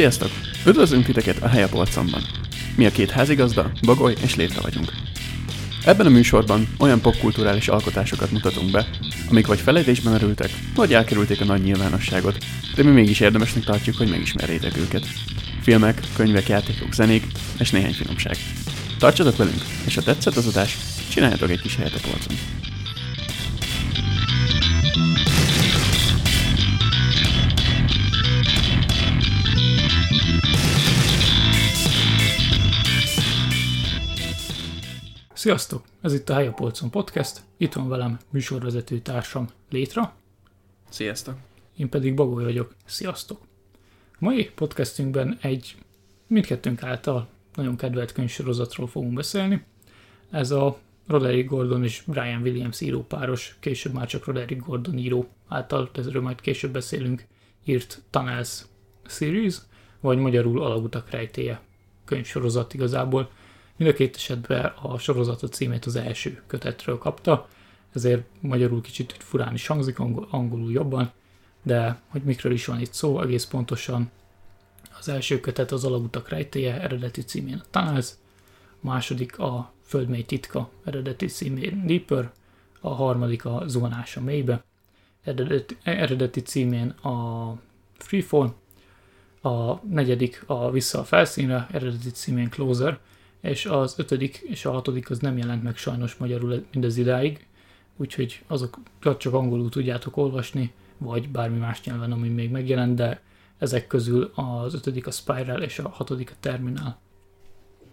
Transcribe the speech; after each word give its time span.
Sziasztok! 0.00 0.30
Üdvözlünk 0.66 1.04
titeket 1.04 1.42
a 1.42 1.48
Helyapolcomban. 1.48 2.22
Mi 2.76 2.86
a 2.86 2.90
két 2.90 3.10
házigazda, 3.10 3.70
Bagoly 3.86 4.14
és 4.22 4.36
Létre 4.36 4.60
vagyunk. 4.60 4.92
Ebben 5.84 6.06
a 6.06 6.10
műsorban 6.10 6.68
olyan 6.78 7.00
popkulturális 7.00 7.68
alkotásokat 7.68 8.30
mutatunk 8.30 8.70
be, 8.70 8.86
amik 9.30 9.46
vagy 9.46 9.60
felejtésben 9.60 10.12
merültek, 10.12 10.50
vagy 10.74 10.94
elkerülték 10.94 11.40
a 11.40 11.44
nagy 11.44 11.62
nyilvánosságot, 11.62 12.44
de 12.74 12.82
mi 12.82 12.90
mégis 12.90 13.20
érdemesnek 13.20 13.64
tartjuk, 13.64 13.96
hogy 13.96 14.10
megismerjétek 14.10 14.76
őket. 14.76 15.06
Filmek, 15.62 16.00
könyvek, 16.16 16.48
játékok, 16.48 16.92
zenék 16.92 17.24
és 17.58 17.70
néhány 17.70 17.94
finomság. 17.94 18.36
Tartsatok 18.98 19.36
velünk, 19.36 19.62
és 19.86 19.94
ha 19.94 20.02
tetszett 20.02 20.36
az 20.36 20.46
adás, 20.46 20.76
csináljatok 21.08 21.50
egy 21.50 21.60
kis 21.60 21.76
helyet 21.76 21.94
a 21.94 22.08
polcon. 22.08 22.59
Sziasztok! 35.40 35.84
Ez 36.00 36.12
itt 36.12 36.28
a 36.28 36.34
Hely 36.34 36.46
a 36.46 36.52
Polcon 36.52 36.90
Podcast. 36.90 37.40
Itt 37.56 37.72
van 37.72 37.88
velem 37.88 38.18
műsorvezető 38.30 38.98
társam 38.98 39.48
Létra. 39.70 40.14
Sziasztok! 40.88 41.34
Én 41.76 41.88
pedig 41.88 42.14
Bagoly 42.14 42.44
vagyok. 42.44 42.74
Sziasztok! 42.84 43.40
A 44.12 44.16
mai 44.18 44.50
podcastünkben 44.54 45.38
egy 45.40 45.76
mindkettőnk 46.26 46.82
által 46.82 47.28
nagyon 47.54 47.76
kedvelt 47.76 48.12
könyvsorozatról 48.12 48.86
fogunk 48.86 49.14
beszélni. 49.14 49.64
Ez 50.30 50.50
a 50.50 50.78
Roderick 51.06 51.48
Gordon 51.48 51.84
és 51.84 52.02
Brian 52.06 52.42
Williams 52.42 52.80
írópáros, 52.80 53.56
később 53.60 53.92
már 53.92 54.06
csak 54.06 54.24
Roderick 54.24 54.66
Gordon 54.66 54.98
író 54.98 55.28
által, 55.48 55.90
ezről 55.94 56.22
majd 56.22 56.40
később 56.40 56.72
beszélünk, 56.72 57.24
írt 57.64 58.02
Tunnels 58.10 58.64
Series, 59.06 59.56
vagy 60.00 60.18
magyarul 60.18 60.62
Alagutak 60.62 61.10
rejtéje 61.10 61.60
könyvsorozat 62.04 62.74
igazából 62.74 63.30
Mind 63.80 63.92
a 63.92 63.96
két 63.96 64.16
esetben 64.16 64.64
a 64.82 64.98
sorozatot 64.98 65.52
címét 65.52 65.84
az 65.84 65.96
első 65.96 66.42
kötetről 66.46 66.98
kapta, 66.98 67.48
ezért 67.92 68.22
magyarul 68.40 68.80
kicsit 68.80 69.14
furán 69.18 69.54
is 69.54 69.66
hangzik, 69.66 69.98
angolul 70.30 70.72
jobban, 70.72 71.10
de 71.62 72.00
hogy 72.08 72.22
mikről 72.22 72.52
is 72.52 72.64
van 72.64 72.80
itt 72.80 72.92
szó, 72.92 73.22
egész 73.22 73.44
pontosan 73.44 74.10
az 74.98 75.08
első 75.08 75.40
kötet 75.40 75.72
az 75.72 75.84
Alagutak 75.84 76.28
rejtéje 76.28 76.80
eredeti 76.80 77.20
címén 77.22 77.62
a 77.64 77.66
Tunnels, 77.70 78.10
a 78.70 78.86
második 78.86 79.38
a 79.38 79.72
Földmély 79.82 80.24
titka 80.24 80.70
eredeti 80.84 81.26
címén 81.26 81.86
Deeper, 81.86 82.30
a 82.80 82.94
harmadik 82.94 83.44
a 83.44 83.62
Zuhanás 83.66 84.16
a 84.16 84.20
mélybe, 84.20 84.64
eredeti, 85.22 85.76
eredeti 85.82 86.40
címén 86.40 86.88
a 86.88 87.54
Freefall, 87.98 88.52
a 89.42 89.74
negyedik 89.86 90.42
a 90.46 90.70
Vissza 90.70 90.98
a 90.98 91.04
felszínre, 91.04 91.66
eredeti 91.70 92.10
címén 92.10 92.50
Closer, 92.50 92.98
és 93.40 93.66
az 93.66 93.94
ötödik 93.98 94.36
és 94.36 94.64
a 94.64 94.72
hatodik 94.72 95.10
az 95.10 95.18
nem 95.18 95.38
jelent 95.38 95.62
meg 95.62 95.76
sajnos 95.76 96.14
magyarul 96.14 96.64
mindez 96.72 96.96
idáig, 96.96 97.46
úgyhogy 97.96 98.42
azok 98.46 98.78
csak 99.18 99.34
angolul 99.34 99.68
tudjátok 99.68 100.16
olvasni, 100.16 100.72
vagy 100.98 101.28
bármi 101.28 101.58
más 101.58 101.82
nyelven, 101.82 102.12
ami 102.12 102.28
még 102.28 102.50
megjelent, 102.50 102.94
de 102.94 103.20
ezek 103.58 103.86
közül 103.86 104.32
az 104.34 104.74
ötödik 104.74 105.06
a 105.06 105.10
Spiral 105.10 105.62
és 105.62 105.78
a 105.78 105.88
hatodik 105.88 106.30
a 106.30 106.36
Terminal. 106.40 106.98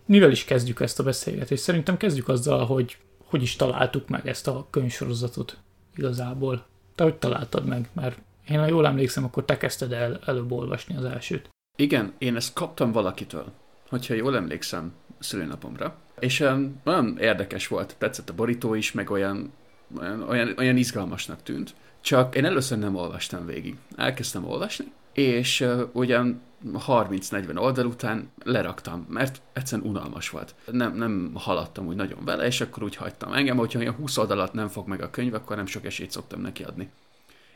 Mivel 0.05 0.31
is 0.31 0.45
kezdjük 0.45 0.79
ezt 0.79 0.99
a 0.99 1.03
beszélgetést? 1.03 1.63
Szerintem 1.63 1.97
kezdjük 1.97 2.27
azzal, 2.27 2.65
hogy 2.65 2.97
hogy 3.27 3.41
is 3.41 3.55
találtuk 3.55 4.07
meg 4.07 4.27
ezt 4.27 4.47
a 4.47 4.67
könyvsorozatot 4.69 5.57
igazából. 5.95 6.65
Te 6.95 7.03
hogy 7.03 7.15
találtad 7.15 7.65
meg? 7.65 7.89
Mert 7.93 8.19
én, 8.49 8.59
ha 8.59 8.65
jól 8.65 8.87
emlékszem, 8.87 9.23
akkor 9.23 9.45
te 9.45 9.57
kezdted 9.57 9.91
el 9.91 10.19
előbb 10.25 10.51
olvasni 10.51 10.95
az 10.95 11.03
elsőt. 11.03 11.49
Igen, 11.75 12.13
én 12.17 12.35
ezt 12.35 12.53
kaptam 12.53 12.91
valakitől. 12.91 13.51
Hogyha 13.89 14.13
jól 14.13 14.35
emlékszem, 14.35 14.93
szülőnapomra. 15.19 15.95
És 16.19 16.39
um, 16.39 16.81
olyan 16.85 17.17
érdekes 17.19 17.67
volt, 17.67 17.95
tetszett 17.97 18.29
a 18.29 18.33
borító 18.33 18.73
is, 18.73 18.91
meg 18.91 19.09
olyan, 19.09 19.53
olyan, 19.99 20.21
olyan, 20.21 20.53
olyan 20.57 20.77
izgalmasnak 20.77 21.43
tűnt. 21.43 21.75
Csak 22.01 22.35
én 22.35 22.45
először 22.45 22.77
nem 22.77 22.95
olvastam 22.95 23.45
végig. 23.45 23.75
Elkezdtem 23.95 24.45
olvasni, 24.45 24.85
és 25.13 25.61
uh, 25.61 25.81
ugyan 25.91 26.41
30-40 26.65 27.57
oldal 27.57 27.85
után 27.85 28.31
leraktam, 28.43 29.05
mert 29.09 29.41
egyszerűen 29.53 29.87
unalmas 29.87 30.29
volt. 30.29 30.55
Nem, 30.71 30.95
nem 30.95 31.31
haladtam 31.33 31.87
úgy 31.87 31.95
nagyon 31.95 32.25
vele, 32.25 32.45
és 32.45 32.61
akkor 32.61 32.83
úgy 32.83 32.95
hagytam. 32.95 33.33
Engem, 33.33 33.57
hogyha 33.57 33.79
olyan 33.79 33.93
20 33.93 34.17
oldalat 34.17 34.53
nem 34.53 34.67
fog 34.67 34.87
meg 34.87 35.01
a 35.01 35.09
könyv, 35.09 35.33
akkor 35.33 35.55
nem 35.55 35.65
sok 35.65 35.85
esélyt 35.85 36.11
szoktam 36.11 36.41
neki 36.41 36.63
adni. 36.63 36.89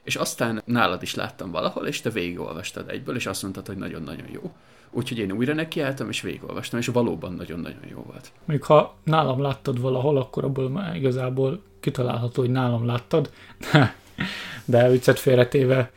És 0.03 0.15
aztán 0.15 0.61
nálad 0.65 1.01
is 1.01 1.15
láttam 1.15 1.51
valahol, 1.51 1.87
és 1.87 2.01
te 2.01 2.09
végigolvastad 2.09 2.89
egyből, 2.89 3.15
és 3.15 3.25
azt 3.25 3.41
mondtad, 3.41 3.67
hogy 3.67 3.77
nagyon-nagyon 3.77 4.27
jó. 4.31 4.53
Úgyhogy 4.91 5.17
én 5.17 5.31
újra 5.31 5.53
nekiálltam, 5.53 6.09
és 6.09 6.21
végigolvastam, 6.21 6.79
és 6.79 6.87
valóban 6.87 7.33
nagyon-nagyon 7.33 7.87
jó 7.89 8.03
volt. 8.07 8.31
Még 8.45 8.63
ha 8.63 8.95
nálam 9.03 9.41
láttad 9.41 9.81
valahol, 9.81 10.17
akkor 10.17 10.43
abból 10.43 10.69
már 10.69 10.95
igazából 10.95 11.61
kitalálható, 11.79 12.41
hogy 12.41 12.51
nálam 12.51 12.85
láttad, 12.85 13.31
de, 14.65 14.89
viccet 14.89 15.19
félretéve, 15.19 15.91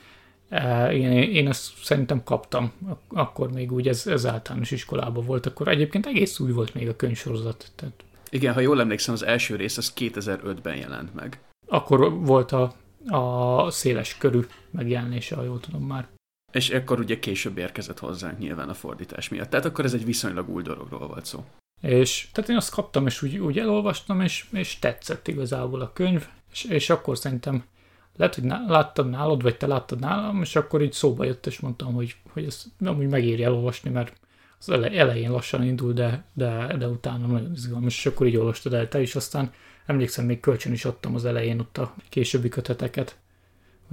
e, 0.48 0.92
én, 0.92 1.12
én 1.12 1.48
ezt 1.48 1.72
szerintem 1.82 2.22
kaptam, 2.24 2.72
akkor 3.08 3.52
még 3.52 3.72
úgy 3.72 3.88
ez, 3.88 4.06
ez 4.06 4.26
általános 4.26 4.70
iskolában 4.70 5.24
volt, 5.24 5.46
akkor 5.46 5.68
egyébként 5.68 6.06
egész 6.06 6.38
új 6.38 6.52
volt 6.52 6.74
még 6.74 6.88
a 6.88 6.96
könyvsorozat. 6.96 7.72
Tehát 7.76 8.04
Igen, 8.30 8.54
ha 8.54 8.60
jól 8.60 8.80
emlékszem, 8.80 9.14
az 9.14 9.24
első 9.24 9.56
rész 9.56 9.76
az 9.76 9.92
2005-ben 9.96 10.76
jelent 10.76 11.14
meg. 11.14 11.40
Akkor 11.66 12.18
volt 12.18 12.52
a, 12.52 12.74
a 13.08 13.70
széles 13.70 14.18
körű 14.18 14.40
megjelenése, 14.70 15.34
ha 15.34 15.42
jól 15.42 15.60
tudom 15.60 15.82
már. 15.82 16.08
És 16.54 16.70
akkor 16.70 16.98
ugye 16.98 17.18
később 17.18 17.58
érkezett 17.58 17.98
hozzánk 17.98 18.38
nyilván 18.38 18.68
a 18.68 18.74
fordítás 18.74 19.28
miatt. 19.28 19.50
Tehát 19.50 19.66
akkor 19.66 19.84
ez 19.84 19.94
egy 19.94 20.04
viszonylag 20.04 20.48
új 20.48 20.62
dologról 20.62 21.06
volt 21.06 21.24
szó. 21.24 21.44
És 21.80 22.28
tehát 22.32 22.50
én 22.50 22.56
azt 22.56 22.74
kaptam, 22.74 23.06
és 23.06 23.22
úgy, 23.22 23.38
úgy 23.38 23.58
elolvastam, 23.58 24.20
és, 24.20 24.46
és 24.52 24.78
tetszett 24.78 25.28
igazából 25.28 25.80
a 25.80 25.92
könyv, 25.92 26.26
és, 26.52 26.64
és 26.64 26.90
akkor 26.90 27.18
szerintem 27.18 27.64
lehet, 28.16 28.34
hogy 28.34 28.44
ná, 28.44 28.64
láttad 28.66 29.10
nálad, 29.10 29.42
vagy 29.42 29.56
te 29.56 29.66
láttad 29.66 30.00
nálam, 30.00 30.42
és 30.42 30.56
akkor 30.56 30.82
így 30.82 30.92
szóba 30.92 31.24
jött, 31.24 31.46
és 31.46 31.60
mondtam, 31.60 31.94
hogy, 31.94 32.16
hogy 32.32 32.44
ez 32.44 32.64
amúgy 32.84 33.08
megéri 33.08 33.44
elolvasni, 33.44 33.90
mert 33.90 34.20
az 34.58 34.68
elején 34.70 35.30
lassan 35.30 35.64
indul, 35.64 35.92
de, 35.92 36.24
de, 36.32 36.76
de 36.78 36.88
utána 36.88 37.26
nagyon 37.26 37.52
izgalmas, 37.52 37.98
és 37.98 38.06
akkor 38.06 38.26
így 38.26 38.36
olvastad 38.36 38.74
el 38.74 38.88
te 38.88 39.00
is, 39.00 39.14
aztán 39.14 39.52
emlékszem, 39.86 40.24
még 40.24 40.40
kölcsön 40.40 40.72
is 40.72 40.84
adtam 40.84 41.14
az 41.14 41.24
elején 41.24 41.60
ott 41.60 41.78
a 41.78 41.94
későbbi 42.08 42.48
köteteket, 42.48 43.16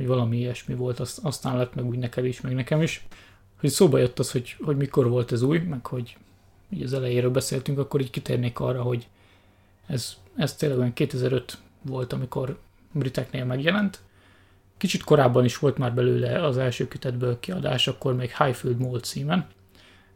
hogy 0.02 0.10
valami 0.10 0.38
ilyesmi 0.38 0.76
volt, 0.76 1.00
azt, 1.00 1.20
aztán 1.24 1.58
lett 1.58 1.76
meg 1.76 1.86
úgy 1.86 1.98
neked 1.98 2.26
is, 2.26 2.42
meg 2.42 2.54
nekem 2.54 2.82
is. 2.82 3.08
Hogy 3.60 3.70
szóba 3.70 3.98
jött 3.98 4.20
az, 4.20 4.32
hogy, 4.32 4.56
hogy 4.62 4.78
mikor 4.78 5.10
volt 5.10 5.32
ez 5.32 5.42
új, 5.42 5.58
meg 5.60 5.86
hogy 5.86 6.18
így 6.70 6.84
az 6.84 6.94
elejéről 6.94 7.32
beszéltünk, 7.32 7.80
akkor 7.80 8.02
így 8.02 8.10
kitérnék 8.10 8.60
arra, 8.60 8.82
hogy 8.82 9.08
ez, 9.88 10.16
ez 10.36 10.56
tényleg 10.56 10.78
olyan 10.78 10.94
2005 10.94 11.58
volt, 11.82 12.14
amikor 12.14 12.60
briteknél 12.92 13.46
megjelent. 13.46 14.00
Kicsit 14.78 15.04
korábban 15.04 15.46
is 15.46 15.58
volt 15.58 15.78
már 15.78 15.94
belőle 15.94 16.46
az 16.46 16.58
első 16.58 16.88
kötetből 16.88 17.40
kiadás, 17.40 17.88
akkor 17.88 18.16
még 18.16 18.38
Highfield 18.38 18.78
Mold 18.78 19.04
címen. 19.04 19.48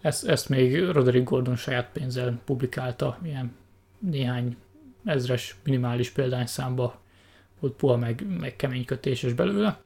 Ezt, 0.01 0.27
ezt 0.27 0.49
még 0.49 0.89
Roderick 0.89 1.29
Gordon 1.29 1.55
saját 1.55 1.89
pénzzel 1.91 2.39
publikálta, 2.45 3.17
ilyen 3.23 3.55
néhány 3.99 4.57
ezres 5.03 5.55
minimális 5.63 6.09
példányszámba 6.09 6.99
volt 7.65 7.77
puha 7.77 7.97
meg, 7.97 8.25
meg 8.39 8.55
kemény 8.55 8.85
kötéses 8.85 9.33
belőle, 9.33 9.81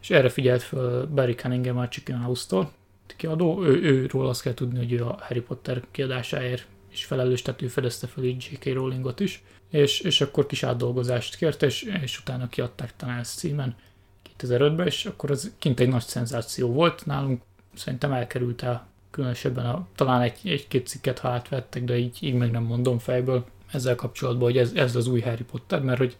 és 0.00 0.10
erre 0.10 0.28
figyelt 0.28 0.62
fel 0.62 1.06
Barry 1.06 1.34
Cunningham 1.34 1.78
a 1.78 1.88
Chicken 1.88 2.18
House-tól, 2.18 2.72
kiadó, 3.16 3.64
ő, 3.64 3.82
őről 3.82 4.26
azt 4.26 4.42
kell 4.42 4.54
tudni, 4.54 4.78
hogy 4.78 4.92
ő 4.92 5.04
a 5.04 5.18
Harry 5.20 5.40
Potter 5.40 5.82
kiadásáért 5.90 6.66
is 6.92 7.04
felelős, 7.04 7.42
tehát 7.42 7.62
ő 7.62 7.66
fedezte 7.66 8.06
fel 8.06 8.24
így 8.24 8.48
J.K. 8.50 8.74
Rowlingot 8.74 9.20
is, 9.20 9.42
és, 9.70 10.00
és 10.00 10.20
akkor 10.20 10.46
kis 10.46 10.62
átdolgozást 10.62 11.36
kért, 11.36 11.62
és, 11.62 11.82
és 12.02 12.18
utána 12.18 12.48
kiadták 12.48 12.96
talán 12.96 13.18
ezt 13.18 13.38
címen 13.38 13.76
2005-ben, 14.38 14.86
és 14.86 15.06
akkor 15.06 15.30
az 15.30 15.54
kint 15.58 15.80
egy 15.80 15.88
nagy 15.88 16.02
szenzáció 16.02 16.72
volt 16.72 17.06
nálunk, 17.06 17.42
szerintem 17.74 18.12
elkerült 18.12 18.62
el 18.62 18.86
különösebben 19.10 19.66
a, 19.66 19.86
talán 19.94 20.20
egy, 20.20 20.38
egy-két 20.44 20.86
cikket, 20.86 21.18
ha 21.18 21.28
átvettek, 21.28 21.84
de 21.84 21.96
így, 21.98 22.18
így 22.20 22.34
meg 22.34 22.50
nem 22.50 22.62
mondom 22.62 22.98
fejből 22.98 23.46
ezzel 23.72 23.94
kapcsolatban, 23.94 24.48
hogy 24.48 24.58
ez, 24.58 24.72
ez 24.74 24.96
az 24.96 25.06
új 25.06 25.20
Harry 25.20 25.44
Potter, 25.44 25.82
mert 25.82 25.98
hogy 25.98 26.16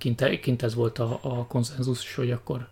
kint, 0.00 0.40
kint 0.40 0.62
ez 0.62 0.74
volt 0.74 0.98
a, 0.98 1.18
a 1.22 1.46
konszenzus, 1.46 2.14
hogy 2.14 2.30
akkor 2.30 2.68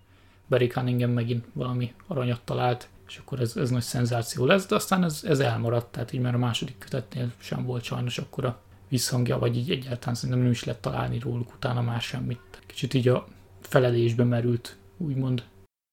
Barry 0.49 0.67
Cunningham 0.67 1.11
megint 1.11 1.45
valami 1.53 1.95
aranyat 2.07 2.41
talált, 2.45 2.89
és 3.09 3.17
akkor 3.17 3.41
ez, 3.41 3.57
ez 3.57 3.71
nagy 3.71 3.83
szenzáció 3.83 4.45
lesz, 4.45 4.67
de 4.67 4.75
aztán 4.75 5.05
ez, 5.05 5.21
ez 5.25 5.41
elmaradt, 5.41 5.93
tehát 5.93 6.13
így 6.13 6.21
már 6.21 6.35
a 6.35 6.39
második 6.39 6.79
kötetnél 6.79 7.33
sem 7.39 7.65
volt 7.65 7.83
sajnos 7.83 8.19
akkor 8.19 8.45
a 8.45 8.61
visszhangja, 8.89 9.39
vagy 9.39 9.57
így 9.57 9.71
egyáltalán 9.71 10.15
szerintem 10.15 10.43
nem 10.43 10.51
is 10.51 10.65
lett 10.65 10.81
találni 10.81 11.19
róluk 11.19 11.55
utána 11.55 11.83
már 11.83 12.01
semmit. 12.01 12.63
Kicsit 12.67 12.95
így 12.95 13.09
a 13.09 13.27
felelésbe 13.61 14.25
merült, 14.25 14.77
úgymond. 14.97 15.45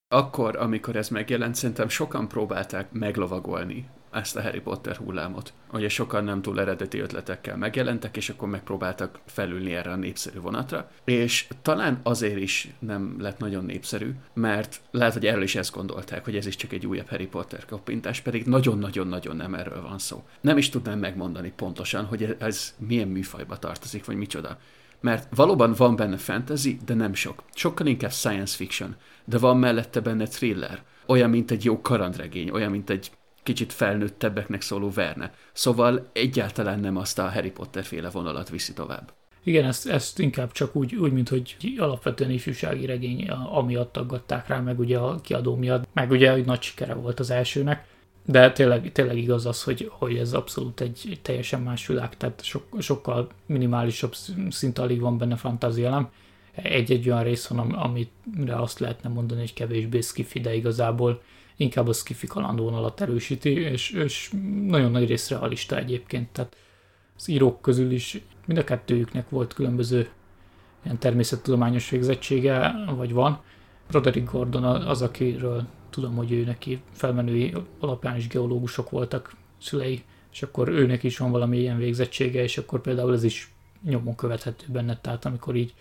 Akkor, 0.07 0.55
amikor 0.55 0.95
ez 0.95 1.09
megjelent, 1.09 1.55
szerintem 1.55 1.89
sokan 1.89 2.27
próbálták 2.27 2.91
meglovagolni 2.91 3.87
ezt 4.15 4.35
a 4.35 4.41
Harry 4.41 4.59
Potter 4.59 4.95
hullámot. 4.95 5.53
Ugye 5.71 5.89
sokan 5.89 6.23
nem 6.23 6.41
túl 6.41 6.59
eredeti 6.59 6.99
ötletekkel 6.99 7.57
megjelentek, 7.57 8.17
és 8.17 8.29
akkor 8.29 8.49
megpróbáltak 8.49 9.19
felülni 9.25 9.73
erre 9.73 9.91
a 9.91 9.95
népszerű 9.95 10.39
vonatra. 10.39 10.91
És 11.03 11.47
talán 11.61 11.99
azért 12.03 12.39
is 12.39 12.67
nem 12.79 13.15
lett 13.19 13.37
nagyon 13.37 13.65
népszerű, 13.65 14.11
mert 14.33 14.81
lehet, 14.91 15.13
hogy 15.13 15.25
erről 15.25 15.43
is 15.43 15.55
ezt 15.55 15.73
gondolták, 15.73 16.23
hogy 16.23 16.35
ez 16.35 16.45
is 16.45 16.55
csak 16.55 16.71
egy 16.71 16.85
újabb 16.85 17.07
Harry 17.07 17.27
Potter 17.27 17.65
koppintás, 17.65 18.21
pedig 18.21 18.45
nagyon-nagyon-nagyon 18.45 19.35
nem 19.35 19.53
erről 19.53 19.81
van 19.81 19.99
szó. 19.99 20.23
Nem 20.41 20.57
is 20.57 20.69
tudnám 20.69 20.99
megmondani 20.99 21.53
pontosan, 21.55 22.05
hogy 22.05 22.35
ez 22.39 22.75
milyen 22.77 23.07
műfajba 23.07 23.57
tartozik, 23.57 24.05
vagy 24.05 24.15
micsoda. 24.15 24.57
Mert 25.01 25.35
valóban 25.35 25.73
van 25.77 25.95
benne 25.95 26.17
fantasy, 26.17 26.79
de 26.85 26.93
nem 26.93 27.13
sok. 27.13 27.43
Sokkal 27.53 27.87
inkább 27.87 28.11
science 28.11 28.55
fiction, 28.55 28.95
de 29.25 29.37
van 29.37 29.57
mellette 29.57 29.99
benne 29.99 30.25
thriller. 30.25 30.83
Olyan, 31.07 31.29
mint 31.29 31.51
egy 31.51 31.65
jó 31.65 31.81
karandregény, 31.81 32.49
olyan, 32.49 32.71
mint 32.71 32.89
egy 32.89 33.11
kicsit 33.45 33.73
felnőttebbeknek 33.73 34.61
szóló 34.61 34.89
Verne. 34.89 35.33
Szóval 35.53 36.09
egyáltalán 36.13 36.79
nem 36.79 36.97
azt 36.97 37.19
a 37.19 37.29
Harry 37.29 37.51
Potter 37.51 37.83
féle 37.83 38.09
vonalat 38.09 38.49
viszi 38.49 38.73
tovább. 38.73 39.13
Igen, 39.43 39.65
ezt, 39.65 39.87
ezt 39.87 40.19
inkább 40.19 40.51
csak 40.51 40.75
úgy, 40.75 40.95
úgy, 40.95 41.11
mint 41.11 41.29
hogy 41.29 41.55
alapvetően 41.77 42.31
ifjúsági 42.31 42.85
regény, 42.85 43.29
amiatt 43.29 43.91
taggatták 43.91 44.47
rá, 44.47 44.59
meg 44.59 44.79
ugye 44.79 44.97
a 44.97 45.21
kiadó 45.21 45.55
miatt, 45.55 45.87
meg 45.93 46.11
ugye 46.11 46.31
hogy 46.31 46.45
nagy 46.45 46.61
sikere 46.61 46.93
volt 46.93 47.19
az 47.19 47.29
elsőnek. 47.29 47.87
De 48.25 48.51
tényleg, 48.51 48.91
tényleg 48.91 49.17
igaz 49.17 49.45
az, 49.45 49.63
hogy, 49.63 49.91
hogy 49.91 50.17
ez 50.17 50.33
abszolút 50.33 50.81
egy, 50.81 51.01
egy 51.09 51.21
teljesen 51.21 51.61
más 51.61 51.87
világ, 51.87 52.17
tehát 52.17 52.43
so, 52.43 52.59
sokkal 52.79 53.29
minimálisabb 53.45 54.13
szint 54.49 54.79
alig 54.79 54.99
van 54.99 55.17
benne 55.17 55.35
fantázia, 55.35 56.11
Egy-egy 56.51 57.09
olyan 57.09 57.23
rész 57.23 57.47
van, 57.47 57.71
amire 57.71 58.55
azt 58.55 58.79
lehetne 58.79 59.09
mondani, 59.09 59.39
hogy 59.39 59.53
kevésbé 59.53 60.01
skifi, 60.01 60.39
de 60.39 60.55
igazából 60.55 61.21
inkább 61.57 61.87
a 61.87 61.93
skifi 61.93 62.27
kalandvonalat 62.27 63.01
erősíti, 63.01 63.49
és, 63.49 63.89
és 63.89 64.33
nagyon 64.65 64.91
nagy 64.91 65.07
rész 65.07 65.29
realista 65.29 65.77
egyébként, 65.77 66.29
tehát 66.29 66.55
az 67.17 67.27
írók 67.27 67.61
közül 67.61 67.91
is 67.91 68.21
mind 68.45 68.59
a 68.59 68.63
kettőjüknek 68.63 69.29
volt 69.29 69.53
különböző 69.53 70.09
ilyen 70.83 70.97
természettudományos 70.97 71.89
végzettsége, 71.89 72.75
vagy 72.95 73.13
van. 73.13 73.41
Roderick 73.87 74.31
Gordon 74.31 74.63
az, 74.63 75.01
akiről 75.01 75.67
tudom, 75.89 76.15
hogy 76.15 76.31
ő 76.31 76.43
neki 76.43 76.81
felmenői 76.91 77.53
alapján 77.79 78.15
is 78.15 78.27
geológusok 78.27 78.89
voltak 78.89 79.35
szülei, 79.61 80.03
és 80.31 80.43
akkor 80.43 80.67
őnek 80.69 81.03
is 81.03 81.17
van 81.17 81.31
valami 81.31 81.57
ilyen 81.57 81.77
végzettsége, 81.77 82.43
és 82.43 82.57
akkor 82.57 82.81
például 82.81 83.13
ez 83.13 83.23
is 83.23 83.53
nyomon 83.83 84.15
követhető 84.15 84.65
benne, 84.67 84.97
tehát 85.01 85.25
amikor 85.25 85.55
így 85.55 85.73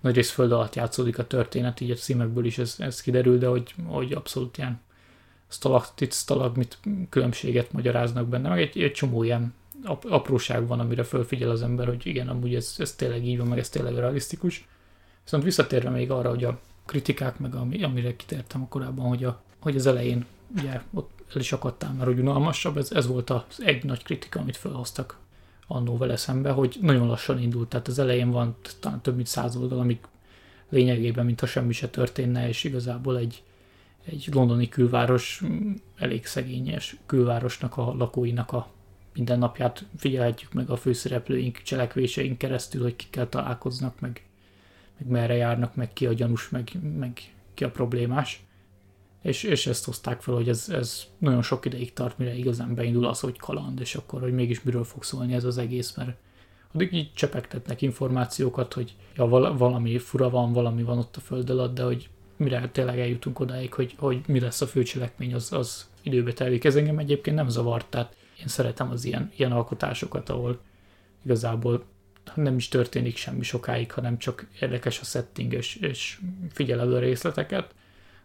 nagyrészt 0.00 0.30
föld 0.30 0.52
alatt 0.52 0.74
játszódik 0.74 1.18
a 1.18 1.26
történet, 1.26 1.80
így 1.80 1.90
a 1.90 1.94
címekből 1.94 2.44
is 2.44 2.58
ez, 2.58 2.76
ez 2.78 3.00
kiderül, 3.00 3.38
de 3.38 3.46
hogy, 3.46 3.74
hogy 3.86 4.12
abszolút 4.12 4.58
ilyen 4.58 4.80
stalaktit, 5.54 6.12
stalagmit 6.12 6.78
különbséget 7.08 7.72
magyaráznak 7.72 8.28
benne, 8.28 8.48
meg 8.48 8.60
egy, 8.60 8.82
egy 8.82 8.92
csomó 8.92 9.22
ilyen 9.22 9.54
apróság 10.08 10.66
van, 10.66 10.80
amire 10.80 11.02
fölfigyel 11.02 11.50
az 11.50 11.62
ember, 11.62 11.86
hogy 11.86 12.06
igen, 12.06 12.28
amúgy 12.28 12.54
ez, 12.54 12.74
ez 12.78 12.92
tényleg 12.92 13.26
így 13.26 13.38
van, 13.38 13.46
meg 13.46 13.58
ez 13.58 13.68
tényleg 13.68 13.94
realisztikus. 13.94 14.68
Viszont 15.22 15.44
visszatérve 15.44 15.90
még 15.90 16.10
arra, 16.10 16.28
hogy 16.28 16.44
a 16.44 16.58
kritikák, 16.86 17.38
meg 17.38 17.54
ami, 17.54 17.82
amire 17.82 18.16
kitértem 18.16 18.68
korábban, 18.68 19.08
hogy, 19.08 19.24
a, 19.24 19.42
hogy 19.60 19.76
az 19.76 19.86
elején 19.86 20.26
ugye 20.56 20.82
ott 20.92 21.10
el 21.34 21.40
is 21.40 21.52
akadtál, 21.52 21.92
mert 21.92 22.06
hogy 22.06 22.18
unalmasabb, 22.18 22.76
ez, 22.76 22.92
ez 22.92 23.06
volt 23.06 23.30
az 23.30 23.42
egy 23.58 23.84
nagy 23.84 24.02
kritika, 24.02 24.40
amit 24.40 24.56
felhoztak 24.56 25.18
annó 25.66 25.96
vele 25.96 26.16
szembe, 26.16 26.50
hogy 26.50 26.78
nagyon 26.80 27.06
lassan 27.06 27.40
indult, 27.40 27.68
tehát 27.68 27.88
az 27.88 27.98
elején 27.98 28.30
van 28.30 28.56
talán 28.80 29.00
több 29.00 29.14
mint 29.14 29.26
száz 29.26 29.56
oldal, 29.56 29.78
amik 29.78 30.06
lényegében, 30.68 31.24
mintha 31.24 31.46
semmi 31.46 31.72
se 31.72 31.88
történne, 31.88 32.48
és 32.48 32.64
igazából 32.64 33.18
egy, 33.18 33.42
egy 34.04 34.28
londoni 34.32 34.68
külváros 34.68 35.42
elég 35.96 36.26
szegényes 36.26 36.96
külvárosnak 37.06 37.76
a 37.76 37.94
lakóinak 37.94 38.52
a 38.52 38.68
mindennapját 39.14 39.84
figyelhetjük 39.96 40.52
meg 40.52 40.70
a 40.70 40.76
főszereplőink 40.76 41.62
cselekvéseink 41.62 42.38
keresztül, 42.38 42.82
hogy 42.82 42.96
kikkel 42.96 43.28
találkoznak, 43.28 44.00
meg 44.00 44.22
meg 44.98 45.08
merre 45.08 45.34
járnak, 45.34 45.74
meg 45.74 45.92
ki 45.92 46.06
a 46.06 46.12
gyanús, 46.12 46.48
meg, 46.48 46.70
meg 46.98 47.20
ki 47.54 47.64
a 47.64 47.70
problémás. 47.70 48.42
És, 49.22 49.42
és 49.42 49.66
ezt 49.66 49.84
hozták 49.84 50.22
fel, 50.22 50.34
hogy 50.34 50.48
ez, 50.48 50.68
ez 50.68 51.04
nagyon 51.18 51.42
sok 51.42 51.66
ideig 51.66 51.92
tart, 51.92 52.18
mire 52.18 52.34
igazán 52.34 52.74
beindul 52.74 53.06
az, 53.06 53.20
hogy 53.20 53.38
kaland, 53.38 53.80
és 53.80 53.94
akkor, 53.94 54.20
hogy 54.20 54.32
mégis 54.32 54.62
miről 54.62 54.84
fog 54.84 55.04
szólni 55.04 55.34
ez 55.34 55.44
az 55.44 55.58
egész, 55.58 55.94
mert 55.94 56.16
addig 56.72 56.92
így 56.92 57.12
csepegtetnek 57.12 57.82
információkat, 57.82 58.72
hogy 58.72 58.94
ja, 59.16 59.26
valami 59.56 59.98
fura 59.98 60.30
van, 60.30 60.52
valami 60.52 60.82
van 60.82 60.98
ott 60.98 61.16
a 61.16 61.20
föld 61.20 61.50
alatt, 61.50 61.74
de 61.74 61.82
hogy 61.82 62.08
mire 62.44 62.68
tényleg 62.68 63.00
eljutunk 63.00 63.40
odáig, 63.40 63.72
hogy, 63.72 63.94
hogy 63.98 64.20
mi 64.26 64.40
lesz 64.40 64.60
a 64.60 64.66
főcselekmény, 64.66 65.34
az, 65.34 65.52
az 65.52 65.88
időbe 66.02 66.32
telik. 66.32 66.64
Ez 66.64 66.76
engem 66.76 66.98
egyébként 66.98 67.36
nem 67.36 67.48
zavart, 67.48 67.86
tehát 67.86 68.16
én 68.40 68.46
szeretem 68.46 68.90
az 68.90 69.04
ilyen, 69.04 69.32
ilyen 69.36 69.52
alkotásokat, 69.52 70.28
ahol 70.28 70.60
igazából 71.24 71.84
nem 72.34 72.56
is 72.56 72.68
történik 72.68 73.16
semmi 73.16 73.42
sokáig, 73.42 73.92
hanem 73.92 74.18
csak 74.18 74.46
érdekes 74.60 75.00
a 75.00 75.04
setting, 75.04 75.52
és, 75.52 75.76
és 75.76 76.18
figyeled 76.52 76.92
a 76.92 76.98
részleteket, 76.98 77.74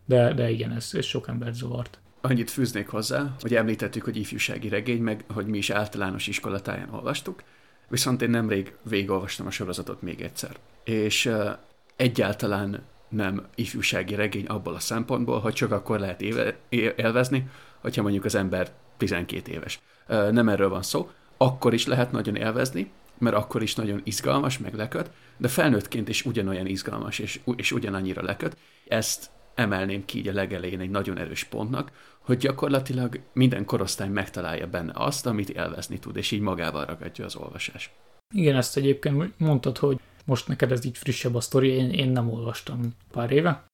de, 0.05 0.33
de 0.33 0.49
igen, 0.49 0.71
ez, 0.71 0.89
ez 0.93 1.05
sok 1.05 1.27
embert 1.27 1.55
zavart. 1.55 1.99
Annyit 2.21 2.49
fűznék 2.49 2.87
hozzá, 2.87 3.35
hogy 3.39 3.55
említettük, 3.55 4.03
hogy 4.03 4.17
ifjúsági 4.17 4.69
regény, 4.69 5.01
meg 5.01 5.23
hogy 5.33 5.45
mi 5.45 5.57
is 5.57 5.69
általános 5.69 6.27
iskolatáján 6.27 6.89
olvastuk, 6.93 7.43
viszont 7.87 8.21
én 8.21 8.29
nemrég 8.29 8.75
végigolvastam 8.83 9.45
a 9.47 9.51
sorozatot 9.51 10.01
még 10.01 10.21
egyszer. 10.21 10.55
És 10.83 11.25
uh, 11.25 11.49
egyáltalán 11.95 12.81
nem 13.09 13.45
ifjúsági 13.55 14.15
regény 14.15 14.45
abból 14.45 14.73
a 14.73 14.79
szempontból, 14.79 15.39
hogy 15.39 15.53
csak 15.53 15.71
akkor 15.71 15.99
lehet 15.99 16.21
éve, 16.21 16.57
élvezni, 16.95 17.49
hogyha 17.79 18.01
mondjuk 18.01 18.25
az 18.25 18.35
ember 18.35 18.71
12 18.97 19.51
éves. 19.51 19.79
Nem 20.07 20.49
erről 20.49 20.69
van 20.69 20.81
szó. 20.81 21.09
Akkor 21.37 21.73
is 21.73 21.85
lehet 21.85 22.11
nagyon 22.11 22.35
élvezni, 22.35 22.91
mert 23.17 23.35
akkor 23.35 23.61
is 23.61 23.75
nagyon 23.75 24.01
izgalmas, 24.03 24.57
meg 24.57 24.73
leköt, 24.73 25.11
de 25.37 25.47
felnőttként 25.47 26.09
is 26.09 26.25
ugyanolyan 26.25 26.65
izgalmas, 26.65 27.19
és, 27.19 27.39
és 27.55 27.71
ugyanannyira 27.71 28.23
leköt. 28.23 28.57
Ezt 28.87 29.29
emelném 29.55 30.05
ki 30.05 30.17
így 30.17 30.27
a 30.27 30.33
legelején 30.33 30.79
egy 30.79 30.89
nagyon 30.89 31.17
erős 31.17 31.43
pontnak, 31.43 31.91
hogy 32.19 32.37
gyakorlatilag 32.37 33.19
minden 33.33 33.65
korosztály 33.65 34.09
megtalálja 34.09 34.67
benne 34.67 34.91
azt, 34.95 35.25
amit 35.25 35.49
élvezni 35.49 35.99
tud, 35.99 36.17
és 36.17 36.31
így 36.31 36.39
magával 36.39 36.85
ragadja 36.85 37.25
az 37.25 37.35
olvasás. 37.35 37.91
Igen, 38.33 38.55
ezt 38.55 38.77
egyébként 38.77 39.39
mondtad, 39.39 39.77
hogy 39.77 39.99
most 40.29 40.47
neked 40.47 40.71
ez 40.71 40.85
így 40.85 40.97
frissebb 40.97 41.35
a 41.35 41.41
sztori, 41.41 41.67
én, 41.67 41.89
én 41.89 42.09
nem 42.09 42.29
olvastam 42.29 42.95
pár 43.11 43.31
éve, 43.31 43.65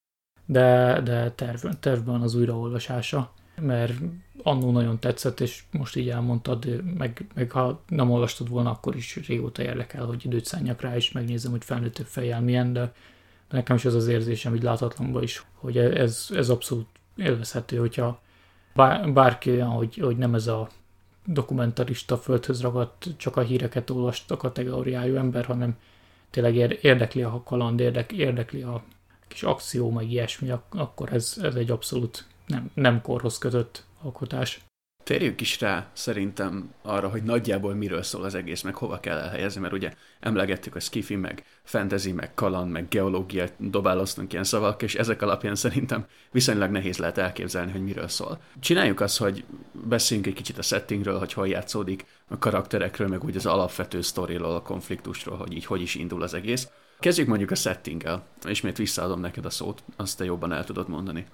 de, 0.45 1.01
de 1.01 1.31
terv, 1.31 1.65
tervben 1.79 2.21
az 2.21 2.35
újraolvasása 2.35 3.33
mert 3.61 3.93
annó 4.43 4.71
nagyon 4.71 4.99
tetszett, 4.99 5.39
és 5.39 5.63
most 5.71 5.95
így 5.95 6.09
elmondtad, 6.09 6.83
meg, 6.97 7.27
meg 7.33 7.51
ha 7.51 7.81
nem 7.87 8.11
olvastad 8.11 8.49
volna, 8.49 8.69
akkor 8.69 8.95
is 8.95 9.27
régóta 9.27 9.61
érdekel, 9.61 10.05
hogy 10.05 10.25
időt 10.25 10.45
szálljak 10.45 10.81
rá, 10.81 10.95
és 10.95 11.11
megnézem, 11.11 11.51
hogy 11.51 11.63
felnőttebb 11.63 12.05
fejjel 12.05 12.41
milyen, 12.41 12.73
de, 12.73 12.81
de 13.49 13.55
nekem 13.55 13.75
is 13.75 13.85
az 13.85 13.93
az 13.93 14.07
érzésem, 14.07 14.55
így 14.55 14.63
láthatlanban 14.63 15.23
is, 15.23 15.45
hogy 15.53 15.77
ez, 15.77 16.27
ez 16.33 16.49
abszolút 16.49 16.87
élvezhető, 17.15 17.77
hogyha 17.77 18.21
bár, 18.73 19.13
bárki 19.13 19.51
olyan, 19.51 19.69
hogy, 19.69 19.95
hogy 19.97 20.17
nem 20.17 20.33
ez 20.33 20.47
a 20.47 20.69
dokumentarista 21.25 22.17
földhöz 22.17 22.61
ragadt, 22.61 23.07
csak 23.17 23.37
a 23.37 23.41
híreket 23.41 23.89
olvast 23.89 24.31
a 24.31 24.37
kategóriájú 24.37 25.15
ember, 25.15 25.45
hanem 25.45 25.77
tényleg 26.35 26.79
érdekli 26.81 27.21
a 27.21 27.41
kaland, 27.45 27.79
érdek, 27.79 28.11
érdekli 28.11 28.61
a 28.61 28.83
kis 29.27 29.43
akció, 29.43 29.91
meg 29.91 30.11
ilyesmi, 30.11 30.51
akkor 30.69 31.13
ez, 31.13 31.37
ez 31.41 31.55
egy 31.55 31.71
abszolút 31.71 32.25
nem, 32.47 32.71
nem 32.73 33.01
korhoz 33.01 33.37
kötött 33.37 33.83
alkotás. 34.01 34.59
Térjünk 35.03 35.41
is 35.41 35.59
rá 35.59 35.89
szerintem 35.93 36.73
arra, 36.81 37.09
hogy 37.09 37.23
nagyjából 37.23 37.73
miről 37.73 38.03
szól 38.03 38.23
az 38.23 38.35
egész, 38.35 38.61
meg 38.61 38.75
hova 38.75 38.99
kell 38.99 39.17
elhelyezni, 39.17 39.61
mert 39.61 39.73
ugye 39.73 39.93
emlegettük 40.19 40.75
a 40.75 40.79
skifi, 40.79 41.15
meg 41.15 41.43
fantasy, 41.63 42.11
meg 42.11 42.33
kaland, 42.33 42.71
meg 42.71 42.87
geológiát 42.87 43.53
dobáloztunk 43.57 44.31
ilyen 44.31 44.43
szavak, 44.43 44.81
és 44.81 44.95
ezek 44.95 45.21
alapján 45.21 45.55
szerintem 45.55 46.05
viszonylag 46.31 46.71
nehéz 46.71 46.97
lehet 46.97 47.17
elképzelni, 47.17 47.71
hogy 47.71 47.83
miről 47.83 48.07
szól. 48.07 48.39
Csináljuk 48.59 48.99
azt, 48.99 49.17
hogy 49.17 49.43
beszéljünk 49.71 50.29
egy 50.29 50.35
kicsit 50.35 50.57
a 50.57 50.61
settingről, 50.61 51.19
hogy 51.19 51.33
hol 51.33 51.47
játszódik, 51.47 52.05
a 52.27 52.37
karakterekről, 52.37 53.07
meg 53.07 53.23
úgy 53.23 53.35
az 53.35 53.45
alapvető 53.45 54.01
sztoriról, 54.01 54.55
a 54.55 54.61
konfliktusról, 54.61 55.37
hogy 55.37 55.53
így 55.53 55.65
hogy 55.65 55.81
is 55.81 55.95
indul 55.95 56.21
az 56.21 56.33
egész. 56.33 56.69
Kezdjük 56.99 57.27
mondjuk 57.27 57.51
a 57.51 57.55
settinggel. 57.55 58.25
Ismét 58.47 58.77
visszaadom 58.77 59.19
neked 59.19 59.45
a 59.45 59.49
szót, 59.49 59.83
azt 59.95 60.17
te 60.17 60.23
jobban 60.23 60.51
el 60.51 60.63
tudod 60.63 60.89
mondani. 60.89 61.25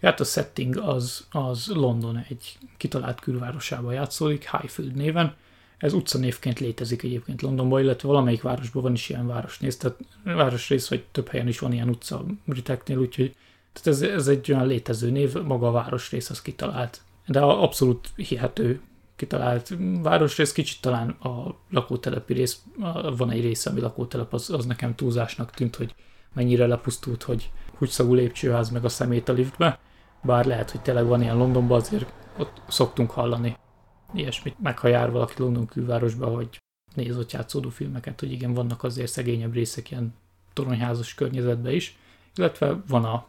Hát 0.00 0.20
a 0.20 0.24
setting 0.24 0.76
az, 0.76 1.26
az 1.30 1.66
London 1.66 2.24
egy 2.28 2.58
kitalált 2.76 3.20
külvárosába 3.20 3.92
játszódik, 3.92 4.50
Highfield 4.50 4.94
néven. 4.94 5.34
Ez 5.78 5.92
utcanévként 5.92 6.60
létezik 6.60 7.02
egyébként 7.02 7.42
Londonban, 7.42 7.80
illetve 7.80 8.08
valamelyik 8.08 8.42
városban 8.42 8.82
van 8.82 8.92
is 8.92 9.08
ilyen 9.08 9.26
városnéz, 9.26 9.76
tehát 9.76 9.98
városrész, 10.24 10.88
vagy 10.88 11.04
több 11.12 11.28
helyen 11.28 11.48
is 11.48 11.58
van 11.58 11.72
ilyen 11.72 11.88
utca 11.88 12.24
briteknél, 12.44 12.98
úgyhogy 12.98 13.34
tehát 13.72 14.00
ez, 14.00 14.02
ez 14.02 14.28
egy 14.28 14.52
olyan 14.52 14.66
létező 14.66 15.10
név, 15.10 15.42
maga 15.42 15.68
a 15.68 15.72
városrész 15.72 16.30
az 16.30 16.42
kitalált. 16.42 17.00
De 17.26 17.40
abszolút 17.40 18.08
hihető 18.16 18.80
kitalált 19.16 19.76
városrész, 20.02 20.52
kicsit 20.52 20.80
talán 20.80 21.08
a 21.08 21.56
lakótelepi 21.70 22.32
rész, 22.32 22.62
van 23.16 23.30
egy 23.30 23.40
része, 23.40 23.70
ami 23.70 23.80
lakótelep, 23.80 24.32
az, 24.32 24.50
az 24.50 24.64
nekem 24.64 24.94
túlzásnak 24.94 25.50
tűnt, 25.50 25.76
hogy 25.76 25.94
mennyire 26.32 26.66
lepusztult, 26.66 27.22
hogy 27.22 27.50
húgyszagú 27.78 28.14
lépcsőház 28.14 28.70
meg 28.70 28.84
a 28.84 28.88
szemét 28.88 29.28
a 29.28 29.32
liftbe, 29.32 29.78
bár 30.22 30.44
lehet, 30.44 30.70
hogy 30.70 30.80
tényleg 30.80 31.06
van 31.06 31.22
ilyen 31.22 31.36
Londonban, 31.36 31.80
azért 31.80 32.12
ott 32.38 32.62
szoktunk 32.68 33.10
hallani 33.10 33.56
ilyesmit. 34.14 34.60
Meghajár 34.60 35.10
valaki 35.10 35.34
London 35.36 35.66
külvárosba, 35.66 36.26
hogy 36.26 36.62
néz 36.94 37.16
ott 37.16 37.32
játszódó 37.32 37.68
filmeket, 37.68 38.20
hogy 38.20 38.32
igen, 38.32 38.54
vannak 38.54 38.82
azért 38.82 39.10
szegényebb 39.10 39.52
részek 39.52 39.90
ilyen 39.90 40.14
toronyházas 40.52 41.14
környezetben 41.14 41.72
is, 41.72 41.98
illetve 42.36 42.82
van 42.88 43.04
a 43.04 43.26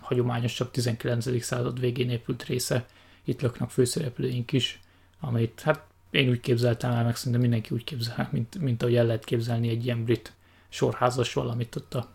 hagyományosabb 0.00 0.70
19. 0.70 1.42
század 1.42 1.80
végén 1.80 2.10
épült 2.10 2.44
része, 2.44 2.86
itt 3.24 3.40
laknak 3.40 3.70
főszereplőink 3.70 4.52
is, 4.52 4.80
amit 5.20 5.60
hát 5.60 5.84
én 6.10 6.28
úgy 6.28 6.40
képzeltem 6.40 6.90
el, 6.90 7.04
meg 7.04 7.16
szerintem 7.16 7.40
mindenki 7.40 7.74
úgy 7.74 7.84
képzel, 7.84 8.28
mint, 8.32 8.58
mint 8.58 8.82
ahogy 8.82 8.96
el 8.96 9.06
lehet 9.06 9.24
képzelni 9.24 9.68
egy 9.68 9.84
ilyen 9.84 10.04
brit 10.04 10.32
sorházas 10.68 11.32
valamit 11.32 11.76
ott 11.76 11.94
a 11.94 12.10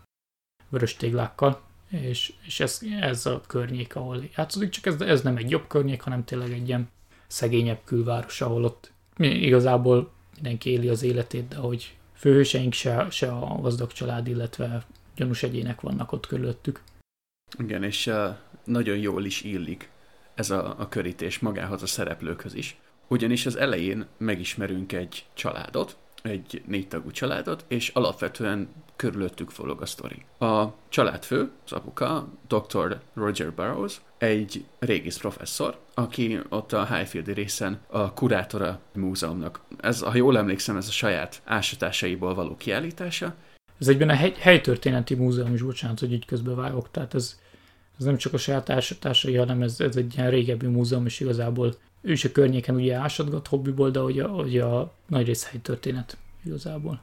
vörös 0.68 0.96
téglákkal, 0.96 1.60
és, 1.88 2.32
és 2.44 2.60
ez, 2.60 2.80
ez 3.00 3.26
a 3.26 3.40
környék, 3.46 3.96
ahol 3.96 4.28
játszódik, 4.36 4.68
csak 4.68 4.86
ez, 4.86 5.00
ez 5.00 5.22
nem 5.22 5.36
egy 5.36 5.50
jobb 5.50 5.66
környék, 5.66 6.00
hanem 6.00 6.24
tényleg 6.24 6.52
egy 6.52 6.68
ilyen 6.68 6.88
szegényebb 7.26 7.80
külváros, 7.84 8.40
ahol 8.40 8.64
ott 8.64 8.92
igazából 9.18 10.10
mindenki 10.34 10.70
éli 10.70 10.88
az 10.88 11.02
életét, 11.02 11.48
de 11.48 11.56
hogy 11.56 11.96
főhőseink 12.14 12.72
se, 12.72 13.06
se 13.10 13.32
a 13.32 13.60
gazdag 13.60 13.92
család, 13.92 14.26
illetve 14.26 14.86
gyanús 15.14 15.42
egyének 15.42 15.80
vannak 15.80 16.12
ott 16.12 16.26
körülöttük. 16.26 16.80
Igen, 17.58 17.82
és 17.82 18.06
uh, 18.06 18.36
nagyon 18.64 18.96
jól 18.96 19.24
is 19.24 19.42
illik 19.42 19.90
ez 20.34 20.50
a, 20.50 20.80
a 20.80 20.88
körítés 20.88 21.38
magához 21.38 21.82
a 21.82 21.86
szereplőkhöz 21.86 22.54
is. 22.54 22.76
Ugyanis 23.08 23.46
az 23.46 23.56
elején 23.56 24.06
megismerünk 24.16 24.92
egy 24.92 25.24
családot, 25.34 25.96
egy 26.22 26.62
négytagú 26.66 27.10
családot, 27.10 27.64
és 27.68 27.88
alapvetően 27.88 28.68
körülöttük 28.96 29.50
forog 29.50 29.82
a 29.82 29.86
sztori. 29.86 30.24
A 30.38 30.64
családfő, 30.88 31.50
az 31.64 31.72
apuka, 31.72 32.28
dr. 32.48 32.98
Roger 33.14 33.52
Burroughs, 33.52 34.00
egy 34.18 34.64
régész 34.78 35.16
professzor, 35.16 35.78
aki 35.94 36.38
ott 36.48 36.72
a 36.72 36.94
Highfieldi 36.94 37.32
részen 37.32 37.80
a 37.86 38.12
kurátora 38.12 38.80
múzeumnak. 38.94 39.60
Ez, 39.80 40.00
ha 40.00 40.16
jól 40.16 40.38
emlékszem, 40.38 40.76
ez 40.76 40.88
a 40.88 40.92
saját 40.92 41.42
ásatásaiból 41.44 42.34
való 42.34 42.56
kiállítása. 42.56 43.34
Ez 43.80 43.88
egyben 43.88 44.08
a 44.08 44.14
hely, 44.14 44.34
helytörténeti 44.38 45.14
múzeum 45.14 45.54
is, 45.54 45.62
bocsánat, 45.62 45.98
hogy 45.98 46.12
így 46.12 46.24
közbevágok, 46.24 46.90
tehát 46.90 47.14
ez, 47.14 47.38
ez 47.98 48.04
nem 48.04 48.16
csak 48.16 48.32
a 48.32 48.38
saját 48.38 48.70
ásatásai, 48.70 49.34
hanem 49.34 49.62
ez, 49.62 49.80
ez 49.80 49.96
egy 49.96 50.14
ilyen 50.16 50.30
régebbi 50.30 50.66
múzeum, 50.66 51.06
és 51.06 51.20
igazából 51.20 51.74
ő 52.06 52.12
is 52.12 52.24
a 52.24 52.32
környéken 52.32 52.74
ugye 52.74 52.94
ásatgat 52.94 53.46
hobbiból, 53.46 53.90
de 53.90 54.00
a, 54.00 54.28
hogy 54.28 54.58
a 54.58 54.94
nagy 55.06 55.26
rész 55.26 55.48
helytörténet 55.48 56.16
igazából. 56.44 57.00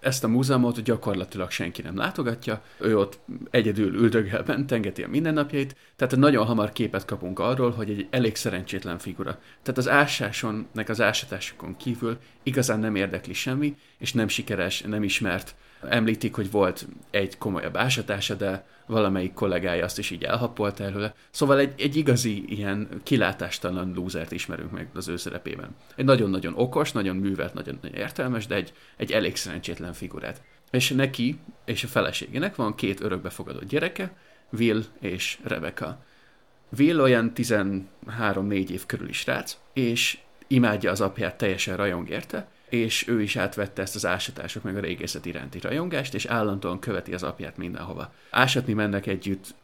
Ezt 0.00 0.24
a 0.24 0.28
múzeumot 0.28 0.82
gyakorlatilag 0.82 1.50
senki 1.50 1.82
nem 1.82 1.96
látogatja, 1.96 2.62
ő 2.78 2.98
ott 2.98 3.18
egyedül 3.50 3.94
üldögel 3.94 4.42
bent, 4.42 4.66
tengeti 4.66 5.02
a 5.02 5.08
mindennapjait, 5.08 5.76
tehát 5.96 6.16
nagyon 6.16 6.46
hamar 6.46 6.72
képet 6.72 7.04
kapunk 7.04 7.38
arról, 7.38 7.70
hogy 7.70 7.90
egy 7.90 8.06
elég 8.10 8.36
szerencsétlen 8.36 8.98
figura. 8.98 9.38
Tehát 9.62 9.78
az 9.78 9.88
ásáson, 9.88 10.66
meg 10.74 10.90
az 10.90 11.00
ásatásokon 11.00 11.76
kívül 11.76 12.18
igazán 12.42 12.78
nem 12.78 12.94
érdekli 12.94 13.32
semmi, 13.32 13.76
és 13.98 14.12
nem 14.12 14.28
sikeres, 14.28 14.80
nem 14.80 15.02
ismert, 15.02 15.54
Említik, 15.88 16.34
hogy 16.34 16.50
volt 16.50 16.86
egy 17.10 17.38
komolyabb 17.38 17.76
ásatása, 17.76 18.34
de 18.34 18.66
valamelyik 18.90 19.32
kollégája 19.32 19.84
azt 19.84 19.98
is 19.98 20.10
így 20.10 20.22
elhappolta 20.22 20.84
előle. 20.84 21.14
Szóval 21.30 21.58
egy, 21.58 21.80
egy 21.80 21.96
igazi 21.96 22.44
ilyen 22.46 22.88
kilátástalan 23.02 23.92
lúzert 23.94 24.32
ismerünk 24.32 24.70
meg 24.70 24.88
az 24.94 25.08
ő 25.08 25.16
szerepében. 25.16 25.76
Egy 25.96 26.04
nagyon-nagyon 26.04 26.54
okos, 26.56 26.92
nagyon 26.92 27.16
művelt, 27.16 27.54
nagyon-nagyon 27.54 27.96
értelmes, 27.96 28.46
de 28.46 28.54
egy, 28.54 28.72
egy 28.96 29.12
elég 29.12 29.36
szerencsétlen 29.36 29.92
figurát. 29.92 30.42
És 30.70 30.90
neki 30.90 31.38
és 31.64 31.84
a 31.84 31.88
feleségének 31.88 32.56
van 32.56 32.74
két 32.74 33.00
örökbefogadott 33.00 33.68
gyereke, 33.68 34.12
Will 34.52 34.84
és 35.00 35.38
Rebecca. 35.42 36.04
Will 36.78 37.00
olyan 37.00 37.32
13-4 37.34 38.68
év 38.68 38.86
körüli 38.86 39.12
srác, 39.12 39.56
és 39.72 40.18
imádja 40.46 40.90
az 40.90 41.00
apját, 41.00 41.36
teljesen 41.36 41.76
rajong 41.76 42.08
érte, 42.08 42.48
és 42.70 43.08
ő 43.08 43.22
is 43.22 43.36
átvette 43.36 43.82
ezt 43.82 43.94
az 43.94 44.06
ásatások 44.06 44.62
meg 44.62 44.76
a 44.76 44.80
régészet 44.80 45.26
iránti 45.26 45.60
rajongást, 45.60 46.14
és 46.14 46.24
állandóan 46.24 46.78
követi 46.78 47.14
az 47.14 47.22
apját 47.22 47.56
mindenhova. 47.56 48.12
Ásatni 48.30 48.72
mennek 48.72 49.06
együtt, 49.06 49.54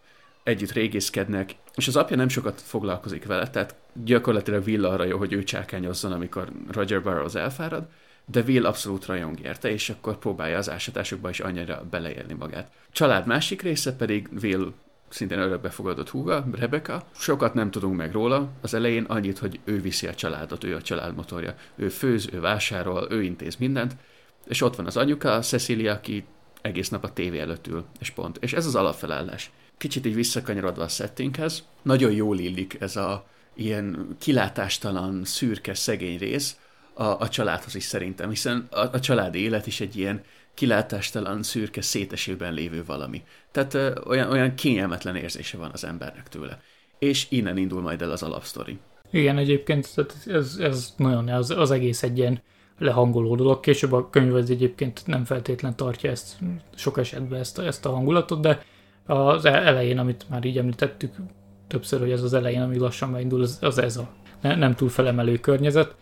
együtt 0.43 0.73
régészkednek, 0.73 1.55
és 1.75 1.89
az 1.89 1.97
apja 1.97 2.17
nem 2.17 2.29
sokat 2.29 2.61
foglalkozik 2.61 3.27
vele, 3.27 3.51
tehát 3.51 3.75
gyakorlatilag 4.05 4.67
Will 4.67 4.85
arra 4.85 5.05
jó, 5.05 5.19
hogy 5.19 5.33
ő 5.33 5.43
csákányozzon, 5.43 6.13
amikor 6.13 6.53
Roger 6.71 7.03
Burroughs 7.03 7.35
elfárad, 7.35 7.87
de 8.25 8.41
Will 8.41 8.67
abszolút 8.67 9.07
rajong 9.07 9.41
érte, 9.41 9.71
és 9.71 9.91
akkor 9.91 10.19
próbálja 10.19 10.59
az 10.59 10.71
ásatásokba 10.71 11.31
is 11.31 11.41
annyira 11.41 11.85
beleélni 11.91 12.35
magát. 12.35 12.71
Család 12.93 13.27
másik 13.27 13.63
része 13.63 13.97
pedig 13.97 14.29
Will 14.43 14.73
szintén 15.17 15.39
örökbefogadott 15.39 16.09
húga, 16.09 16.47
Rebecca. 16.53 17.03
Sokat 17.17 17.55
nem 17.55 17.71
tudunk 17.71 17.97
meg 17.97 18.13
róla, 18.13 18.51
az 18.61 18.75
elején 18.75 19.05
annyit, 19.05 19.39
hogy 19.39 19.61
ő 19.65 19.81
viszi 19.81 20.07
a 20.07 20.15
családot, 20.15 20.65
ő 20.65 20.75
a 20.75 20.83
család 20.83 21.15
motorja. 21.15 21.55
Ő 21.77 21.89
főz, 21.89 22.29
ő 22.33 22.41
vásárol, 22.41 23.07
ő 23.11 23.23
intéz 23.23 23.57
mindent, 23.57 23.97
és 24.47 24.63
ott 24.63 24.77
van 24.77 24.87
az 24.87 24.97
anyuka, 24.97 25.41
Cecilia, 25.41 25.93
aki 25.93 26.25
egész 26.63 26.89
nap 26.89 27.05
a 27.05 27.13
tévé 27.13 27.39
előtt 27.39 27.67
ül, 27.67 27.85
és 27.99 28.11
pont. 28.11 28.37
És 28.41 28.53
ez 28.53 28.67
az 28.67 28.75
alapfelállás. 28.75 29.51
Kicsit 29.79 30.07
így 30.07 30.15
visszakanyarodva 30.15 30.83
a 30.83 30.89
settinghez, 30.89 31.65
nagyon 31.83 32.13
jól 32.13 32.39
illik 32.39 32.77
ez 32.81 32.97
a 32.97 33.27
ilyen 33.55 34.17
kilátástalan, 34.19 35.25
szürke, 35.25 35.75
szegény 35.75 36.19
rész 36.19 36.57
a, 36.95 37.05
a 37.05 37.29
családhoz 37.29 37.75
is 37.75 37.85
szerintem, 37.85 38.29
hiszen 38.29 38.67
a, 38.71 38.81
a 38.81 39.01
családi 39.01 39.39
élet 39.39 39.67
is 39.67 39.81
egy 39.81 39.97
ilyen 39.97 40.23
kilátástalan, 40.57 41.43
szürke, 41.43 41.81
szétesőben 41.81 42.53
lévő 42.53 42.85
valami. 42.85 43.23
Tehát 43.51 43.75
ö, 43.75 44.01
olyan, 44.07 44.31
olyan 44.31 44.55
kényelmetlen 44.55 45.17
érzése 45.17 45.57
van 45.57 45.71
az 45.73 45.85
embernek 45.85 46.29
tőle. 46.29 46.61
És 46.99 47.27
innen 47.29 47.57
indul 47.57 47.81
majd 47.81 48.03
el 48.03 48.11
az 48.11 48.23
alapsztori. 48.23 48.79
Igen, 49.11 49.39
egyébként 49.39 49.89
ez, 50.27 50.57
ez 50.61 50.95
nagyon, 50.97 51.29
az, 51.29 51.51
az 51.51 51.71
egész 51.71 52.03
egy 52.03 52.19
ilyen 52.19 52.43
lehangoló 52.79 53.35
dolog. 53.35 53.61
Később 53.61 53.93
a 53.93 54.11
könyv 54.11 54.35
az 54.35 54.51
egyébként 54.51 55.03
nem 55.07 55.25
feltétlen 55.25 55.77
tartja 55.77 56.11
ezt 56.11 56.37
sok 56.75 56.99
esetben 56.99 57.39
ezt, 57.39 57.59
ezt 57.59 57.87
a 57.87 57.91
hangulatot, 57.91 58.41
de 58.41 58.65
az 59.07 59.45
e-, 59.45 59.67
elején, 59.67 59.99
amit 59.99 60.27
már 60.29 60.45
így 60.45 60.59
említettük 60.59 61.15
többször, 61.67 62.01
hogy 62.01 62.11
ez 62.11 62.23
az 62.23 62.35
elején, 62.35 62.63
ami 62.63 62.79
lassan 62.79 63.13
beindul, 63.13 63.43
az, 63.43 63.59
az 63.61 63.79
ez 63.79 63.97
a 63.97 64.09
ne, 64.41 64.55
nem 64.55 64.75
túl 64.75 64.89
felemelő 64.89 65.39
környezet. 65.39 65.95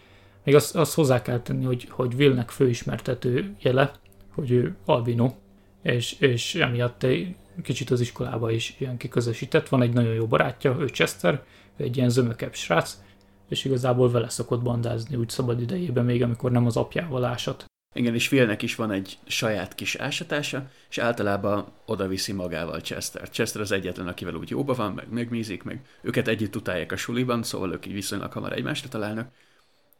Még 0.44 0.54
azt, 0.54 0.76
azt 0.76 0.94
hozzá 0.94 1.22
kell 1.22 1.40
tenni, 1.40 1.64
hogy, 1.64 1.86
hogy 1.90 2.14
Willnek 2.14 2.50
főismertető 2.50 3.54
jele, 3.60 3.92
hogy 4.34 4.50
ő 4.50 4.76
albino, 4.84 5.34
és, 5.82 6.16
és 6.18 6.54
emiatt 6.54 7.06
kicsit 7.62 7.90
az 7.90 8.00
iskolába 8.00 8.50
is 8.50 8.76
ilyen 8.78 8.96
kiközösített. 8.96 9.68
Van 9.68 9.82
egy 9.82 9.92
nagyon 9.92 10.14
jó 10.14 10.26
barátja, 10.26 10.76
ő 10.80 10.86
Chester, 10.86 11.44
egy 11.76 11.96
ilyen 11.96 12.08
zömökebb 12.08 12.54
srác, 12.54 12.96
és 13.48 13.64
igazából 13.64 14.10
vele 14.10 14.28
szokott 14.28 14.62
bandázni 14.62 15.16
úgy 15.16 15.28
szabad 15.28 15.60
idejében, 15.60 16.04
még 16.04 16.22
amikor 16.22 16.50
nem 16.50 16.66
az 16.66 16.76
apjával 16.76 17.24
ásat. 17.24 17.64
Igen, 17.94 18.14
és 18.14 18.28
Philnek 18.28 18.62
is 18.62 18.74
van 18.74 18.90
egy 18.90 19.18
saját 19.26 19.74
kis 19.74 19.94
ásatása, 19.94 20.70
és 20.90 20.98
általában 20.98 21.66
oda 21.86 22.06
viszi 22.06 22.32
magával 22.32 22.80
Chester. 22.80 23.30
Chester 23.30 23.60
az 23.60 23.72
egyetlen, 23.72 24.06
akivel 24.06 24.34
úgy 24.34 24.50
jóba 24.50 24.74
van, 24.74 24.92
meg 24.92 25.06
megmízik, 25.10 25.62
meg 25.62 25.84
őket 26.02 26.28
együtt 26.28 26.56
utálják 26.56 26.92
a 26.92 26.96
suliban, 26.96 27.42
szóval 27.42 27.72
ők 27.72 27.86
így 27.86 27.92
viszonylag 27.92 28.32
hamar 28.32 28.52
egymásra 28.52 28.88
találnak. 28.88 29.32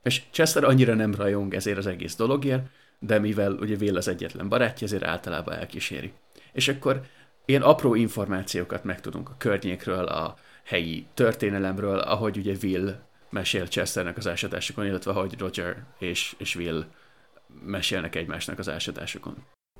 És 0.02 0.22
Chester 0.30 0.64
annyira 0.64 0.94
nem 0.94 1.14
rajong 1.14 1.54
ezért 1.54 1.78
az 1.78 1.86
egész 1.86 2.16
dologért, 2.16 2.66
de 3.06 3.18
mivel 3.18 3.52
ugye 3.52 3.76
Will 3.80 3.96
az 3.96 4.08
egyetlen 4.08 4.48
barátja, 4.48 4.86
ezért 4.86 5.04
általában 5.04 5.54
elkíséri. 5.54 6.12
És 6.52 6.68
akkor 6.68 7.02
ilyen 7.44 7.62
apró 7.62 7.94
információkat 7.94 8.84
megtudunk 8.84 9.28
a 9.28 9.34
környékről, 9.38 10.04
a 10.04 10.36
helyi 10.64 11.06
történelemről, 11.14 11.98
ahogy 11.98 12.36
ugye 12.36 12.54
Will 12.62 12.94
mesél 13.30 13.66
Chesternek 13.66 14.16
az 14.16 14.28
ásatásokon, 14.28 14.86
illetve 14.86 15.10
ahogy 15.10 15.38
Roger 15.38 15.84
és, 15.98 16.34
és 16.38 16.56
Will 16.56 16.84
mesélnek 17.64 18.14
egymásnak 18.14 18.58
az 18.58 18.68
ásatásokon. 18.68 19.36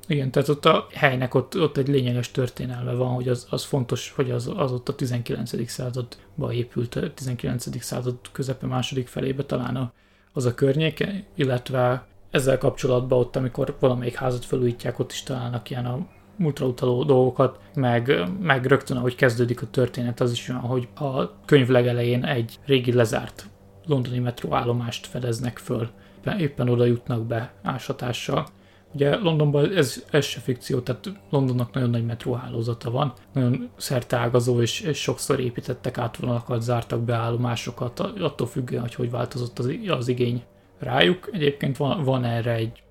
Igen, 0.07 0.31
tehát 0.31 0.49
ott 0.49 0.65
a 0.65 0.87
helynek 0.93 1.35
ott, 1.35 1.59
ott 1.59 1.77
egy 1.77 1.89
lényeges 1.89 2.31
történelme 2.31 2.93
van, 2.93 3.15
hogy 3.15 3.29
az, 3.29 3.47
az 3.51 3.65
fontos, 3.65 4.11
hogy 4.11 4.31
az, 4.31 4.51
az 4.57 4.73
ott 4.73 4.89
a 4.89 4.95
19. 4.95 5.71
századba 5.71 6.53
épült, 6.53 6.95
a 6.95 7.15
19. 7.15 7.83
század 7.83 8.17
közepe 8.33 8.67
második 8.67 9.09
felébe 9.09 9.45
talán 9.45 9.77
a, 9.77 9.93
az 10.33 10.45
a 10.45 10.55
környéke, 10.55 11.25
illetve 11.35 12.07
ezzel 12.35 12.59
kapcsolatban 12.59 13.19
ott, 13.19 13.37
amikor 13.37 13.77
valamelyik 13.81 14.15
házat 14.15 14.45
felújítják, 14.45 14.99
ott 14.99 15.13
is 15.13 15.23
találnak 15.23 15.71
ilyen 15.71 15.87
a 15.87 15.99
múltra 16.37 16.67
utaló 16.67 17.05
dolgokat, 17.05 17.59
meg, 17.75 18.29
meg 18.41 18.67
rögtön, 18.67 18.97
ahogy 18.97 19.15
kezdődik 19.15 19.63
a 19.63 19.71
történet, 19.71 20.21
az 20.21 20.33
is 20.33 20.49
olyan, 20.49 20.61
hogy 20.61 20.89
a 20.95 21.45
könyv 21.45 21.69
legelején 21.69 22.25
egy 22.25 22.59
régi 22.67 22.93
lezárt 22.93 23.47
londoni 23.87 24.19
metróállomást 24.19 25.07
fedeznek 25.07 25.59
föl. 25.59 25.89
Éppen 26.39 26.69
oda 26.69 26.85
jutnak 26.85 27.27
be 27.27 27.53
ásatással. 27.63 28.47
Ugye 28.93 29.17
Londonban 29.17 29.77
ez, 29.77 30.05
ez 30.11 30.25
se 30.25 30.41
fikció, 30.41 30.81
tehát 30.81 31.13
Londonnak 31.31 31.73
nagyon 31.73 31.91
nagy 31.91 32.05
metróhálózata 32.05 32.91
van, 32.91 33.13
nagyon 33.33 33.71
szerteágazó, 33.77 34.61
és, 34.61 34.81
és 34.81 34.99
sokszor 34.99 35.41
építettek 35.41 35.99
átvonalakat, 35.99 36.63
zártak 36.63 37.01
be 37.01 37.15
állomásokat, 37.15 38.01
attól 38.01 38.47
függően, 38.47 38.83
hogy 38.83 38.95
hogy 38.95 39.11
változott 39.11 39.59
az, 39.59 39.71
az 39.89 40.09
igény 40.09 40.43
rájuk. 40.85 41.29
Egyébként 41.33 41.77
van, 41.77 42.03
van 42.03 42.25
erre 42.25 42.53
egy, 42.53 42.83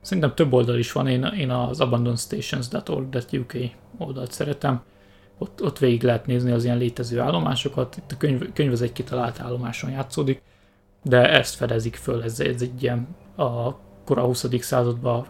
szerintem 0.00 0.34
több 0.34 0.52
oldal 0.52 0.78
is 0.78 0.92
van, 0.92 1.06
én, 1.06 1.24
én 1.24 1.50
az 1.50 1.80
abandonstations.org.uk 1.80 3.52
oldalt 3.98 4.32
szeretem. 4.32 4.82
Ott, 5.38 5.62
ott 5.62 5.78
végig 5.78 6.02
lehet 6.02 6.26
nézni 6.26 6.50
az 6.50 6.64
ilyen 6.64 6.78
létező 6.78 7.20
állomásokat. 7.20 7.96
Itt 7.96 8.12
a 8.12 8.16
könyv, 8.16 8.52
könyv 8.52 8.72
az 8.72 8.82
egy 8.82 8.92
kitalált 8.92 9.40
állomáson 9.40 9.90
játszódik. 9.90 10.42
de 11.02 11.30
ezt 11.30 11.54
fedezik 11.54 11.96
föl, 11.96 12.22
ez, 12.22 12.40
ez 12.40 12.62
egy 12.62 12.82
ilyen 12.82 13.16
a 13.36 13.74
kora 14.04 14.24
20. 14.24 14.46
században 14.60 15.26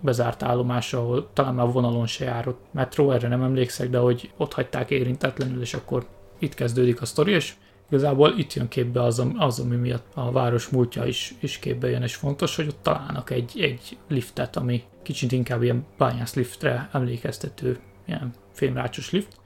bezárt 0.00 0.42
állomás, 0.42 0.94
ahol 0.94 1.28
talán 1.32 1.54
már 1.54 1.72
vonalon 1.72 2.06
se 2.06 2.24
járott 2.24 2.64
metró, 2.70 3.10
erre 3.10 3.28
nem 3.28 3.42
emlékszek, 3.42 3.90
de 3.90 3.98
hogy 3.98 4.32
ott 4.36 4.52
hagyták 4.52 4.90
érintetlenül, 4.90 5.60
és 5.60 5.74
akkor 5.74 6.06
itt 6.38 6.54
kezdődik 6.54 7.00
a 7.00 7.04
sztori, 7.04 7.32
és 7.32 7.54
igazából 7.92 8.34
itt 8.36 8.52
jön 8.52 8.68
képbe 8.68 9.02
az, 9.02 9.22
az 9.36 9.60
ami 9.60 9.76
miatt 9.76 10.06
a 10.14 10.32
város 10.32 10.68
múltja 10.68 11.04
is, 11.04 11.34
is 11.40 11.58
képbe 11.58 11.88
jön, 11.88 12.02
és 12.02 12.14
fontos, 12.14 12.56
hogy 12.56 12.66
ott 12.66 12.82
találnak 12.82 13.30
egy, 13.30 13.60
egy 13.60 13.98
liftet, 14.08 14.56
ami 14.56 14.82
kicsit 15.02 15.32
inkább 15.32 15.62
ilyen 15.62 15.84
bányász 15.98 16.34
liftre 16.34 16.88
emlékeztető, 16.92 17.78
ilyen 18.06 18.32
fémrácsos 18.52 19.10
lift, 19.10 19.36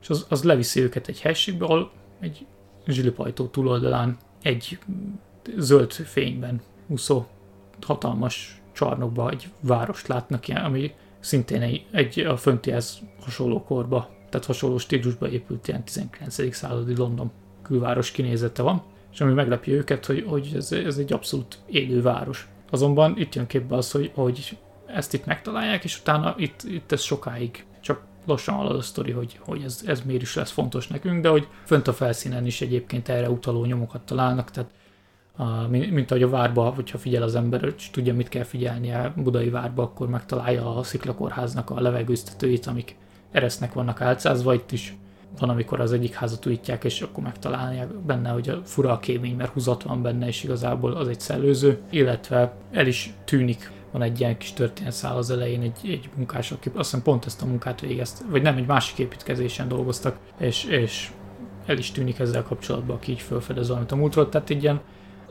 és 0.00 0.08
az, 0.08 0.26
az 0.28 0.42
leviszi 0.42 0.80
őket 0.80 1.08
egy 1.08 1.20
helységbe, 1.20 1.64
ahol 1.64 1.90
egy 2.20 2.46
zsilipajtó 2.86 3.46
túloldalán 3.46 4.16
egy 4.42 4.78
zöld 5.56 5.92
fényben 5.92 6.62
úszó 6.86 7.26
hatalmas 7.80 8.62
csarnokba 8.72 9.30
egy 9.30 9.48
várost 9.60 10.06
látnak, 10.06 10.44
ami 10.64 10.92
szintén 11.20 11.62
egy, 11.62 11.86
egy 11.90 12.18
a 12.18 12.36
föntihez 12.36 12.98
hasonló 13.20 13.64
korba, 13.64 14.10
tehát 14.30 14.46
hasonló 14.46 14.78
stílusba 14.78 15.28
épült 15.30 15.68
ilyen 15.68 15.84
19. 15.84 16.54
századi 16.54 16.96
London 16.96 17.30
külváros 17.64 18.10
kinézete 18.10 18.62
van, 18.62 18.82
és 19.12 19.20
ami 19.20 19.32
meglepi 19.32 19.72
őket, 19.72 20.06
hogy, 20.06 20.24
hogy 20.26 20.52
ez, 20.54 20.72
ez 20.72 20.98
egy 20.98 21.12
abszolút 21.12 21.58
élő 21.66 22.02
város. 22.02 22.48
Azonban 22.70 23.14
itt 23.18 23.34
jön 23.34 23.46
képbe 23.46 23.76
az, 23.76 23.90
hogy, 23.90 24.10
hogy 24.14 24.58
ezt 24.86 25.14
itt 25.14 25.26
megtalálják, 25.26 25.84
és 25.84 25.98
utána 26.00 26.34
itt, 26.38 26.62
itt 26.62 26.92
ez 26.92 27.00
sokáig 27.00 27.64
csak 27.80 28.02
lassan 28.26 28.54
halad 28.54 28.76
a 28.76 28.80
sztori, 28.80 29.10
hogy, 29.10 29.38
hogy 29.40 29.62
ez, 29.62 29.82
ez 29.86 30.02
miért 30.02 30.22
is 30.22 30.34
lesz 30.34 30.50
fontos 30.50 30.88
nekünk, 30.88 31.22
de 31.22 31.28
hogy 31.28 31.48
fönt 31.64 31.88
a 31.88 31.92
felszínen 31.92 32.46
is 32.46 32.60
egyébként 32.60 33.08
erre 33.08 33.30
utaló 33.30 33.64
nyomokat 33.64 34.02
találnak, 34.02 34.50
tehát 34.50 34.70
a, 35.36 35.66
mint 35.68 36.10
ahogy 36.10 36.22
a 36.22 36.28
várba, 36.28 36.70
hogyha 36.70 36.98
figyel 36.98 37.22
az 37.22 37.34
ember, 37.34 37.72
és 37.76 37.90
tudja, 37.90 38.14
mit 38.14 38.28
kell 38.28 38.44
figyelnie 38.44 39.12
Budai 39.16 39.50
várba, 39.50 39.82
akkor 39.82 40.08
megtalálja 40.08 40.76
a 40.76 40.82
sziklakorháznak 40.82 41.70
a 41.70 41.80
levegőztetőit, 41.80 42.66
amik 42.66 42.96
eresznek 43.30 43.72
vannak 43.72 44.00
álcázva, 44.00 44.54
itt 44.54 44.72
is 44.72 44.96
van, 45.38 45.48
amikor 45.48 45.80
az 45.80 45.92
egyik 45.92 46.14
házat 46.14 46.46
újítják, 46.46 46.84
és 46.84 47.00
akkor 47.00 47.22
megtalálják 47.22 47.94
benne, 47.94 48.30
hogy 48.30 48.48
a 48.48 48.60
fura 48.64 48.92
a 48.92 48.98
kémény, 48.98 49.36
mert 49.36 49.52
húzat 49.52 49.82
van 49.82 50.02
benne, 50.02 50.26
és 50.26 50.44
igazából 50.44 50.92
az 50.92 51.08
egy 51.08 51.20
szellőző, 51.20 51.78
illetve 51.90 52.54
el 52.72 52.86
is 52.86 53.14
tűnik 53.24 53.72
van 53.92 54.02
egy 54.02 54.20
ilyen 54.20 54.38
kis 54.38 54.52
történetszál 54.52 55.16
az 55.16 55.30
elején, 55.30 55.60
egy, 55.60 55.90
egy 55.90 56.10
munkás, 56.16 56.52
aki 56.52 56.68
azt 56.68 56.90
hiszem 56.90 57.02
pont 57.02 57.26
ezt 57.26 57.42
a 57.42 57.46
munkát 57.46 57.80
végezte, 57.80 58.24
vagy 58.28 58.42
nem, 58.42 58.56
egy 58.56 58.66
másik 58.66 58.98
építkezésen 58.98 59.68
dolgoztak, 59.68 60.16
és, 60.38 60.64
és 60.64 61.12
el 61.66 61.78
is 61.78 61.90
tűnik 61.90 62.18
ezzel 62.18 62.42
kapcsolatban, 62.42 62.96
aki 62.96 63.10
így 63.12 63.20
felfedez 63.20 63.68
valamit 63.68 63.92
a 63.92 63.96
múltról, 63.96 64.28
tehát 64.28 64.50
egy 64.50 64.62
ilyen 64.62 64.80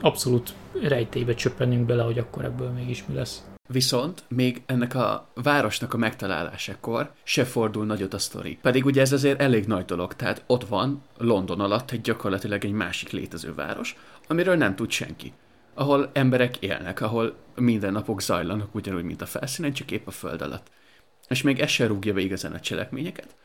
abszolút 0.02 0.54
rejtélybe 0.82 1.34
csöppenünk 1.34 1.86
bele, 1.86 2.04
hogy 2.04 2.20
akkor 2.20 2.46
ebből 2.46 2.70
mégis 2.70 3.06
mi 3.08 3.14
lesz. 3.14 3.53
Viszont 3.68 4.24
még 4.28 4.62
ennek 4.66 4.96
a 4.96 5.28
városnak 5.34 5.94
a 5.94 5.98
megtalálásakor 5.98 7.12
se 7.24 7.46
fordul 7.46 7.86
nagyot 7.86 8.14
a 8.14 8.18
sztori. 8.18 8.58
Pedig 8.62 8.86
ugye 8.86 9.02
ez 9.02 9.12
azért 9.12 9.42
elég 9.42 9.66
nagy 9.66 9.86
dolog, 9.86 10.14
tehát 10.14 10.44
ott 10.48 10.68
van 10.68 11.04
London 11.18 11.60
alatt 11.60 11.92
egy 11.92 12.02
gyakorlatilag 12.02 12.66
egy 12.66 12.72
másik 12.72 13.10
létező 13.10 13.54
város, 13.54 13.96
amiről 14.28 14.56
nem 14.56 14.76
tud 14.76 14.92
senki. 14.92 15.34
Ahol 15.74 16.10
emberek 16.14 16.58
élnek, 16.58 17.02
ahol 17.02 17.36
mindennapok 17.56 18.22
zajlanak 18.22 18.76
ugyanúgy, 18.76 19.04
mint 19.04 19.22
a 19.22 19.26
felszínen, 19.26 19.74
csak 19.74 19.92
épp 19.92 20.08
a 20.08 20.12
föld 20.12 20.42
alatt. 20.42 20.72
És 21.28 21.42
még 21.42 21.60
ez 21.60 21.70
se 21.70 21.88
rúgja 21.88 22.14
be 22.14 22.22
igazán 22.22 22.54
a 22.54 22.60
cselekményeket, 22.60 23.36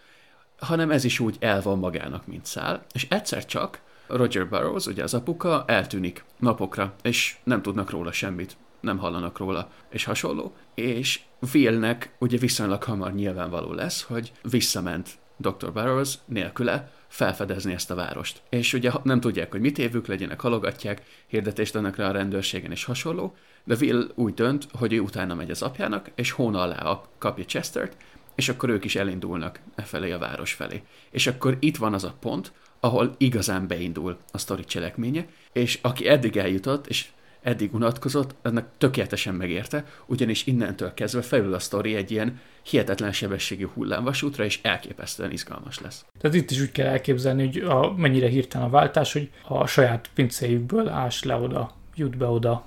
hanem 0.58 0.90
ez 0.90 1.04
is 1.04 1.20
úgy 1.20 1.36
el 1.40 1.62
van 1.62 1.78
magának, 1.78 2.26
mint 2.26 2.46
szál, 2.46 2.84
és 2.92 3.06
egyszer 3.10 3.44
csak 3.44 3.80
Roger 4.06 4.48
Burroughs, 4.48 4.86
ugye 4.86 5.02
az 5.02 5.14
apuka, 5.14 5.64
eltűnik 5.66 6.24
napokra, 6.38 6.94
és 7.02 7.36
nem 7.44 7.62
tudnak 7.62 7.90
róla 7.90 8.12
semmit, 8.12 8.56
nem 8.80 8.98
hallanak 8.98 9.38
róla, 9.38 9.70
és 9.90 10.04
hasonló. 10.04 10.54
És 10.74 11.20
Willnek 11.52 12.14
ugye 12.18 12.38
viszonylag 12.38 12.82
hamar 12.82 13.14
nyilvánvaló 13.14 13.72
lesz, 13.72 14.02
hogy 14.02 14.32
visszament 14.42 15.18
Dr. 15.36 15.72
Burroughs 15.72 16.14
nélküle 16.24 16.92
felfedezni 17.08 17.72
ezt 17.72 17.90
a 17.90 17.94
várost. 17.94 18.42
És 18.48 18.72
ugye 18.72 18.90
nem 19.02 19.20
tudják, 19.20 19.50
hogy 19.50 19.60
mit 19.60 19.78
évük, 19.78 20.06
legyenek, 20.06 20.40
halogatják, 20.40 21.02
hirdetést 21.26 21.74
adnak 21.74 21.96
rá 21.96 22.08
a 22.08 22.12
rendőrségen 22.12 22.70
és 22.70 22.84
hasonló, 22.84 23.36
de 23.64 23.76
Will 23.80 24.10
úgy 24.14 24.34
dönt, 24.34 24.66
hogy 24.72 24.92
ő 24.92 25.00
utána 25.00 25.34
megy 25.34 25.50
az 25.50 25.62
apjának, 25.62 26.10
és 26.14 26.30
hóna 26.30 26.60
alá 26.60 27.00
kapja 27.18 27.44
Chestert, 27.44 27.96
és 28.34 28.48
akkor 28.48 28.68
ők 28.68 28.84
is 28.84 28.96
elindulnak 28.96 29.60
e 29.74 29.82
felé 29.82 30.10
a 30.10 30.18
város 30.18 30.52
felé. 30.52 30.82
És 31.10 31.26
akkor 31.26 31.56
itt 31.60 31.76
van 31.76 31.94
az 31.94 32.04
a 32.04 32.14
pont, 32.20 32.52
ahol 32.80 33.14
igazán 33.18 33.66
beindul 33.66 34.16
a 34.32 34.38
sztori 34.38 34.64
cselekménye, 34.64 35.26
és 35.52 35.78
aki 35.82 36.08
eddig 36.08 36.36
eljutott, 36.36 36.86
és 36.86 37.08
eddig 37.48 37.74
unatkozott, 37.74 38.34
ennek 38.42 38.66
tökéletesen 38.78 39.34
megérte, 39.34 39.84
ugyanis 40.06 40.46
innentől 40.46 40.94
kezdve 40.94 41.22
felül 41.22 41.54
a 41.54 41.58
sztori 41.58 41.94
egy 41.94 42.10
ilyen 42.10 42.40
hihetetlen 42.62 43.12
sebességű 43.12 43.66
hullámvasútra, 43.74 44.44
és 44.44 44.60
elképesztően 44.62 45.30
izgalmas 45.30 45.80
lesz. 45.80 46.04
Tehát 46.20 46.36
itt 46.36 46.50
is 46.50 46.60
úgy 46.60 46.72
kell 46.72 46.86
elképzelni, 46.86 47.46
hogy 47.46 47.58
a, 47.58 47.92
mennyire 47.96 48.28
hirtelen 48.28 48.66
a 48.66 48.70
váltás, 48.70 49.12
hogy 49.12 49.30
a 49.48 49.66
saját 49.66 50.10
pincéjükből 50.14 50.88
ás 50.88 51.22
le 51.22 51.34
oda, 51.34 51.70
jut 51.94 52.16
be 52.16 52.26
oda 52.26 52.64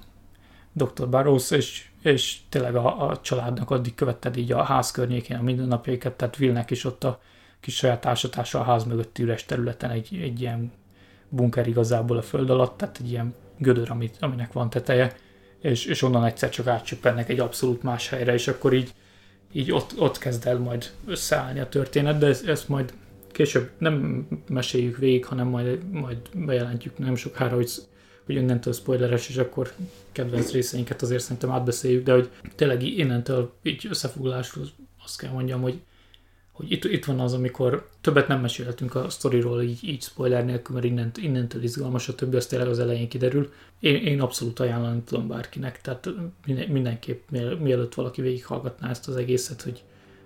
Dr. 0.71 1.09
Barrows, 1.09 1.51
és, 1.51 1.89
és 2.01 2.37
tényleg 2.49 2.75
a, 2.75 3.09
a 3.09 3.21
családnak 3.21 3.69
addig 3.69 3.95
követted 3.95 4.37
így 4.37 4.51
a 4.51 4.63
ház 4.63 4.91
környékén 4.91 5.37
a 5.37 5.41
mindennapjaikat, 5.41 6.13
tehát 6.13 6.35
Vilnek 6.35 6.71
is 6.71 6.85
ott 6.85 7.03
a 7.03 7.19
kis 7.59 7.75
saját 7.75 8.01
társatása 8.01 8.59
a 8.59 8.63
ház 8.63 8.83
mögötti 8.83 9.23
üres 9.23 9.45
területen 9.45 9.89
egy, 9.89 10.19
egy 10.21 10.41
ilyen 10.41 10.71
bunker 11.29 11.67
igazából 11.67 12.17
a 12.17 12.21
föld 12.21 12.49
alatt, 12.49 12.77
tehát 12.77 12.97
egy 12.99 13.11
ilyen 13.11 13.33
gödör, 13.61 13.91
amit, 13.91 14.17
aminek 14.19 14.53
van 14.53 14.69
teteje, 14.69 15.15
és, 15.61 15.85
és 15.85 16.01
onnan 16.01 16.25
egyszer 16.25 16.49
csak 16.49 16.67
átcsöppennek 16.67 17.29
egy 17.29 17.39
abszolút 17.39 17.83
más 17.83 18.09
helyre, 18.09 18.33
és 18.33 18.47
akkor 18.47 18.73
így, 18.73 18.93
így 19.51 19.71
ott, 19.71 19.99
ott 19.99 20.17
kezd 20.17 20.47
el 20.47 20.57
majd 20.57 20.91
összeállni 21.05 21.59
a 21.59 21.69
történet, 21.69 22.17
de 22.17 22.27
ezt, 22.27 22.47
ezt 22.47 22.69
majd 22.69 22.93
később 23.31 23.69
nem 23.77 24.27
meséljük 24.47 24.97
végig, 24.97 25.25
hanem 25.25 25.47
majd, 25.47 25.91
majd 25.91 26.17
bejelentjük 26.33 26.97
nem 26.97 27.15
sokára, 27.15 27.55
hogy, 27.55 27.71
hogy 28.25 28.35
innentől 28.35 28.73
spoileres, 28.73 29.29
és 29.29 29.37
akkor 29.37 29.71
kedvenc 30.11 30.51
részeinket 30.51 31.01
azért 31.01 31.21
szerintem 31.21 31.51
átbeszéljük, 31.51 32.03
de 32.03 32.13
hogy 32.13 32.29
tényleg 32.55 32.83
innentől 32.83 33.53
így 33.63 33.87
összefoglalásról 33.89 34.65
azt 35.03 35.17
kell 35.17 35.31
mondjam, 35.31 35.61
hogy 35.61 35.81
hogy 36.51 36.71
itt, 36.71 36.83
itt 36.83 37.05
van 37.05 37.19
az, 37.19 37.33
amikor 37.33 37.89
többet 38.01 38.27
nem 38.27 38.41
mesélhetünk 38.41 38.95
a 38.95 39.09
sztoriról 39.09 39.61
így, 39.61 39.83
így 39.83 40.01
spoiler 40.01 40.45
nélkül, 40.45 40.75
mert 40.75 40.87
innent, 40.87 41.17
innentől 41.17 41.63
izgalmas, 41.63 42.07
a 42.07 42.15
többi 42.15 42.35
az 42.35 42.45
tényleg 42.45 42.67
az 42.67 42.79
elején 42.79 43.09
kiderül. 43.09 43.51
Én, 43.79 43.95
én 43.95 44.21
abszolút 44.21 44.59
ajánlani 44.59 45.01
tudom 45.01 45.27
bárkinek, 45.27 45.81
tehát 45.81 46.09
minden, 46.45 46.69
mindenképp 46.69 47.29
mielőtt 47.59 47.93
valaki 47.93 48.21
végighallgatná 48.21 48.89
ezt 48.89 49.07
az 49.07 49.15
egészet, 49.15 49.61
hogy 49.61 49.83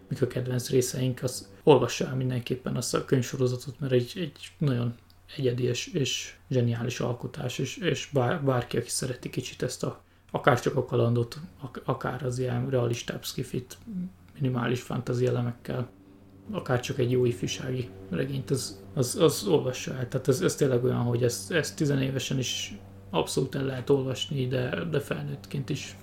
mik 0.08 0.22
a 0.22 0.28
kedvenc 0.28 0.70
részeink, 0.70 1.24
az 1.24 1.50
olvassa 1.64 2.06
el 2.06 2.16
mindenképpen 2.16 2.76
azt 2.76 2.94
a 2.94 3.06
könyvsorozatot, 3.06 3.80
mert 3.80 3.94
egy, 3.94 4.12
egy 4.16 4.52
nagyon 4.58 4.96
egyedi 5.36 5.64
és, 5.64 5.88
és 5.88 6.36
zseniális 6.50 7.00
alkotás, 7.00 7.58
és, 7.60 7.78
és 7.78 8.10
bár, 8.14 8.44
bárki, 8.44 8.78
aki 8.78 8.90
szereti 8.90 9.30
kicsit 9.30 9.62
ezt 9.62 9.84
a 9.84 10.04
akár 10.32 10.62
csak 10.62 10.76
a 10.76 10.86
kalandot, 10.86 11.40
akár 11.84 12.24
az 12.24 12.40
ilyen 12.40 12.70
realistább 12.70 13.24
skifit, 13.24 13.78
minimális 14.34 14.82
fantazi 14.82 15.26
elemekkel, 15.26 15.90
akár 16.52 16.80
csak 16.80 17.00
egy 17.00 17.12
jó 17.12 17.26
ifjúsági 17.26 17.90
regényt, 18.10 18.52
az, 18.52 18.84
az, 18.94 19.16
az 19.16 19.48
olvassa 19.48 19.94
el. 19.94 20.08
Tehát 20.08 20.28
ez, 20.28 20.42
ez 20.42 20.56
tényleg 20.56 20.84
olyan, 20.84 21.02
hogy 21.02 21.24
ezt, 21.24 21.52
ezt 21.52 21.76
tizenévesen 21.76 22.40
is 22.40 22.78
abszolút 23.10 23.56
el 23.56 23.64
lehet 23.64 23.90
olvasni, 23.90 24.48
de, 24.48 24.86
de 24.92 25.00
felnőttként 25.00 25.70
is 25.70 25.96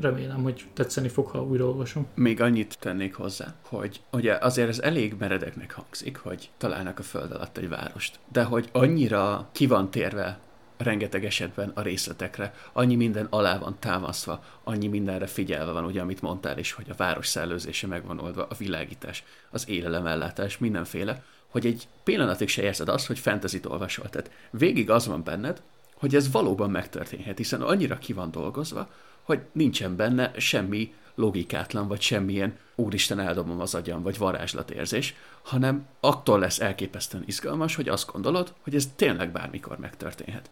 remélem, 0.00 0.42
hogy 0.42 0.64
tetszeni 0.74 1.08
fog, 1.08 1.26
ha 1.26 1.44
újra 1.44 1.66
olvasom. 1.66 2.06
Még 2.14 2.40
annyit 2.40 2.78
tennék 2.80 3.14
hozzá, 3.14 3.54
hogy 3.62 4.00
ugye 4.12 4.36
azért 4.40 4.68
ez 4.68 4.78
elég 4.78 5.14
meredeknek 5.18 5.72
hangzik, 5.72 6.16
hogy 6.16 6.50
találnak 6.56 6.98
a 6.98 7.02
föld 7.02 7.32
alatt 7.32 7.58
egy 7.58 7.68
várost, 7.68 8.18
de 8.32 8.42
hogy 8.42 8.68
annyira 8.72 9.48
ki 9.52 9.66
van 9.66 9.90
térve 9.90 10.38
rengeteg 10.82 11.24
esetben 11.24 11.72
a 11.74 11.82
részletekre, 11.82 12.54
annyi 12.72 12.94
minden 12.94 13.26
alá 13.30 13.58
van 13.58 13.76
támasztva, 13.78 14.44
annyi 14.64 14.86
mindenre 14.86 15.26
figyelve 15.26 15.72
van, 15.72 15.84
ugye, 15.84 16.00
amit 16.00 16.20
mondtál 16.20 16.58
is, 16.58 16.72
hogy 16.72 16.86
a 16.90 16.94
város 16.96 17.26
szellőzése 17.26 17.86
meg 17.86 18.06
van 18.06 18.18
oldva, 18.18 18.46
a 18.50 18.54
világítás, 18.54 19.24
az 19.50 19.68
élelemellátás, 19.68 20.58
mindenféle, 20.58 21.22
hogy 21.48 21.66
egy 21.66 21.88
pillanatig 22.04 22.48
se 22.48 22.62
érzed 22.62 22.88
azt, 22.88 23.06
hogy 23.06 23.18
fantasy 23.18 23.60
olvasol. 23.64 24.08
Tehát 24.08 24.30
végig 24.50 24.90
az 24.90 25.06
van 25.06 25.22
benned, 25.22 25.62
hogy 25.94 26.14
ez 26.14 26.30
valóban 26.30 26.70
megtörténhet, 26.70 27.36
hiszen 27.36 27.62
annyira 27.62 27.98
ki 27.98 28.12
van 28.12 28.30
dolgozva, 28.30 28.88
hogy 29.22 29.40
nincsen 29.52 29.96
benne 29.96 30.32
semmi 30.36 30.94
logikátlan, 31.14 31.88
vagy 31.88 32.00
semmilyen 32.00 32.58
úristen 32.74 33.20
eldobom 33.20 33.60
az 33.60 33.74
agyam, 33.74 34.02
vagy 34.02 34.18
varázslatérzés, 34.18 35.14
hanem 35.42 35.86
attól 36.00 36.38
lesz 36.38 36.60
elképesztően 36.60 37.24
izgalmas, 37.26 37.74
hogy 37.74 37.88
azt 37.88 38.12
gondolod, 38.12 38.54
hogy 38.60 38.74
ez 38.74 38.88
tényleg 38.96 39.32
bármikor 39.32 39.78
megtörténhet. 39.78 40.50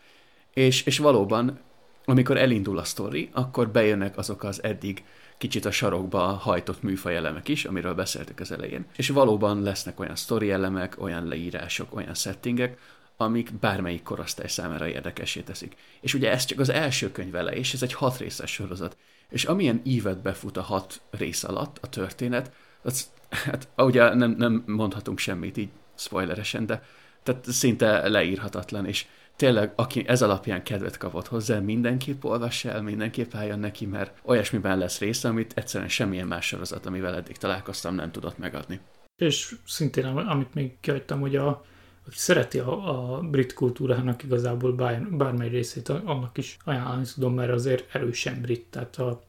És, 0.59 0.83
és 0.83 0.99
valóban, 0.99 1.59
amikor 2.05 2.37
elindul 2.37 2.79
a 2.79 2.85
sztori, 2.85 3.29
akkor 3.33 3.69
bejönnek 3.69 4.17
azok 4.17 4.43
az 4.43 4.63
eddig 4.63 5.05
kicsit 5.37 5.65
a 5.65 5.71
sarokba 5.71 6.19
hajtott 6.19 6.83
műfajelemek 6.83 7.49
is, 7.49 7.65
amiről 7.65 7.95
beszéltük 7.95 8.41
az 8.41 8.53
elején. 8.53 8.87
És 8.97 9.09
valóban 9.09 9.63
lesznek 9.63 10.01
olyan 10.01 10.17
sztori 10.17 10.51
elemek, 10.51 10.97
olyan 10.99 11.27
leírások, 11.27 11.95
olyan 11.95 12.15
settingek, 12.15 12.79
amik 13.17 13.53
bármelyik 13.53 14.03
korosztály 14.03 14.49
számára 14.49 14.89
érdekessé 14.89 15.41
teszik. 15.41 15.77
És 16.01 16.15
ugye 16.15 16.31
ez 16.31 16.45
csak 16.45 16.59
az 16.61 16.69
első 16.69 17.13
könyv 17.13 17.31
vele, 17.31 17.53
és 17.53 17.73
ez 17.73 17.83
egy 17.83 17.93
hat 17.93 18.19
részes 18.19 18.51
sorozat. 18.51 18.97
És 19.31 19.45
amilyen 19.45 19.81
ívet 19.85 20.23
befut 20.23 20.57
a 20.57 20.63
hat 20.63 21.01
rész 21.11 21.45
alatt 21.45 21.79
a 21.81 21.89
történet, 21.89 22.53
az, 22.83 23.11
hát 23.31 23.69
ugye 23.77 24.15
nem, 24.15 24.35
nem 24.39 24.63
mondhatunk 24.67 25.19
semmit 25.19 25.57
így 25.57 25.71
spoileresen, 25.95 26.67
de 26.67 26.83
tehát 27.23 27.45
szinte 27.45 28.09
leírhatatlan, 28.09 28.87
és 28.87 29.07
tényleg, 29.39 29.73
aki 29.77 30.05
ez 30.07 30.23
alapján 30.23 30.63
kedvet 30.63 30.97
kapott 30.97 31.27
hozzá, 31.27 31.59
mindenképp 31.59 32.25
olvassa 32.25 32.71
el, 32.71 32.83
mindenképp 32.83 33.35
álljon 33.35 33.59
neki, 33.59 33.87
mert 33.87 34.21
olyasmiben 34.23 34.79
lesz 34.79 34.99
része, 34.99 35.29
amit 35.29 35.53
egyszerűen 35.57 35.89
semmilyen 35.89 36.27
más 36.27 36.47
sorozat, 36.47 36.87
amivel 36.87 37.15
eddig 37.15 37.37
találkoztam, 37.37 37.95
nem 37.95 38.11
tudott 38.11 38.39
megadni. 38.39 38.81
És 39.17 39.55
szintén, 39.67 40.05
amit 40.05 40.55
még 40.55 40.81
kihagytam, 40.81 41.21
hogy 41.21 41.37
a, 41.37 41.49
aki 42.07 42.17
szereti 42.17 42.59
a, 42.59 43.17
a 43.17 43.21
brit 43.21 43.53
kultúrának 43.53 44.23
igazából 44.23 44.73
bár, 44.73 45.09
bármely 45.11 45.49
részét, 45.49 45.89
annak 45.89 46.39
is 46.39 46.57
ajánlani 46.65 47.05
tudom, 47.15 47.35
mert 47.35 47.53
azért 47.53 47.95
erősen 47.95 48.41
brit, 48.41 48.67
tehát 48.71 48.97
a, 48.97 49.28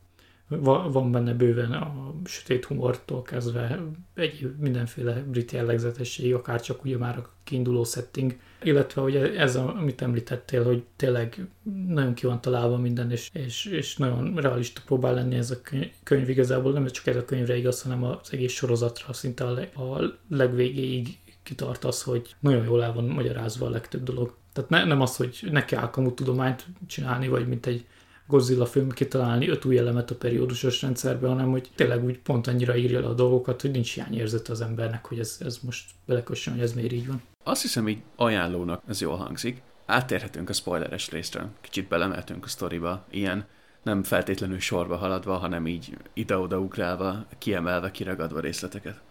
van 0.91 1.11
benne 1.11 1.33
bőven 1.33 1.71
a 1.71 2.13
sötét 2.25 2.65
humortól 2.65 3.21
kezdve 3.21 3.79
egy 4.15 4.53
mindenféle 4.59 5.13
brit 5.13 5.51
jellegzetesség, 5.51 6.33
akár 6.33 6.61
csak 6.61 6.83
ugye 6.83 6.97
már 6.97 7.17
a 7.17 7.29
kiinduló 7.43 7.83
setting, 7.83 8.37
illetve 8.63 9.01
hogy 9.01 9.15
ez, 9.15 9.55
amit 9.55 10.01
említettél, 10.01 10.63
hogy 10.63 10.83
tényleg 10.95 11.47
nagyon 11.87 12.13
ki 12.13 12.25
van 12.25 12.41
találva 12.41 12.77
minden, 12.77 13.11
és, 13.11 13.29
és, 13.33 13.65
és 13.65 13.97
nagyon 13.97 14.35
realista 14.35 14.81
próbál 14.85 15.13
lenni 15.13 15.35
ez 15.35 15.51
a 15.51 15.57
könyv 16.03 16.29
igazából, 16.29 16.71
nem 16.71 16.87
csak 16.87 17.07
ez 17.07 17.15
a 17.15 17.25
könyvre 17.25 17.57
igaz, 17.57 17.81
hanem 17.81 18.03
az 18.03 18.29
egész 18.31 18.53
sorozatra 18.53 19.13
szinte 19.13 19.43
a, 19.43 19.51
leg, 19.51 19.71
a 19.75 20.01
legvégéig 20.29 21.17
kitart 21.43 21.83
az, 21.83 22.03
hogy 22.03 22.35
nagyon 22.39 22.63
jól 22.63 22.83
el 22.83 22.93
van 22.93 23.05
magyarázva 23.05 23.65
a 23.65 23.69
legtöbb 23.69 24.03
dolog. 24.03 24.35
Tehát 24.53 24.69
ne, 24.69 24.85
nem 24.85 25.01
az, 25.01 25.15
hogy 25.15 25.47
ne 25.51 25.65
kell 25.65 25.89
tudományt 26.15 26.65
csinálni, 26.87 27.27
vagy 27.27 27.47
mint 27.47 27.65
egy 27.65 27.85
Godzilla 28.29 28.65
film 28.65 28.89
kitalálni 28.89 29.47
öt 29.47 29.65
új 29.65 29.77
elemet 29.77 30.11
a 30.11 30.15
periódusos 30.15 30.81
rendszerben, 30.81 31.29
hanem 31.29 31.51
hogy 31.51 31.69
tényleg 31.75 32.03
úgy 32.03 32.19
pont 32.19 32.47
annyira 32.47 32.75
írja 32.75 32.99
le 32.99 33.07
a 33.07 33.13
dolgokat, 33.13 33.61
hogy 33.61 33.71
nincs 33.71 33.93
hiányérzet 33.93 34.47
az 34.47 34.61
embernek, 34.61 35.05
hogy 35.05 35.19
ez, 35.19 35.37
ez 35.39 35.59
most 35.61 35.89
belekössön, 36.05 36.53
hogy 36.53 36.63
ez 36.63 36.73
miért 36.73 36.91
így 36.91 37.07
van. 37.07 37.21
Azt 37.43 37.61
hiszem, 37.61 37.87
így 37.87 38.01
ajánlónak 38.15 38.83
ez 38.87 39.01
jól 39.01 39.15
hangzik. 39.15 39.61
Áttérhetünk 39.85 40.49
a 40.49 40.53
spoileres 40.53 41.09
részről. 41.09 41.49
Kicsit 41.61 41.87
belemeltünk 41.87 42.45
a 42.45 42.47
sztoriba, 42.47 43.05
ilyen 43.09 43.45
nem 43.83 44.03
feltétlenül 44.03 44.59
sorba 44.59 44.95
haladva, 44.95 45.37
hanem 45.37 45.67
így 45.67 45.97
ide-oda 46.13 46.59
ugrálva, 46.59 47.25
kiemelve, 47.37 47.91
kiragadva 47.91 48.39
részleteket. 48.39 49.01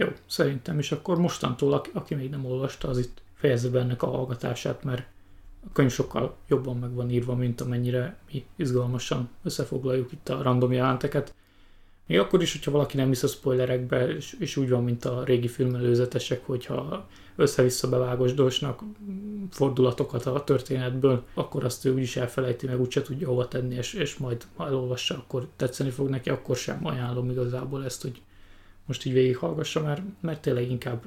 Jó, 0.00 0.08
szerintem, 0.26 0.78
és 0.78 0.92
akkor 0.92 1.18
mostantól, 1.18 1.72
aki, 1.72 1.90
aki 1.92 2.14
még 2.14 2.30
nem 2.30 2.44
olvasta, 2.44 2.88
az 2.88 2.98
itt 2.98 3.22
fejezze 3.34 3.68
be 3.68 3.80
ennek 3.80 4.02
a 4.02 4.06
hallgatását, 4.06 4.84
mert 4.84 5.06
a 5.66 5.72
könyv 5.72 5.90
sokkal 5.90 6.36
jobban 6.48 6.78
meg 6.78 6.94
van 6.94 7.10
írva, 7.10 7.34
mint 7.34 7.60
amennyire 7.60 8.18
mi 8.32 8.44
izgalmasan 8.56 9.28
összefoglaljuk 9.42 10.12
itt 10.12 10.28
a 10.28 10.42
random 10.42 10.72
jelenteket. 10.72 11.34
Még 12.06 12.18
akkor 12.18 12.42
is, 12.42 12.52
hogyha 12.52 12.70
valaki 12.70 12.96
nem 12.96 13.08
hisz 13.08 13.22
a 13.22 13.26
spoilerekbe, 13.26 14.08
és, 14.08 14.36
és 14.38 14.56
úgy 14.56 14.68
van, 14.68 14.84
mint 14.84 15.04
a 15.04 15.24
régi 15.24 15.48
filmelőzetesek, 15.48 16.46
hogyha 16.46 17.08
össze-vissza 17.36 17.88
bevágosdosnak 17.88 18.82
fordulatokat 19.50 20.26
a 20.26 20.44
történetből, 20.44 21.24
akkor 21.34 21.64
azt 21.64 21.84
ő 21.84 21.92
úgyis 21.92 22.16
elfelejti, 22.16 22.66
meg 22.66 22.80
úgyse 22.80 23.02
tudja 23.02 23.28
hova 23.28 23.48
tenni, 23.48 23.74
és, 23.74 23.92
és 23.92 24.16
majd 24.16 24.46
ha 24.56 24.66
elolvassa, 24.66 25.14
akkor 25.14 25.48
tetszeni 25.56 25.90
fog 25.90 26.08
neki, 26.08 26.30
akkor 26.30 26.56
sem 26.56 26.86
ajánlom 26.86 27.30
igazából 27.30 27.84
ezt, 27.84 28.02
hogy 28.02 28.22
most 28.86 29.04
így 29.04 29.12
végighallgassa, 29.12 29.82
mert, 29.82 30.02
mert 30.20 30.42
tényleg 30.42 30.70
inkább 30.70 31.04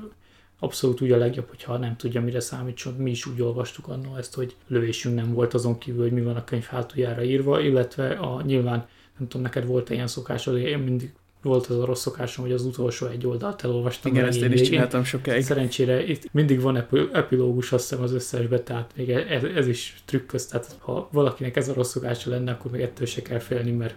abszolút 0.59 1.01
úgy 1.01 1.11
a 1.11 1.17
legjobb, 1.17 1.49
hogyha 1.49 1.77
nem 1.77 1.95
tudja, 1.95 2.21
mire 2.21 2.39
számítson. 2.39 2.93
Mi 2.93 3.09
is 3.09 3.25
úgy 3.25 3.41
olvastuk 3.41 3.87
annó 3.87 4.15
ezt, 4.15 4.35
hogy 4.35 4.55
lövésünk 4.67 5.15
nem 5.15 5.33
volt 5.33 5.53
azon 5.53 5.77
kívül, 5.77 6.01
hogy 6.01 6.11
mi 6.11 6.21
van 6.21 6.35
a 6.35 6.43
könyv 6.43 6.63
hátuljára 6.63 7.23
írva, 7.23 7.59
illetve 7.59 8.09
a 8.09 8.41
nyilván, 8.41 8.87
nem 9.17 9.27
tudom, 9.27 9.41
neked 9.41 9.65
volt 9.65 9.89
-e 9.89 9.93
ilyen 9.93 10.07
szokásod, 10.07 10.57
én 10.57 10.79
mindig 10.79 11.13
volt 11.41 11.65
az 11.65 11.79
a 11.79 11.85
rossz 11.85 12.01
szokásom, 12.01 12.45
hogy 12.45 12.53
az 12.53 12.65
utolsó 12.65 13.07
egy 13.07 13.27
oldalt 13.27 13.63
elolvastam. 13.63 14.11
Igen, 14.11 14.25
ezt 14.25 14.41
én 14.41 14.51
is 14.51 14.61
csináltam 14.61 15.03
sokáig. 15.03 15.43
Szerencsére 15.43 16.05
itt 16.05 16.33
mindig 16.33 16.61
van 16.61 16.87
epilógus, 17.13 17.71
azt 17.71 17.89
hiszem 17.89 18.03
az 18.03 18.13
összesbe, 18.13 18.59
tehát 18.59 18.91
még 18.95 19.09
ez, 19.09 19.43
ez 19.43 19.67
is 19.67 20.01
trükköz, 20.05 20.45
tehát 20.45 20.75
ha 20.79 21.09
valakinek 21.11 21.55
ez 21.55 21.69
a 21.69 21.73
rossz 21.73 21.91
szokása 21.91 22.29
lenne, 22.29 22.51
akkor 22.51 22.71
még 22.71 22.81
ettől 22.81 23.07
se 23.07 23.21
kell 23.21 23.39
félni, 23.39 23.71
mert 23.71 23.95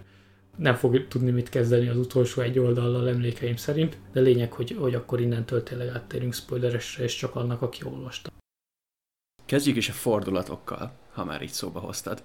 nem 0.61 0.75
fog 0.75 1.09
tudni 1.09 1.31
mit 1.31 1.49
kezdeni 1.49 1.89
az 1.89 1.97
utolsó 1.97 2.43
egy 2.43 2.59
oldallal 2.59 3.09
emlékeim 3.09 3.57
szerint, 3.57 3.97
de 4.13 4.21
lényeg, 4.21 4.53
hogy, 4.53 4.77
hogy 4.79 4.95
akkor 4.95 5.21
innentől 5.21 5.63
tényleg 5.63 5.89
áttérünk 5.89 6.35
spoileresre, 6.35 7.05
és 7.05 7.17
csak 7.17 7.37
annak, 7.37 7.63
aki 7.63 7.85
olvasta. 7.85 8.31
Kezdjük 9.45 9.77
is 9.77 9.89
a 9.89 9.93
fordulatokkal, 9.93 10.93
ha 11.13 11.25
már 11.25 11.43
így 11.43 11.49
szóba 11.49 11.81
hoztad. 11.81 12.23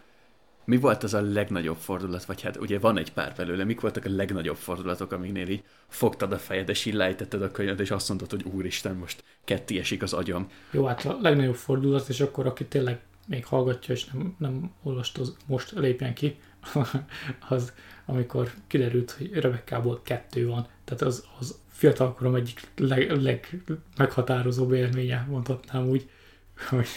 Mi 0.65 0.77
volt 0.77 1.03
az 1.03 1.13
a 1.13 1.21
legnagyobb 1.21 1.77
fordulat, 1.77 2.25
vagy 2.25 2.41
hát 2.41 2.57
ugye 2.57 2.79
van 2.79 2.97
egy 2.97 3.13
pár 3.13 3.33
belőle, 3.37 3.63
mik 3.63 3.81
voltak 3.81 4.05
a 4.05 4.09
legnagyobb 4.09 4.55
fordulatok, 4.55 5.11
amiknél 5.11 5.47
így 5.47 5.63
fogtad 5.87 6.31
a 6.31 6.37
fejed, 6.37 6.69
és 6.69 6.85
így 6.85 6.93
lejtetted 6.93 7.41
a 7.41 7.51
könyvet, 7.51 7.79
és 7.79 7.91
azt 7.91 8.07
mondtad, 8.07 8.29
hogy 8.29 8.53
úristen, 8.53 8.95
most 8.95 9.23
ketté 9.43 9.79
esik 9.79 10.01
az 10.01 10.13
agyam. 10.13 10.49
Jó, 10.71 10.85
hát 10.85 11.05
a 11.05 11.17
legnagyobb 11.21 11.55
fordulat, 11.55 12.09
és 12.09 12.19
akkor 12.19 12.45
aki 12.45 12.65
tényleg 12.65 12.99
még 13.27 13.45
hallgatja, 13.45 13.93
és 13.93 14.05
nem, 14.05 14.35
nem 14.39 14.71
olvasta, 14.83 15.21
most 15.45 15.71
lépjen 15.71 16.13
ki, 16.13 16.37
az 17.49 17.73
amikor 18.05 18.51
kiderült, 18.67 19.11
hogy 19.11 19.33
Rebekkából 19.33 20.01
kettő 20.03 20.47
van. 20.47 20.67
Tehát 20.83 21.01
az, 21.01 21.27
az 21.39 21.59
fiatalkorom 21.69 22.35
egyik 22.35 22.67
leg, 22.75 23.11
leg 23.21 23.61
meghatározóbb 23.97 24.73
élménye, 24.73 25.25
mondhatnám 25.29 25.87
úgy, 25.87 26.09
hogy, 26.69 26.87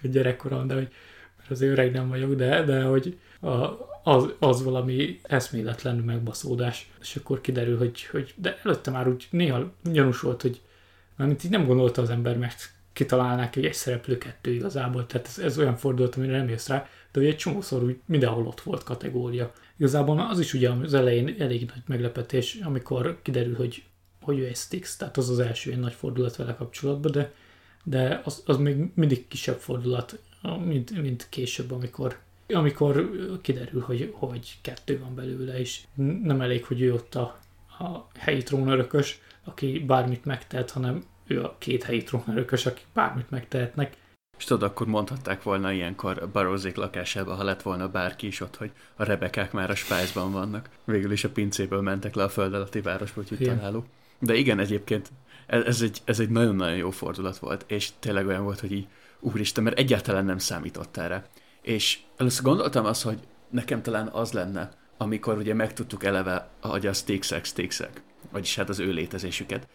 hogy 0.00 0.10
gyerekkorom, 0.10 0.66
de 0.66 0.74
hogy 0.74 0.92
mert 1.38 1.50
az 1.50 1.60
öreg 1.60 1.92
nem 1.92 2.08
vagyok, 2.08 2.34
de, 2.34 2.62
de 2.62 2.82
hogy 2.82 3.18
a, 3.40 3.48
az, 4.02 4.34
az 4.38 4.62
valami 4.62 5.20
eszméletlenül 5.22 6.04
megbaszódás. 6.04 6.90
És 7.00 7.16
akkor 7.16 7.40
kiderül, 7.40 7.78
hogy, 7.78 8.02
hogy 8.02 8.34
de 8.36 8.60
előtte 8.64 8.90
már 8.90 9.08
úgy 9.08 9.26
néha 9.30 9.72
gyanús 9.82 10.20
volt, 10.20 10.42
hogy 10.42 10.60
mert 11.16 11.44
így 11.44 11.50
nem 11.50 11.66
gondolta 11.66 12.02
az 12.02 12.10
ember, 12.10 12.38
mert 12.38 12.70
kitalálnák 12.92 13.56
egy 13.56 13.74
szereplő 13.74 14.18
kettő 14.18 14.52
igazából, 14.52 15.06
tehát 15.06 15.26
ez, 15.26 15.38
ez 15.38 15.58
olyan 15.58 15.76
fordult, 15.76 16.16
amire 16.16 16.36
nem 16.36 16.48
jössz 16.48 16.68
rá, 16.68 16.88
de 17.12 17.20
ugye 17.20 17.28
egy 17.28 17.36
csomószor 17.36 17.82
úgy 17.82 18.00
mindenhol 18.06 18.46
ott 18.46 18.60
volt 18.60 18.82
kategória. 18.82 19.52
Igazából 19.76 20.20
az 20.20 20.40
is 20.40 20.54
ugye 20.54 20.70
az 20.70 20.94
elején 20.94 21.34
elég 21.38 21.60
nagy 21.60 21.82
meglepetés, 21.86 22.58
amikor 22.62 23.18
kiderül, 23.22 23.56
hogy, 23.56 23.82
hogy 24.20 24.38
ő 24.38 24.46
egy 24.46 24.56
Styx, 24.56 24.96
tehát 24.96 25.16
az 25.16 25.28
az 25.28 25.38
első 25.38 25.68
ilyen 25.68 25.82
nagy 25.82 25.92
fordulat 25.92 26.36
vele 26.36 26.54
kapcsolatban, 26.54 27.12
de, 27.12 27.32
de 27.84 28.20
az, 28.24 28.42
az 28.46 28.56
még 28.56 28.92
mindig 28.94 29.28
kisebb 29.28 29.58
fordulat, 29.58 30.18
mint, 30.64 31.02
mint 31.02 31.26
később, 31.28 31.70
amikor 31.70 32.18
amikor 32.54 33.10
kiderül, 33.42 33.80
hogy, 33.80 34.14
hogy 34.16 34.58
kettő 34.62 34.98
van 34.98 35.14
belőle, 35.14 35.58
és 35.58 35.80
nem 36.22 36.40
elég, 36.40 36.64
hogy 36.64 36.80
ő 36.80 36.92
ott 36.92 37.14
a, 37.14 37.38
a 37.78 38.08
helyi 38.18 38.42
trónörökös, 38.42 39.20
aki 39.44 39.78
bármit 39.86 40.24
megtehet, 40.24 40.70
hanem 40.70 41.04
ő 41.26 41.42
a 41.42 41.56
két 41.58 41.82
helyi 41.82 42.02
trónörökös, 42.02 42.66
akik 42.66 42.86
bármit 42.94 43.30
megtehetnek, 43.30 43.96
és 44.40 44.46
tudod, 44.46 44.62
akkor 44.62 44.86
mondhatták 44.86 45.42
volna 45.42 45.72
ilyenkor 45.72 46.28
Barózék 46.32 46.76
lakásában, 46.76 47.36
ha 47.36 47.42
lett 47.42 47.62
volna 47.62 47.88
bárki 47.88 48.26
is 48.26 48.40
ott, 48.40 48.56
hogy 48.56 48.70
a 48.96 49.04
rebekák 49.04 49.52
már 49.52 49.70
a 49.70 49.74
spájzban 49.74 50.32
vannak. 50.32 50.68
Végül 50.84 51.12
is 51.12 51.24
a 51.24 51.30
pincéből 51.30 51.80
mentek 51.80 52.14
le 52.14 52.22
a 52.22 52.28
föld 52.28 52.54
alatti 52.54 52.80
városba, 52.80 53.20
úgyhogy 53.20 53.38
találó. 53.38 53.84
De 54.18 54.34
igen, 54.34 54.58
egyébként 54.58 55.10
ez, 55.46 55.64
ez, 55.64 55.82
egy, 55.82 56.00
ez 56.04 56.20
egy 56.20 56.28
nagyon-nagyon 56.28 56.76
jó 56.76 56.90
fordulat 56.90 57.38
volt, 57.38 57.64
és 57.66 57.90
tényleg 57.98 58.26
olyan 58.26 58.44
volt, 58.44 58.60
hogy 58.60 58.72
így, 58.72 58.86
úristen, 59.18 59.64
mert 59.64 59.78
egyáltalán 59.78 60.24
nem 60.24 60.38
számított 60.38 60.96
erre. 60.96 61.26
És 61.62 61.98
először 62.16 62.44
gondoltam 62.44 62.84
azt, 62.84 63.02
hogy 63.02 63.18
nekem 63.50 63.82
talán 63.82 64.08
az 64.08 64.32
lenne, 64.32 64.70
amikor 64.96 65.36
ugye 65.36 65.54
megtudtuk 65.54 66.04
eleve, 66.04 66.48
hogy 66.60 66.86
a 66.86 66.92
Stixek, 66.92 67.44
Stixek, 67.44 68.02
vagyis 68.30 68.56
hát 68.56 68.68
az 68.68 68.78
ő 68.78 68.92
létezésüket, 68.92 69.68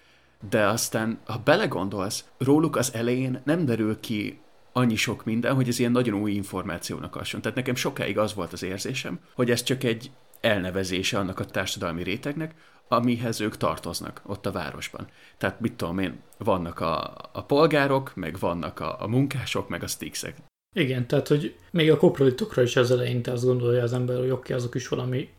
de 0.49 0.67
aztán, 0.67 1.19
ha 1.25 1.41
belegondolsz, 1.43 2.25
róluk 2.37 2.75
az 2.75 2.93
elején 2.93 3.41
nem 3.43 3.65
derül 3.65 3.99
ki 3.99 4.39
annyi 4.77 4.95
sok 4.95 5.25
minden, 5.25 5.53
hogy 5.53 5.67
ez 5.67 5.79
ilyen 5.79 5.91
nagyon 5.91 6.19
új 6.19 6.31
információnak 6.31 7.13
hasonlít. 7.13 7.41
Tehát 7.41 7.57
nekem 7.57 7.75
sokáig 7.75 8.17
az 8.17 8.33
volt 8.33 8.53
az 8.53 8.63
érzésem, 8.63 9.19
hogy 9.33 9.51
ez 9.51 9.63
csak 9.63 9.83
egy 9.83 10.11
elnevezése 10.41 11.17
annak 11.17 11.39
a 11.39 11.45
társadalmi 11.45 12.03
rétegnek, 12.03 12.55
amihez 12.87 13.41
ők 13.41 13.57
tartoznak 13.57 14.21
ott 14.25 14.45
a 14.45 14.51
városban. 14.51 15.07
Tehát 15.37 15.59
mit 15.59 15.73
tudom 15.73 15.99
én, 15.99 16.19
vannak 16.37 16.79
a, 16.79 17.15
a 17.31 17.43
polgárok, 17.43 18.15
meg 18.15 18.39
vannak 18.39 18.79
a, 18.79 19.01
a 19.01 19.07
munkások, 19.07 19.69
meg 19.69 19.83
a 19.83 19.87
stixek. 19.87 20.37
Igen, 20.75 21.07
tehát 21.07 21.27
hogy 21.27 21.55
még 21.71 21.91
a 21.91 21.97
koprolitokra 21.97 22.61
is 22.61 22.75
az 22.75 22.91
elején 22.91 23.21
te 23.21 23.31
azt 23.31 23.45
gondolja 23.45 23.83
az 23.83 23.93
ember, 23.93 24.19
hogy 24.19 24.29
oké, 24.29 24.53
azok 24.53 24.75
is 24.75 24.87
valami 24.87 25.29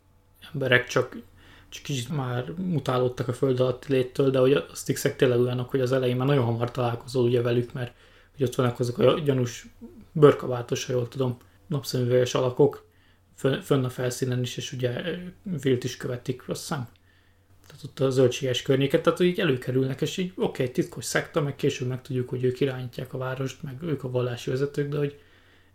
emberek, 0.52 0.86
csak, 0.86 1.16
csak 1.68 1.82
kicsit 1.82 2.08
már 2.08 2.52
mutálódtak 2.56 3.28
a 3.28 3.32
föld 3.32 3.60
alatti 3.60 3.92
léttől, 3.92 4.30
de 4.30 4.38
hogy 4.38 4.52
a 4.52 4.66
stixek 4.74 5.16
tényleg 5.16 5.40
olyanok, 5.40 5.70
hogy 5.70 5.80
az 5.80 5.92
elején 5.92 6.16
már 6.16 6.26
nagyon 6.26 6.44
hamar 6.44 6.70
találkozol 6.70 7.24
ugye 7.24 7.42
velük, 7.42 7.72
mert 7.72 7.94
hogy 8.36 8.46
ott 8.46 8.54
vannak 8.54 8.80
azok 8.80 8.98
a 8.98 9.20
gyanús 9.20 9.66
bőrkabátos, 10.12 10.84
ha 10.84 10.92
jól 10.92 11.08
tudom, 11.08 11.36
napszemüveges 11.66 12.34
alakok, 12.34 12.86
fönn 13.62 13.84
a 13.84 13.88
felszínen 13.88 14.40
is, 14.40 14.56
és 14.56 14.72
ugye 14.72 15.02
Vilt 15.42 15.84
is 15.84 15.96
követik, 15.96 16.48
azt 16.48 16.60
hiszem. 16.60 16.88
tehát 17.66 17.84
ott 17.84 18.00
a 18.00 18.10
zöldséges 18.10 18.62
környéket, 18.62 19.02
tehát 19.02 19.20
így 19.20 19.40
előkerülnek, 19.40 20.00
és 20.00 20.16
így 20.16 20.32
oké, 20.36 20.62
okay, 20.62 20.70
titkos 20.70 21.04
szekta, 21.04 21.40
meg 21.40 21.56
később 21.56 21.88
megtudjuk, 21.88 22.28
hogy 22.28 22.44
ők 22.44 22.60
irányítják 22.60 23.12
a 23.12 23.18
várost, 23.18 23.62
meg 23.62 23.82
ők 23.82 24.04
a 24.04 24.10
vallási 24.10 24.50
vezetők, 24.50 24.88
de 24.88 24.98
hogy 24.98 25.20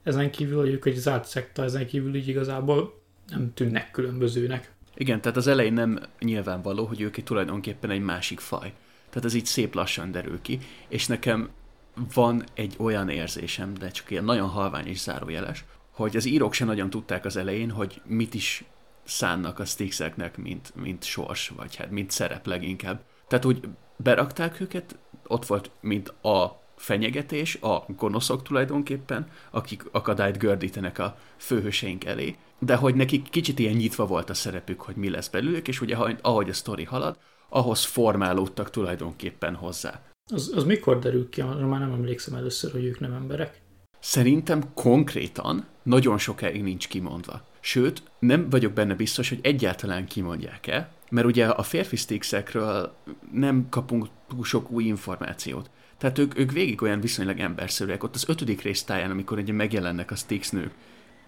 ezen 0.04 0.32
kívül, 0.32 0.60
hogy 0.60 0.69
ők 0.69 0.86
egy 0.86 0.95
zárt 0.95 1.28
szekta, 1.28 1.63
ezen 1.63 1.88
kívül 1.88 2.15
így 2.15 2.28
igazából 2.28 3.02
nem 3.30 3.54
tűnnek 3.54 3.91
különbözőnek. 3.91 4.71
Igen, 4.95 5.21
tehát 5.21 5.38
az 5.38 5.47
elején 5.47 5.74
nem 5.74 6.00
nyilvánvaló, 6.19 6.86
hogy 6.86 7.02
ők 7.02 7.24
tulajdonképpen 7.24 7.89
egy 7.89 8.02
másik 8.02 8.39
faj. 8.39 8.74
Tehát 9.10 9.26
ez 9.26 9.34
így 9.34 9.45
szép 9.45 9.74
lassan 9.74 10.12
derül 10.12 10.41
ki, 10.41 10.60
és 10.88 11.08
nekem 11.08 11.50
van 12.14 12.44
egy 12.54 12.76
olyan 12.78 13.10
érzésem, 13.10 13.74
de 13.74 13.90
csak 13.90 14.12
ilyen 14.12 14.24
nagyon 14.24 14.50
halvány 14.50 14.88
és 14.88 15.00
zárójeles, 15.00 15.66
hogy 15.92 16.16
az 16.16 16.26
írók 16.26 16.54
sem 16.54 16.68
nagyon 16.68 16.90
tudták 16.90 17.26
az 17.26 17.36
elején, 17.36 17.72
hogy 17.72 18.02
mit 18.06 18.34
is 18.34 18.64
szánnak 19.04 19.60
a 19.60 19.66
Stixeknek, 19.66 20.38
mint, 20.38 20.76
mint 20.76 21.04
sors, 21.04 21.48
vagy 21.48 21.76
hát 21.76 21.92
mint 21.92 22.12
szerep 22.12 22.46
leginkább. 22.46 23.02
Tehát 23.28 23.46
úgy 23.46 23.68
berakták 23.96 24.60
őket, 24.60 24.98
ott 25.28 25.46
volt, 25.46 25.72
mint 25.80 26.10
a 26.10 26.62
fenyegetés, 26.76 27.56
a 27.56 27.86
gonoszok 27.88 28.44
tulajdonképpen, 28.44 29.28
akik 29.52 29.84
akadályt 29.92 30.38
gördítenek 30.38 31.00
a 31.00 31.18
főhőseink 31.38 32.06
elé, 32.06 32.36
de 32.60 32.76
hogy 32.76 32.96
nekik 32.96 33.30
kicsit 33.30 33.60
ilyen 33.60 33.76
nyitva 33.76 34.06
volt 34.06 34.30
a 34.30 34.34
szerepük, 34.34 34.82
hogy 34.82 34.96
mi 34.96 35.10
lesz 35.10 35.28
belőlük, 35.28 35.68
és 35.68 35.82
ugye 35.82 35.96
ahogy 36.22 36.50
a 36.50 36.54
sztori 36.54 36.84
halad, 36.84 37.18
ahhoz 37.50 37.84
formálódtak 37.84 38.70
tulajdonképpen 38.70 39.56
hozzá. 39.56 40.02
Az, 40.32 40.52
az 40.56 40.63
mikor 40.63 41.00
derül 41.00 41.30
ki? 41.30 41.41
Már 41.41 41.80
nem 41.80 41.91
emlékszem 41.91 42.36
először, 42.36 42.72
hogy 42.72 42.86
ők 42.86 43.00
nem 43.00 43.13
emberek. 43.13 43.62
Szerintem 44.00 44.74
konkrétan 44.74 45.65
nagyon 45.84 46.17
sokáig 46.17 46.63
nincs 46.63 46.88
kimondva. 46.88 47.41
Sőt, 47.60 48.04
nem 48.20 48.50
vagyok 48.50 48.74
benne 48.74 48.96
biztos, 48.96 49.30
hogy 49.30 49.39
egyáltalán 49.41 50.06
kimondják-e, 50.06 50.91
mert 51.10 51.28
ugye 51.28 51.46
a 51.46 51.63
férfi 51.63 51.96
sticksekről 51.96 52.96
nem 53.32 53.67
kapunk 53.70 54.08
túl 54.28 54.44
sok 54.44 54.72
új 54.72 54.84
információt. 54.84 55.70
Tehát 55.98 56.17
ők, 56.17 56.39
ők 56.39 56.52
végig 56.52 56.82
olyan 56.82 57.02
viszonylag 57.02 57.39
emberszerűek. 57.39 58.04
Ott 58.04 58.15
az 58.15 58.30
ötödik 58.30 58.62
résztáján, 58.62 59.12
amikor 59.12 59.38
ugye 59.38 59.54
megjelennek 59.54 60.12
a 60.12 60.15
Stix 60.15 60.50
nők, 60.50 60.72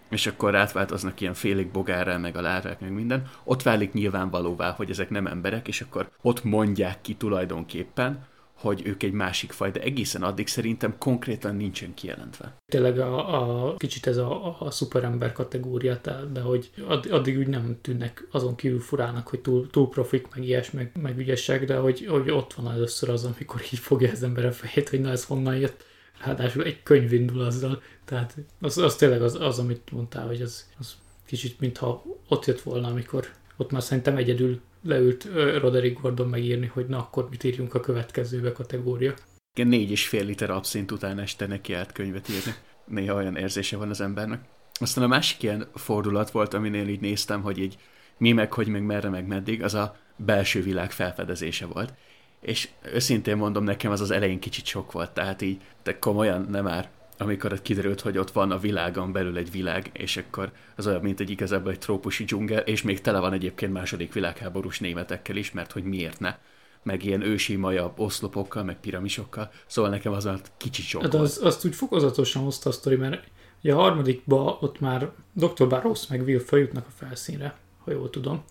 és 0.10 0.28
akkor 0.28 0.56
átváltoznak 0.56 1.22
ilyen 1.22 1.34
félig 1.34 1.68
bogárral, 1.68 2.18
meg 2.18 2.38
a 2.38 2.42
lárák, 2.42 2.80
meg 2.80 2.92
minden, 2.92 3.30
ott 3.44 3.64
válik 3.64 3.94
nyilvánvalóvá, 3.94 4.72
hogy 4.72 4.90
ezek 4.90 5.10
nem 5.10 5.28
emberek, 5.28 5.68
és 5.68 5.82
akkor 5.82 6.10
ott 6.22 6.44
mondják 6.44 7.02
ki 7.02 7.16
tulajdonképpen, 7.16 8.26
hogy 8.64 8.82
ők 8.86 9.04
egy 9.04 9.12
másik 9.12 9.52
faj, 9.52 9.72
de 9.72 9.82
egészen 9.82 10.24
addig 10.24 10.48
szerintem 10.48 10.96
konkrétan 10.98 11.56
nincsen 11.56 11.94
kijelentve. 11.94 12.56
Tényleg 12.72 13.00
a, 13.00 13.72
a 13.72 13.76
kicsit 13.76 14.08
ez 14.08 14.18
a, 14.18 14.56
a 14.60 14.72
szuperember 14.72 15.32
kategória, 15.32 16.00
de 16.34 16.42
hogy 16.42 16.72
addig 17.10 17.38
úgy 17.38 17.48
nem 17.48 17.78
tűnnek 17.82 18.28
azon 18.32 18.56
kívül 18.56 18.80
furának, 18.80 19.28
hogy 19.28 19.40
túl, 19.40 19.70
túl 19.70 19.90
profik, 19.90 20.28
meg 20.36 20.46
ilyes, 20.46 20.72
meg, 20.72 20.92
meg 21.02 21.18
ügyesek, 21.18 21.66
de 21.66 21.76
hogy, 21.76 22.06
hogy 22.06 22.32
ott 22.32 22.54
van 22.54 22.72
először 22.72 23.10
az, 23.10 23.24
amikor 23.24 23.62
így 23.74 23.80
fogja 23.80 24.12
az 24.12 24.24
ember 24.24 24.46
a 24.46 24.52
fejét, 24.52 24.90
hogy 24.90 25.02
na 25.02 25.10
ez 25.10 25.26
honnan 25.26 25.56
jött. 25.56 25.86
Ráadásul 26.26 26.64
egy 26.64 26.84
könyv 26.84 27.14
indul 27.14 27.42
azzal, 27.42 27.82
tehát 28.06 28.38
az, 28.62 28.78
az 28.78 28.96
tényleg 28.96 29.22
az, 29.22 29.36
az, 29.36 29.60
amit 29.60 29.92
mondtál, 29.92 30.28
hogy 30.28 30.42
az, 30.42 30.70
az 30.80 30.96
kicsit 31.26 31.60
mintha 31.60 32.04
ott 32.28 32.46
jött 32.46 32.62
volna, 32.62 32.88
amikor 32.88 33.28
ott 33.58 33.72
már 33.72 33.84
szerintem 33.84 34.18
egyedül 34.18 34.62
leült 34.84 35.28
Roderick 35.60 36.02
Gordon 36.02 36.28
megírni, 36.28 36.66
hogy 36.66 36.86
na 36.86 36.98
akkor 36.98 37.30
mit 37.30 37.44
írjunk 37.44 37.74
a 37.74 37.80
következőbe 37.80 38.52
kategória. 38.52 39.14
Igen, 39.56 39.68
négy 39.68 39.92
és 39.92 40.08
fél 40.08 40.26
liter 40.26 40.50
abszint 40.50 40.92
után 40.92 41.20
este 41.20 41.48
neki 41.48 41.74
állt 41.74 41.92
könyvet 41.92 42.30
írni. 42.30 42.54
Néha 42.86 43.16
olyan 43.16 43.36
érzése 43.36 43.78
van 43.78 43.90
az 43.90 44.02
embernek. 44.02 44.40
Aztán 44.80 45.04
a 45.04 45.08
másik 45.08 45.44
ilyen 45.44 45.68
fordulat 45.74 46.32
volt, 46.32 46.54
aminél 46.54 46.88
így 46.88 47.02
néztem, 47.02 47.42
hogy 47.42 47.58
így 47.58 47.78
mi 48.18 48.32
meg, 48.32 48.54
hogy 48.54 48.68
meg 48.68 48.84
merre, 48.84 49.10
meg 49.10 49.28
meddig, 49.28 49.64
az 49.64 49.74
a 49.74 49.98
belső 50.16 50.62
világ 50.62 50.92
felfedezése 50.92 51.66
volt. 51.66 51.94
És 52.42 52.70
őszintén 52.94 53.38
mondom, 53.38 53.64
nekem 53.64 53.92
az 53.92 54.02
az 54.02 54.12
elején 54.12 54.40
kicsit 54.40 54.66
sok 54.66 54.92
volt, 54.92 55.12
tehát 55.12 55.42
így, 55.42 55.62
de 55.84 56.00
komolyan 56.00 56.48
nem 56.50 56.64
már 56.64 56.90
amikor 57.18 57.62
kiderült, 57.62 58.02
hogy 58.02 58.18
ott 58.18 58.32
van 58.32 58.52
a 58.52 58.58
világon 58.58 59.12
belül 59.12 59.38
egy 59.38 59.52
világ, 59.52 59.90
és 59.94 60.18
akkor 60.18 60.52
az 60.76 60.88
olyan, 60.88 61.02
mint 61.02 61.20
egy 61.20 61.30
igazából 61.30 61.72
egy 61.72 61.80
trópusi 61.80 62.24
dzsungel, 62.24 62.62
és 62.62 62.82
még 62.82 63.02
tele 63.02 63.20
van 63.20 63.34
egyébként 63.34 63.74
második 63.74 64.14
világháborús 64.14 64.80
németekkel 64.80 65.36
is, 65.36 65.52
mert 65.52 65.72
hogy 65.72 65.84
miért 65.84 66.20
ne? 66.20 66.36
meg 66.84 67.04
ilyen 67.04 67.22
ősi 67.22 67.56
maja 67.56 67.94
oszlopokkal, 67.98 68.64
meg 68.64 68.80
piramisokkal, 68.80 69.52
szóval 69.66 69.92
nekem 69.92 70.14
az 70.14 70.24
már 70.24 70.40
kicsit 70.58 70.86
sok 70.86 71.02
hát 71.02 71.14
az, 71.14 71.40
azt 71.44 71.66
úgy 71.66 71.76
fokozatosan 71.76 72.44
hozta 72.44 72.70
a 72.70 72.74
sztori, 72.74 72.96
mert 72.96 73.28
ugye 73.64 73.74
a 73.74 73.78
harmadikba 73.78 74.58
ott 74.62 74.80
már 74.80 75.12
Dr. 75.34 75.68
Barrows 75.68 76.08
meg 76.08 76.22
Will 76.22 76.40
feljutnak 76.40 76.86
a 76.88 77.06
felszínre, 77.06 77.56
ha 77.84 77.92
jól 77.92 78.10
tudom. 78.10 78.44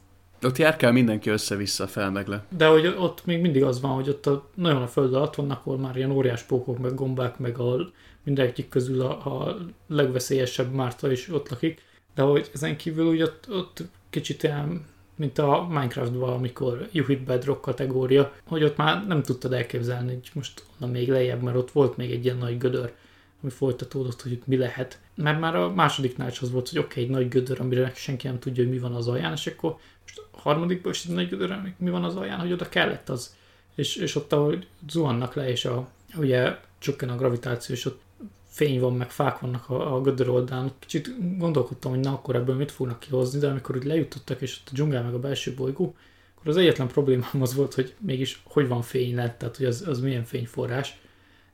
Ott 0.43 0.59
járkál 0.59 0.93
mindenki 0.93 1.31
össze-vissza 1.31 1.87
fel 1.87 2.11
meg 2.11 2.27
le. 2.27 2.45
De 2.57 2.67
hogy 2.67 2.87
ott 2.87 3.25
még 3.25 3.41
mindig 3.41 3.65
az 3.65 3.81
van, 3.81 3.91
hogy 3.91 4.09
ott 4.09 4.27
a, 4.27 4.49
nagyon 4.55 4.83
a 4.83 4.87
föld 4.87 5.15
alatt 5.15 5.35
vannak, 5.35 5.59
ahol 5.59 5.79
már 5.79 5.97
ilyen 5.97 6.11
óriás 6.11 6.43
pókok, 6.43 6.79
meg 6.79 6.95
gombák, 6.95 7.39
meg 7.39 7.59
a 7.59 7.93
mindenkik 8.23 8.69
közül 8.69 9.01
a, 9.01 9.43
a 9.43 9.57
legveszélyesebb 9.87 10.73
Márta 10.73 11.13
is 11.13 11.29
ott 11.29 11.49
lakik, 11.49 11.83
de 12.15 12.23
hogy 12.23 12.51
ezen 12.55 12.77
kívül 12.77 13.07
úgy 13.07 13.23
ott, 13.23 13.47
ott 13.51 13.83
kicsit 14.11 14.43
ilyen, 14.43 14.87
mint 15.17 15.39
a 15.39 15.67
Minecraftban, 15.69 16.33
amikor 16.33 16.89
You 16.93 17.07
Hit 17.07 17.25
Bedrock 17.25 17.61
kategória, 17.61 18.33
hogy 18.47 18.65
ott 18.65 18.77
már 18.77 19.07
nem 19.07 19.23
tudtad 19.23 19.53
elképzelni, 19.53 20.13
hogy 20.13 20.31
most 20.33 20.65
onnan 20.81 20.93
még 20.95 21.09
lejjebb, 21.09 21.43
mert 21.43 21.57
ott 21.57 21.71
volt 21.71 21.97
még 21.97 22.11
egy 22.11 22.25
ilyen 22.25 22.37
nagy 22.37 22.59
gödör, 22.59 22.93
ami 23.43 23.51
folytatódott, 23.51 24.23
hogy 24.23 24.43
mi 24.45 24.57
lehet. 24.57 25.01
Mert 25.15 25.41
már 25.41 25.57
a 25.57 25.71
másodiknál 25.71 26.29
is 26.29 26.41
az 26.41 26.51
volt, 26.51 26.69
hogy 26.69 26.79
oké, 26.79 26.89
okay, 26.89 27.03
egy 27.03 27.11
nagy 27.11 27.29
gödör, 27.29 27.61
amire 27.61 27.93
senki 27.95 28.27
nem 28.27 28.39
tudja, 28.39 28.63
hogy 28.63 28.73
mi 28.73 28.79
van 28.79 28.95
az 28.95 29.09
alján, 29.09 29.33
és 29.33 29.47
akkor 29.47 29.77
most 30.03 30.23
a 30.31 30.41
harmadikban 30.41 30.93
is 30.93 31.05
egy 31.05 31.15
nagy 31.15 31.29
gödör, 31.29 31.75
mi 31.77 31.91
van 31.91 32.05
az 32.05 32.17
alján, 32.17 32.41
hogy 32.41 32.53
oda 32.53 32.69
kellett 32.69 33.09
az. 33.09 33.37
És, 33.75 33.97
és 33.97 34.15
ott, 34.15 34.33
ahogy 34.33 34.67
zuhannak 34.89 35.35
le, 35.35 35.49
és 35.49 35.65
a, 35.65 35.89
ugye 36.17 36.59
csökken 36.79 37.09
a 37.09 37.17
gravitáció, 37.17 37.75
és 37.75 37.85
ott 37.85 38.01
fény 38.53 38.81
van, 38.81 38.97
meg 38.97 39.11
fák 39.11 39.39
vannak 39.39 39.69
a, 39.69 39.95
a 39.95 40.01
gödör 40.01 40.29
oldalán. 40.29 40.73
Kicsit 40.79 41.39
gondolkodtam, 41.39 41.91
hogy 41.91 42.01
na 42.01 42.13
akkor 42.13 42.35
ebből 42.35 42.57
mit 42.57 42.71
fognak 42.71 43.01
kihozni, 43.01 43.39
de 43.39 43.49
amikor 43.49 43.77
úgy 43.77 43.85
lejutottak, 43.85 44.41
és 44.41 44.59
ott 44.61 44.69
a 44.69 44.73
dzsungel 44.73 45.03
meg 45.03 45.15
a 45.15 45.19
belső 45.19 45.55
bolygó, 45.55 45.95
akkor 46.35 46.49
az 46.49 46.57
egyetlen 46.57 46.89
problémám 46.89 47.43
az 47.43 47.55
volt, 47.55 47.75
hogy 47.75 47.95
mégis 47.99 48.43
hogy 48.45 48.69
van 48.69 48.83
fény 48.83 49.15
lett, 49.15 49.39
tehát 49.39 49.57
hogy 49.57 49.67
az, 49.67 49.85
az 49.87 50.01
milyen 50.01 50.25
fényforrás. 50.25 51.01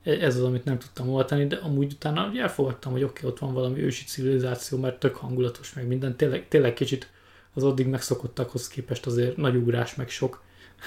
E, 0.02 0.10
ez 0.10 0.36
az, 0.36 0.42
amit 0.42 0.64
nem 0.64 0.78
tudtam 0.78 1.08
oltani, 1.08 1.46
de 1.46 1.56
amúgy 1.56 1.92
utána 1.92 2.30
elfogadtam, 2.36 2.92
hogy 2.92 3.02
oké, 3.02 3.18
okay, 3.18 3.30
ott 3.30 3.38
van 3.38 3.52
valami 3.52 3.82
ősi 3.82 4.04
civilizáció, 4.04 4.78
mert 4.78 4.98
tök 4.98 5.16
hangulatos, 5.16 5.74
meg 5.74 5.86
minden. 5.86 6.16
Tényleg, 6.16 6.48
tényleg 6.48 6.74
kicsit 6.74 7.10
az 7.54 7.64
addig 7.64 7.86
megszokottakhoz 7.86 8.68
képest 8.68 9.06
azért 9.06 9.36
nagy 9.36 9.56
ugrás, 9.56 9.94
meg 9.94 10.08
sok. 10.08 10.42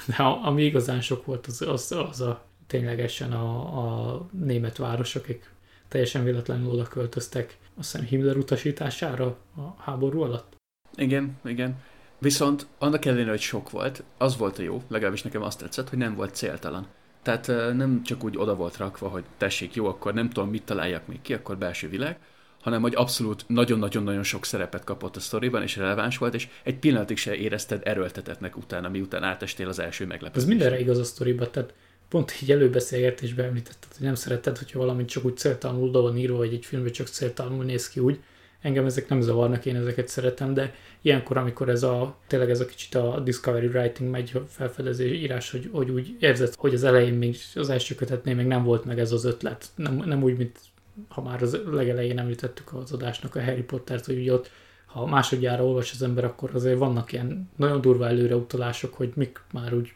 De 0.06 0.24
ami 0.24 0.63
igazán 0.63 1.02
sok 1.02 1.26
volt, 1.26 1.47
az, 1.47 1.62
az, 1.62 1.91
az 2.10 2.21
a 2.21 2.45
ténylegesen 2.67 3.32
a, 3.32 3.78
a 4.13 4.28
német 4.32 4.78
város, 4.78 5.15
akik 5.15 5.50
teljesen 5.91 6.23
véletlenül 6.23 6.69
oda 6.69 6.84
költöztek, 6.84 7.58
azt 7.77 7.91
hiszem 7.91 8.08
Himmler 8.08 8.38
utasítására 8.38 9.25
a 9.56 9.82
háború 9.82 10.21
alatt. 10.21 10.56
Igen, 10.95 11.39
igen. 11.45 11.75
Viszont 12.19 12.67
annak 12.77 13.06
ellenére, 13.06 13.30
hogy 13.30 13.39
sok 13.39 13.69
volt, 13.69 14.04
az 14.17 14.38
volt 14.38 14.60
a 14.60 14.62
jó, 14.62 14.82
legalábbis 14.88 15.21
nekem 15.21 15.41
azt 15.41 15.60
tetszett, 15.60 15.89
hogy 15.89 15.97
nem 15.97 16.15
volt 16.15 16.36
céltalan. 16.36 16.88
Tehát 17.21 17.47
nem 17.73 18.04
csak 18.04 18.23
úgy 18.23 18.38
oda 18.38 18.56
volt 18.56 18.77
rakva, 18.77 19.08
hogy 19.08 19.23
tessék, 19.38 19.73
jó, 19.75 19.86
akkor 19.86 20.13
nem 20.13 20.30
tudom, 20.30 20.49
mit 20.49 20.63
találjak 20.63 21.08
még 21.08 21.21
ki, 21.21 21.34
akkor 21.34 21.58
belső 21.58 21.89
világ, 21.89 22.19
hanem 22.62 22.82
hogy 22.82 22.95
abszolút 22.95 23.43
nagyon-nagyon-nagyon 23.47 24.23
sok 24.23 24.45
szerepet 24.45 24.84
kapott 24.84 25.15
a 25.15 25.19
sztoriban, 25.19 25.62
és 25.62 25.75
releváns 25.75 26.17
volt, 26.17 26.34
és 26.34 26.47
egy 26.63 26.80
pillanatig 26.80 27.17
se 27.17 27.36
érezted 27.36 27.82
erőltetetnek 27.84 28.58
utána, 28.58 28.89
miután 28.89 29.23
átestél 29.23 29.67
az 29.67 29.80
első 29.80 30.06
meglepetésre. 30.06 30.51
Ez 30.51 30.58
mindenre 30.58 30.80
igaz 30.80 30.97
a 30.97 31.04
sztoriban, 31.04 31.51
tehát 31.51 31.73
pont 32.12 32.41
így 32.41 32.52
előbeszélgetésben 32.52 33.45
említetted, 33.45 33.89
hogy 33.97 34.06
nem 34.06 34.15
szereted, 34.15 34.58
hogyha 34.58 34.80
valamit 34.80 35.10
csak 35.10 35.26
úgy 35.26 35.38
céltalanul 35.38 35.88
oda 35.88 36.02
van 36.02 36.17
írva, 36.17 36.38
vagy 36.38 36.54
egy 36.54 36.65
filmben 36.65 36.91
csak 36.91 37.08
céltalanul 37.08 37.63
néz 37.63 37.89
ki 37.89 38.00
úgy. 38.00 38.19
Engem 38.62 38.86
ezek 38.86 39.10
nem 39.10 39.21
zavarnak, 39.21 39.65
én 39.65 39.76
ezeket 39.76 40.08
szeretem, 40.08 40.54
de 40.54 40.74
ilyenkor, 41.02 41.38
amikor 41.38 41.69
ez 41.69 41.84
a, 41.84 42.17
tényleg 42.28 42.50
ez 42.50 42.60
a 42.60 42.65
kicsit 42.65 42.95
a 42.95 43.19
Discovery 43.19 43.67
Writing 43.67 44.10
megy, 44.10 44.32
a 44.34 44.39
felfedezés 44.47 45.17
írás, 45.17 45.52
hogy, 45.52 45.69
hogy 45.71 45.89
úgy 45.89 46.17
érzed, 46.19 46.54
hogy 46.58 46.74
az 46.74 46.84
elején 46.84 47.13
még 47.13 47.38
az 47.56 47.69
első 47.69 47.95
kötetnél 47.95 48.36
még 48.36 48.45
nem 48.45 48.63
volt 48.63 48.86
meg 48.86 49.00
ez 49.00 49.12
az 49.12 49.26
ötlet. 49.26 49.69
Nem, 49.76 49.95
nem 49.95 50.24
úgy, 50.24 50.38
mint 50.38 50.60
ha 51.08 51.21
már 51.21 51.41
az 51.41 51.60
legelején 51.65 52.19
említettük 52.19 52.74
az 52.74 52.91
adásnak 52.91 53.36
a 53.36 53.43
Harry 53.43 53.63
Pottert, 53.63 54.06
hogy 54.06 54.30
ott 54.30 54.52
ha 54.86 55.06
másodjára 55.06 55.65
olvas 55.65 55.91
az 55.91 56.02
ember, 56.02 56.24
akkor 56.24 56.50
azért 56.54 56.78
vannak 56.78 57.12
ilyen 57.12 57.50
nagyon 57.56 57.82
durva 57.82 58.08
előreutalások, 58.08 58.93
hogy 58.93 59.12
mik 59.15 59.41
már 59.54 59.74
úgy 59.74 59.93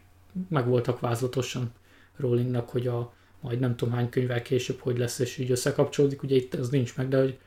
meg 0.50 0.68
voltak 0.68 1.00
vázlatosan 1.00 1.72
Rowlingnak, 2.18 2.70
hogy 2.70 2.88
a 2.88 3.14
majd 3.46 3.60
nem 3.60 3.76
tudom 3.76 3.94
hány 3.94 4.10
könyvvel 4.10 4.42
később 4.42 4.80
hogy 4.80 4.98
lesz, 4.98 5.20
és 5.20 5.38
így 5.38 5.52
összekapcsolódik, 5.52 6.24
ugye 6.24 6.36
itt 6.36 6.54
ez 6.54 6.70
nincs 6.70 6.96
meg, 6.96 7.08
de 7.08 7.20
hogy, 7.20 7.38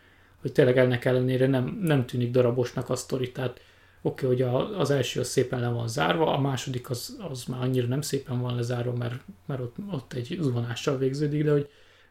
hogy 0.40 0.52
tényleg 0.52 0.78
ennek 0.78 1.04
ellenére 1.04 1.46
nem, 1.46 1.78
nem 1.82 2.06
tűnik 2.06 2.30
darabosnak 2.30 2.90
a 2.90 2.96
sztori, 2.96 3.32
tehát 3.32 3.60
oké, 4.02 4.26
okay, 4.26 4.36
hogy 4.36 4.54
a, 4.54 4.78
az 4.78 4.90
első 4.90 5.20
az 5.20 5.28
szépen 5.28 5.60
le 5.60 5.68
van 5.68 5.88
zárva, 5.88 6.34
a 6.34 6.40
második 6.40 6.90
az, 6.90 7.18
az 7.30 7.44
már 7.44 7.62
annyira 7.62 7.86
nem 7.86 8.00
szépen 8.00 8.40
van 8.40 8.54
lezárva, 8.54 8.92
mert, 8.92 9.20
mert 9.46 9.60
ott, 9.60 9.76
ott 9.90 10.12
egy 10.12 10.38
zuhanással 10.40 10.98
végződik, 10.98 11.44
de 11.44 11.50
hogy 11.50 11.68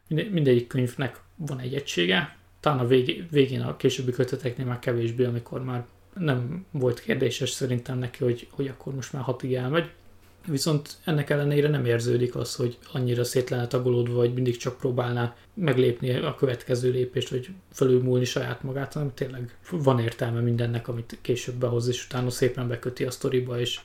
minde, 0.08 0.30
mindegyik 0.30 0.66
könyvnek 0.66 1.20
van 1.36 1.58
egy 1.58 1.74
egysége, 1.74 2.36
talán 2.60 2.78
a 2.78 2.86
végén, 2.86 3.26
végén 3.30 3.60
a 3.60 3.76
későbbi 3.76 4.10
köteteknél 4.10 4.66
már 4.66 4.78
kevésbé, 4.78 5.24
amikor 5.24 5.64
már 5.64 5.86
nem 6.14 6.66
volt 6.70 7.00
kérdéses 7.00 7.50
szerintem 7.50 7.98
neki, 7.98 8.24
hogy, 8.24 8.48
hogy 8.50 8.68
akkor 8.68 8.94
most 8.94 9.12
már 9.12 9.22
hatig 9.22 9.54
elmegy, 9.54 9.90
Viszont 10.48 10.96
ennek 11.04 11.30
ellenére 11.30 11.68
nem 11.68 11.84
érződik 11.84 12.34
az, 12.34 12.54
hogy 12.54 12.78
annyira 12.92 13.24
szét 13.24 13.50
lenne 13.50 13.66
tagolódva, 13.66 14.14
vagy 14.14 14.34
mindig 14.34 14.56
csak 14.56 14.78
próbálná 14.78 15.36
meglépni 15.54 16.10
a 16.10 16.34
következő 16.34 16.90
lépést, 16.90 17.28
vagy 17.28 17.48
felülmúlni 17.72 18.24
saját 18.24 18.62
magát, 18.62 18.92
hanem 18.92 19.14
tényleg 19.14 19.56
van 19.70 19.98
értelme 19.98 20.40
mindennek, 20.40 20.88
amit 20.88 21.18
később 21.20 21.54
behoz, 21.54 21.88
és 21.88 22.04
utána 22.04 22.30
szépen 22.30 22.68
beköti 22.68 23.04
a 23.04 23.10
sztoriba, 23.10 23.60
és, 23.60 23.80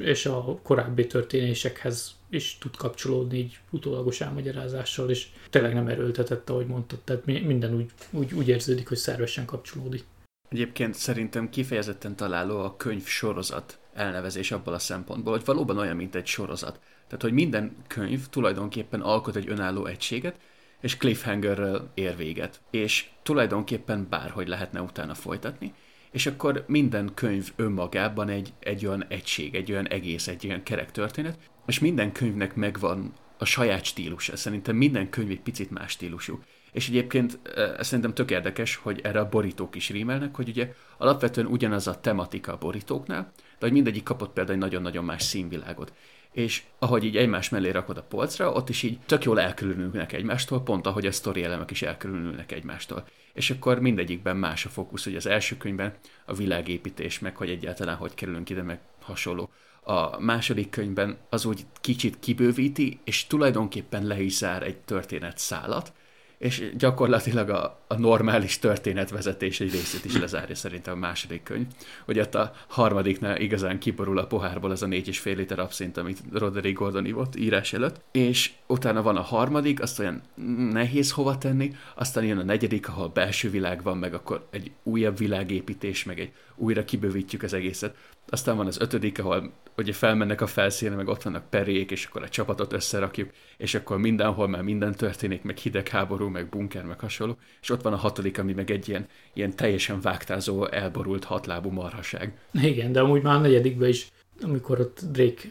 és 0.00 0.26
a 0.26 0.58
korábbi 0.62 1.06
történésekhez 1.06 2.14
is 2.30 2.58
tud 2.60 2.76
kapcsolódni 2.76 3.38
így 3.38 3.58
utólagos 3.70 4.20
elmagyarázással, 4.20 5.10
és 5.10 5.26
tényleg 5.50 5.74
nem 5.74 5.88
erőltetett, 5.88 6.50
ahogy 6.50 6.66
mondtad, 6.66 6.98
tehát 6.98 7.26
minden 7.26 7.74
úgy, 7.74 7.90
úgy, 8.10 8.34
úgy 8.34 8.48
érződik, 8.48 8.88
hogy 8.88 8.96
szervesen 8.96 9.44
kapcsolódik. 9.44 10.04
Egyébként 10.48 10.94
szerintem 10.94 11.50
kifejezetten 11.50 12.16
találó 12.16 12.58
a 12.58 12.76
könyv 12.76 13.04
sorozat 13.04 13.79
elnevezés 13.94 14.50
abból 14.52 14.74
a 14.74 14.78
szempontból, 14.78 15.32
hogy 15.32 15.44
valóban 15.44 15.78
olyan, 15.78 15.96
mint 15.96 16.14
egy 16.14 16.26
sorozat. 16.26 16.80
Tehát, 17.06 17.22
hogy 17.22 17.32
minden 17.32 17.76
könyv 17.86 18.26
tulajdonképpen 18.26 19.00
alkot 19.00 19.36
egy 19.36 19.48
önálló 19.48 19.86
egységet, 19.86 20.40
és 20.80 20.96
cliffhangerrel 20.96 21.90
ér 21.94 22.16
véget. 22.16 22.60
És 22.70 23.08
tulajdonképpen 23.22 24.06
bárhogy 24.10 24.48
lehetne 24.48 24.82
utána 24.82 25.14
folytatni, 25.14 25.74
és 26.10 26.26
akkor 26.26 26.64
minden 26.66 27.10
könyv 27.14 27.52
önmagában 27.56 28.28
egy, 28.28 28.52
egy 28.58 28.86
olyan 28.86 29.04
egység, 29.08 29.54
egy 29.54 29.72
olyan 29.72 29.88
egész, 29.88 30.28
egy 30.28 30.46
olyan 30.46 30.62
kerek 30.62 30.90
történet, 30.90 31.38
és 31.66 31.78
minden 31.78 32.12
könyvnek 32.12 32.54
megvan 32.54 33.12
a 33.38 33.44
saját 33.44 33.84
stílusa. 33.84 34.36
Szerintem 34.36 34.76
minden 34.76 35.10
könyv 35.10 35.30
egy 35.30 35.40
picit 35.40 35.70
más 35.70 35.90
stílusú. 35.90 36.40
És 36.72 36.88
egyébként 36.88 37.38
ez 37.78 37.86
szerintem 37.86 38.14
tök 38.14 38.30
érdekes, 38.30 38.76
hogy 38.76 39.00
erre 39.02 39.20
a 39.20 39.28
borítók 39.28 39.76
is 39.76 39.90
rímelnek, 39.90 40.34
hogy 40.34 40.48
ugye 40.48 40.72
alapvetően 40.98 41.46
ugyanaz 41.46 41.86
a 41.86 42.00
tematika 42.00 42.52
a 42.52 42.58
borítóknál, 42.58 43.32
de 43.60 43.66
hogy 43.66 43.72
mindegyik 43.72 44.02
kapott 44.02 44.32
például 44.32 44.56
egy 44.56 44.62
nagyon-nagyon 44.62 45.04
más 45.04 45.22
színvilágot. 45.22 45.92
És 46.32 46.62
ahogy 46.78 47.04
így 47.04 47.16
egymás 47.16 47.48
mellé 47.48 47.70
rakod 47.70 47.96
a 47.96 48.02
polcra, 48.02 48.52
ott 48.52 48.68
is 48.68 48.82
így 48.82 48.98
tök 49.06 49.24
jól 49.24 49.40
elkülönülnek 49.40 50.12
egymástól, 50.12 50.62
pont 50.62 50.86
ahogy 50.86 51.06
a 51.06 51.12
sztori 51.12 51.44
elemek 51.44 51.70
is 51.70 51.82
elkülönülnek 51.82 52.52
egymástól. 52.52 53.06
És 53.32 53.50
akkor 53.50 53.80
mindegyikben 53.80 54.36
más 54.36 54.64
a 54.64 54.68
fókusz, 54.68 55.04
hogy 55.04 55.16
az 55.16 55.26
első 55.26 55.56
könyvben 55.56 55.94
a 56.24 56.34
világépítés, 56.34 57.18
meg 57.18 57.36
hogy 57.36 57.50
egyáltalán 57.50 57.96
hogy 57.96 58.14
kerülünk 58.14 58.50
ide, 58.50 58.62
meg 58.62 58.80
hasonló. 59.00 59.50
A 59.82 60.20
második 60.20 60.70
könyvben 60.70 61.16
az 61.28 61.44
úgy 61.44 61.66
kicsit 61.80 62.18
kibővíti, 62.20 63.00
és 63.04 63.26
tulajdonképpen 63.26 64.06
le 64.06 64.20
is 64.20 64.36
zár 64.36 64.62
egy 64.62 64.76
történet 64.76 65.38
szálat, 65.38 65.92
és 66.40 66.70
gyakorlatilag 66.76 67.48
a, 67.48 67.78
a 67.86 67.98
normális 67.98 68.58
történetvezetés 68.58 69.60
egy 69.60 69.70
részét 69.70 70.04
is 70.04 70.16
lezárja 70.16 70.54
szerintem 70.54 70.94
a 70.94 70.98
második 70.98 71.42
könyv, 71.42 71.66
hogy 72.04 72.18
ott 72.18 72.34
a 72.34 72.52
harmadiknál 72.68 73.40
igazán 73.40 73.78
kiborul 73.78 74.18
a 74.18 74.26
pohárból 74.26 74.70
az 74.70 74.82
a 74.82 74.86
négy 74.86 75.08
és 75.08 75.18
fél 75.18 75.36
liter 75.36 75.58
abszint, 75.58 75.96
amit 75.96 76.22
Roderick 76.32 76.78
Gordon 76.78 77.06
ivott 77.06 77.36
írás 77.36 77.72
előtt, 77.72 78.00
és 78.12 78.50
utána 78.66 79.02
van 79.02 79.16
a 79.16 79.20
harmadik, 79.20 79.82
azt 79.82 79.98
olyan 79.98 80.22
nehéz 80.70 81.10
hova 81.10 81.38
tenni, 81.38 81.74
aztán 81.94 82.24
jön 82.24 82.38
a 82.38 82.42
negyedik, 82.42 82.88
ahol 82.88 83.08
belső 83.08 83.50
világ 83.50 83.82
van, 83.82 83.98
meg 83.98 84.14
akkor 84.14 84.46
egy 84.50 84.70
újabb 84.82 85.18
világépítés, 85.18 86.04
meg 86.04 86.20
egy 86.20 86.32
újra 86.56 86.84
kibővítjük 86.84 87.42
az 87.42 87.52
egészet. 87.52 87.96
Aztán 88.28 88.56
van 88.56 88.66
az 88.66 88.80
ötödik, 88.80 89.18
ahol 89.18 89.52
ugye 89.76 89.92
felmennek 89.92 90.40
a 90.40 90.46
felszínre, 90.46 90.96
meg 90.96 91.08
ott 91.08 91.22
vannak 91.22 91.50
perék, 91.50 91.90
és 91.90 92.04
akkor 92.04 92.22
a 92.22 92.28
csapatot 92.28 92.72
összerakjuk, 92.72 93.30
és 93.56 93.74
akkor 93.74 93.98
mindenhol 93.98 94.48
már 94.48 94.62
minden 94.62 94.94
történik, 94.94 95.42
meg 95.42 95.56
hidegháború, 95.56 96.28
meg 96.28 96.48
bunker, 96.48 96.84
meg 96.84 97.00
hasonló, 97.00 97.36
és 97.60 97.70
ott 97.70 97.82
van 97.82 97.92
a 97.92 97.96
hatodik, 97.96 98.38
ami 98.38 98.52
meg 98.52 98.70
egy 98.70 98.88
ilyen, 98.88 99.06
ilyen 99.32 99.56
teljesen 99.56 100.00
vágtázó, 100.00 100.66
elborult 100.66 101.24
hatlábú 101.24 101.70
marhaság. 101.70 102.38
Igen, 102.52 102.92
de 102.92 103.00
amúgy 103.00 103.22
már 103.22 103.36
a 103.36 103.40
negyedikben 103.40 103.88
is, 103.88 104.08
amikor 104.42 104.80
ott 104.80 105.00
Drake 105.10 105.48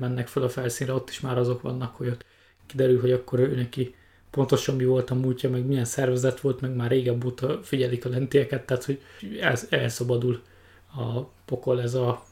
mennek 0.00 0.28
fel 0.28 0.42
a 0.42 0.48
felszínre, 0.48 0.92
ott 0.92 1.10
is 1.10 1.20
már 1.20 1.38
azok 1.38 1.62
vannak, 1.62 1.96
hogy 1.96 2.08
ott 2.08 2.24
kiderül, 2.66 3.00
hogy 3.00 3.12
akkor 3.12 3.38
ő 3.38 3.54
neki 3.54 3.94
pontosan 4.30 4.76
mi 4.76 4.84
volt 4.84 5.10
a 5.10 5.14
múltja, 5.14 5.50
meg 5.50 5.66
milyen 5.66 5.84
szervezet 5.84 6.40
volt, 6.40 6.60
meg 6.60 6.74
már 6.74 6.90
régebb 6.90 7.24
óta 7.24 7.60
figyelik 7.62 8.04
a 8.04 8.08
lentieket, 8.08 8.66
tehát 8.66 8.84
hogy 8.84 9.00
elszabadul 9.70 10.42
a 10.96 11.20
pokol 11.52 11.82
ez 11.82 11.94
a 11.94 12.24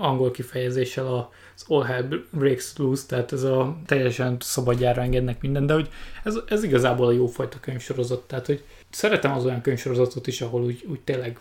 angol 0.00 0.30
kifejezéssel 0.30 1.06
az 1.06 1.64
all 1.68 1.82
hell 1.84 2.08
breaks 2.30 2.72
loose, 2.76 3.06
tehát 3.06 3.32
ez 3.32 3.42
a 3.42 3.76
teljesen 3.86 4.36
szabadjára 4.40 5.02
engednek 5.02 5.40
minden, 5.40 5.66
de 5.66 5.74
hogy 5.74 5.88
ez, 6.24 6.36
ez 6.48 6.62
igazából 6.62 7.06
a 7.06 7.12
jófajta 7.12 7.60
könyvsorozat, 7.60 8.26
tehát 8.26 8.46
hogy 8.46 8.62
szeretem 8.90 9.32
az 9.32 9.44
olyan 9.44 9.60
könyvsorozatot 9.60 10.26
is, 10.26 10.40
ahol 10.40 10.62
úgy, 10.62 10.84
úgy 10.88 11.00
tényleg 11.00 11.38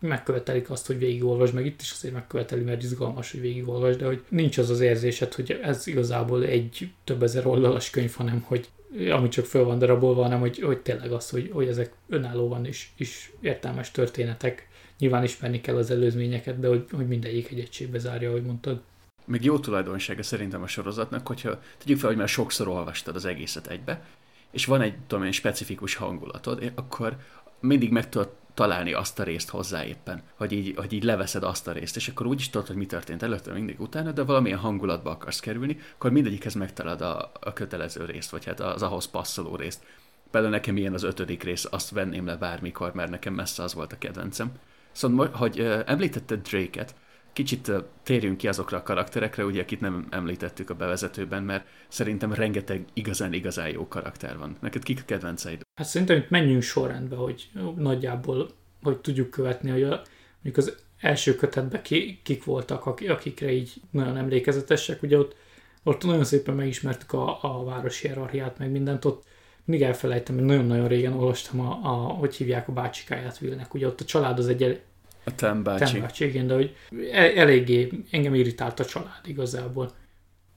megkövetelik 0.00 0.70
azt, 0.70 0.86
hogy 0.86 0.98
végigolvasd, 0.98 1.54
meg 1.54 1.66
itt 1.66 1.80
is 1.80 1.92
azért 1.92 2.14
megköveteli, 2.14 2.62
mert 2.62 2.82
izgalmas, 2.82 3.30
hogy 3.30 3.40
végigolvasd, 3.40 3.98
de 3.98 4.06
hogy 4.06 4.22
nincs 4.28 4.58
az 4.58 4.70
az 4.70 4.80
érzésed, 4.80 5.34
hogy 5.34 5.60
ez 5.62 5.86
igazából 5.86 6.44
egy 6.44 6.90
több 7.04 7.22
ezer 7.22 7.46
oldalas 7.46 7.90
könyv, 7.90 8.14
hanem 8.14 8.44
hogy 8.46 8.68
ami 9.10 9.28
csak 9.28 9.44
föl 9.44 9.64
van 9.64 9.78
darabolva, 9.78 10.22
hanem 10.22 10.40
hogy, 10.40 10.58
hogy 10.58 10.78
tényleg 10.78 11.12
az, 11.12 11.30
hogy, 11.30 11.50
hogy 11.52 11.68
ezek 11.68 11.92
önállóan 12.08 12.66
is, 12.66 12.92
is 12.96 13.32
értelmes 13.40 13.90
történetek, 13.90 14.67
Nyilván 14.98 15.24
ismerni 15.24 15.60
kell 15.60 15.76
az 15.76 15.90
előzményeket, 15.90 16.60
de 16.60 16.68
hogy, 16.68 16.86
hogy 16.92 17.08
mindegyik 17.08 17.50
egy 17.50 17.60
egységbe 17.60 17.98
zárja, 17.98 18.28
ahogy 18.28 18.42
mondtad. 18.42 18.80
Még 19.24 19.44
jó 19.44 19.58
tulajdonsága 19.58 20.22
szerintem 20.22 20.62
a 20.62 20.66
sorozatnak, 20.66 21.26
hogyha 21.26 21.60
tegyük 21.78 21.98
fel, 21.98 22.08
hogy 22.08 22.18
már 22.18 22.28
sokszor 22.28 22.68
olvastad 22.68 23.16
az 23.16 23.24
egészet 23.24 23.66
egybe, 23.66 24.04
és 24.50 24.64
van 24.64 24.80
egy, 24.80 24.94
tudom 25.06 25.24
én, 25.24 25.32
specifikus 25.32 25.94
hangulatod, 25.94 26.72
akkor 26.74 27.16
mindig 27.60 27.90
meg 27.90 28.08
tudod 28.08 28.30
találni 28.54 28.92
azt 28.92 29.18
a 29.18 29.22
részt 29.22 29.48
hozzá 29.48 29.84
éppen, 29.84 30.22
hogy 30.34 30.52
így, 30.52 30.74
hogy 30.76 30.92
így 30.92 31.02
leveszed 31.02 31.42
azt 31.42 31.68
a 31.68 31.72
részt, 31.72 31.96
és 31.96 32.08
akkor 32.08 32.26
úgy 32.26 32.40
is 32.40 32.50
tudod, 32.50 32.66
hogy 32.66 32.76
mi 32.76 32.86
történt 32.86 33.22
előtte, 33.22 33.52
mindig 33.52 33.80
utána, 33.80 34.12
de 34.12 34.22
valamilyen 34.22 34.58
hangulatba 34.58 35.10
akarsz 35.10 35.40
kerülni, 35.40 35.78
akkor 35.94 36.10
mindegyikhez 36.10 36.54
megtalad 36.54 37.00
a, 37.00 37.30
a 37.40 37.52
kötelező 37.52 38.04
részt, 38.04 38.30
vagy 38.30 38.44
hát 38.44 38.60
az 38.60 38.82
ahhoz 38.82 39.06
passzoló 39.06 39.56
részt. 39.56 39.84
Például 40.30 40.52
nekem 40.52 40.76
ilyen 40.76 40.94
az 40.94 41.02
ötödik 41.02 41.42
rész, 41.42 41.66
azt 41.70 41.90
venném 41.90 42.26
le 42.26 42.36
bármikor, 42.36 42.94
mert 42.94 43.10
nekem 43.10 43.34
messze 43.34 43.62
az 43.62 43.74
volt 43.74 43.92
a 43.92 43.98
kedvencem. 43.98 44.52
Szóval, 44.92 45.28
hogy 45.28 45.60
említetted 45.86 46.48
Drake-et, 46.48 46.94
kicsit 47.32 47.72
térjünk 48.02 48.36
ki 48.36 48.48
azokra 48.48 48.78
a 48.78 48.82
karakterekre, 48.82 49.44
ugye, 49.44 49.60
akit 49.60 49.80
nem 49.80 50.06
említettük 50.10 50.70
a 50.70 50.74
bevezetőben, 50.74 51.42
mert 51.42 51.66
szerintem 51.88 52.32
rengeteg 52.32 52.84
igazán-igazán 52.92 53.68
jó 53.68 53.88
karakter 53.88 54.38
van. 54.38 54.56
Neked 54.60 54.82
kik 54.82 54.98
a 55.00 55.04
kedvenceid? 55.04 55.60
Hát 55.74 55.86
szerintem 55.86 56.16
itt 56.16 56.30
menjünk 56.30 56.62
sorrendbe, 56.62 57.16
hogy 57.16 57.50
nagyjából, 57.76 58.50
hogy 58.82 58.98
tudjuk 58.98 59.30
követni, 59.30 59.70
hogy 59.70 59.82
a, 59.82 60.02
mondjuk 60.42 60.56
az 60.56 60.74
első 61.00 61.34
kötetben 61.34 61.82
ki, 61.82 62.20
kik 62.22 62.44
voltak, 62.44 62.86
akikre 62.86 63.52
így 63.52 63.72
nagyon 63.90 64.16
emlékezetesek. 64.16 65.02
Ugye 65.02 65.18
ott, 65.18 65.36
ott 65.82 66.04
nagyon 66.04 66.24
szépen 66.24 66.54
megismertük 66.54 67.12
a, 67.12 67.38
a 67.42 67.64
városi 67.64 68.06
hierarchiát, 68.06 68.58
meg 68.58 68.70
mindent. 68.70 69.04
Ott 69.04 69.24
mindig 69.68 69.86
elfelejtem, 69.86 70.34
hogy 70.34 70.44
nagyon-nagyon 70.44 70.88
régen 70.88 71.12
olvastam 71.12 71.60
a, 71.60 71.80
a, 71.82 71.94
hogy 71.94 72.34
hívják 72.34 72.68
a 72.68 72.72
bácsikáját 72.72 73.38
Vilnek. 73.38 73.74
Ugye 73.74 73.86
ott 73.86 74.00
a 74.00 74.04
család 74.04 74.38
az 74.38 74.48
egy 74.48 74.80
a 75.24 75.34
Tem 75.34 75.62
bácsi. 75.62 75.92
Tem 75.92 76.00
bácsi, 76.00 76.24
igen, 76.24 76.46
de 76.46 76.54
hogy 76.54 76.76
el, 77.12 77.32
eléggé 77.32 77.90
engem 78.10 78.34
irritált 78.34 78.80
a 78.80 78.84
család 78.84 79.20
igazából. 79.24 79.92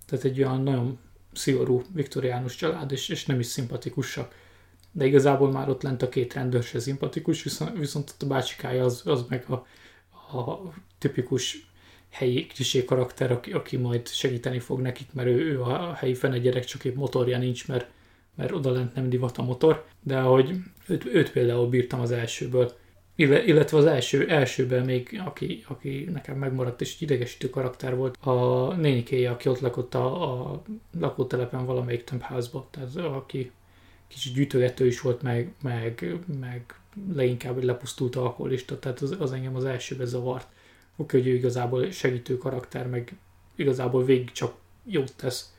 Tehát 0.06 0.26
egy 0.26 0.44
olyan 0.44 0.62
nagyon 0.62 1.00
szigorú 1.34 1.82
viktoriánus 1.94 2.56
család, 2.56 2.92
és, 2.92 3.10
és 3.10 3.26
nem 3.26 3.40
is 3.40 3.46
szimpatikusak. 3.46 4.36
De 4.92 5.06
igazából 5.06 5.52
már 5.52 5.70
ott 5.70 5.82
lent 5.82 6.02
a 6.02 6.10
két 6.10 6.34
rendőr 6.34 6.64
se 6.64 6.80
szimpatikus, 6.80 7.44
viszont, 7.44 7.78
viszont 7.78 8.10
ott 8.10 8.22
a 8.22 8.28
bácsikája 8.28 8.84
az, 8.84 9.02
az 9.06 9.26
meg 9.30 9.46
a, 9.50 9.54
a 10.38 10.74
tipikus 10.98 11.70
helyi 12.10 12.46
klisé 12.46 12.86
karakter, 12.86 13.32
aki, 13.32 13.52
aki 13.52 13.78
majd 13.78 14.08
segíteni 14.08 14.60
fog 14.60 14.80
nekik, 14.80 15.14
mert 15.14 15.28
ő, 15.28 15.52
ő 15.52 15.62
a 15.62 15.94
helyi 15.94 16.14
fene 16.14 16.38
gyerek, 16.38 16.66
csak 16.66 16.86
épp 16.86 16.96
motorja 16.96 17.38
nincs, 17.38 17.68
mert, 17.68 17.90
mert 18.36 18.52
oda 18.52 18.72
lent 18.72 18.96
nem 18.96 19.10
divat 19.10 19.38
a 19.38 19.44
motor, 19.44 19.86
de 20.04 20.20
hogy 20.20 20.56
őt, 20.88 21.06
őt 21.06 21.32
például 21.32 21.70
bírtam 21.70 22.00
az 22.00 22.12
elsőből 22.12 22.72
illetve 23.16 23.78
az 23.78 23.86
első, 23.86 24.30
elsőben 24.30 24.86
még, 24.86 25.22
aki, 25.26 25.64
aki 25.68 26.10
nekem 26.12 26.38
megmaradt 26.38 26.82
és 26.82 27.02
idegesítő 27.02 27.50
karakter 27.50 27.96
volt, 27.96 28.18
a 28.20 28.74
nénikéje, 28.74 29.30
aki 29.30 29.50
ott 29.50 29.60
lakott 29.60 29.96
a, 29.96 30.34
a 30.52 30.62
lakótelepen 31.00 31.66
valamelyik 31.66 32.04
tömbházba, 32.04 32.68
tehát 32.72 32.96
aki 32.96 33.52
kicsit 34.08 34.34
gyűjtögető 34.34 34.86
is 34.86 35.02
volt, 35.02 35.22
meg, 35.22 35.54
meg, 35.62 36.16
meg 36.40 36.76
leginkább 37.14 37.58
egy 37.58 37.64
lepusztult 37.64 38.16
alkoholista, 38.16 38.80
tehát 38.80 39.00
az, 39.00 39.16
az 39.20 39.32
engem 39.32 39.56
az 39.56 39.66
elsőben 39.66 40.06
zavart. 40.06 40.48
Oké, 40.96 41.18
hogy 41.18 41.28
ő 41.28 41.34
igazából 41.34 41.92
segítő 41.92 42.38
karakter, 42.38 42.88
meg 42.88 43.18
igazából 43.56 44.04
végig 44.04 44.32
csak 44.32 44.56
jót 44.86 45.16
tesz, 45.16 45.54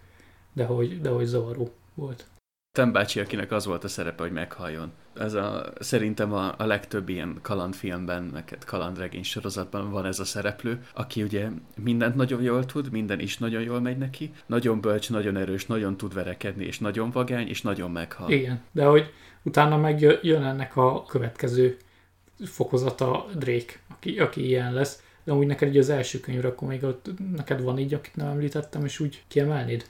de 0.53 0.65
hogy, 0.65 1.01
de 1.01 1.09
hogy 1.09 1.25
zavaró 1.25 1.71
volt. 1.95 2.27
Tem 2.73 2.93
akinek 2.95 3.51
az 3.51 3.67
volt 3.67 3.85
a 3.85 3.89
szerepe, 3.89 4.23
hogy 4.23 4.33
meghalljon. 4.33 4.93
Ez 5.15 5.35
a, 5.35 5.73
szerintem 5.79 6.33
a, 6.33 6.55
a 6.59 6.67
legtöbb 6.67 7.09
ilyen 7.09 7.39
kalandfilmben, 7.43 8.23
neked 8.23 8.65
kalandregény 8.65 9.23
sorozatban 9.23 9.91
van 9.91 10.07
ez 10.07 10.19
a 10.19 10.25
szereplő, 10.25 10.87
aki 10.95 11.23
ugye 11.23 11.49
mindent 11.77 12.15
nagyon 12.15 12.43
jól 12.43 12.67
tud, 12.67 12.91
minden 12.91 13.21
is 13.21 13.39
nagyon 13.39 13.63
jól 13.63 13.81
megy 13.81 13.99
neki, 13.99 14.33
nagyon 14.47 14.81
bölcs, 14.81 15.11
nagyon 15.11 15.37
erős, 15.37 15.67
nagyon 15.67 15.97
tud 15.97 16.15
verekedni, 16.15 16.65
és 16.65 16.79
nagyon 16.79 17.11
vagány, 17.11 17.49
és 17.49 17.63
nagyon 17.63 17.91
meghal. 17.91 18.31
Igen, 18.31 18.61
de 18.71 18.85
hogy 18.85 19.13
utána 19.43 19.77
meg 19.77 20.01
jön 20.23 20.45
ennek 20.45 20.77
a 20.77 21.05
következő 21.05 21.77
fokozata 22.45 23.27
Drake, 23.35 23.73
aki, 23.89 24.19
aki 24.19 24.47
ilyen 24.47 24.73
lesz, 24.73 25.03
de 25.25 25.33
úgy 25.33 25.47
neked 25.47 25.69
így 25.69 25.79
az 25.79 25.91
első 25.91 26.21
könyvre, 26.21 26.49
akkor 26.49 26.69
még 26.69 26.85
ott 26.85 27.11
neked 27.37 27.63
van 27.63 27.79
így, 27.79 27.95
akit 27.95 28.17
nem 28.17 28.29
említettem, 28.29 28.85
és 28.85 29.01
úgy 29.01 29.23
kiemelnéd? 29.29 29.85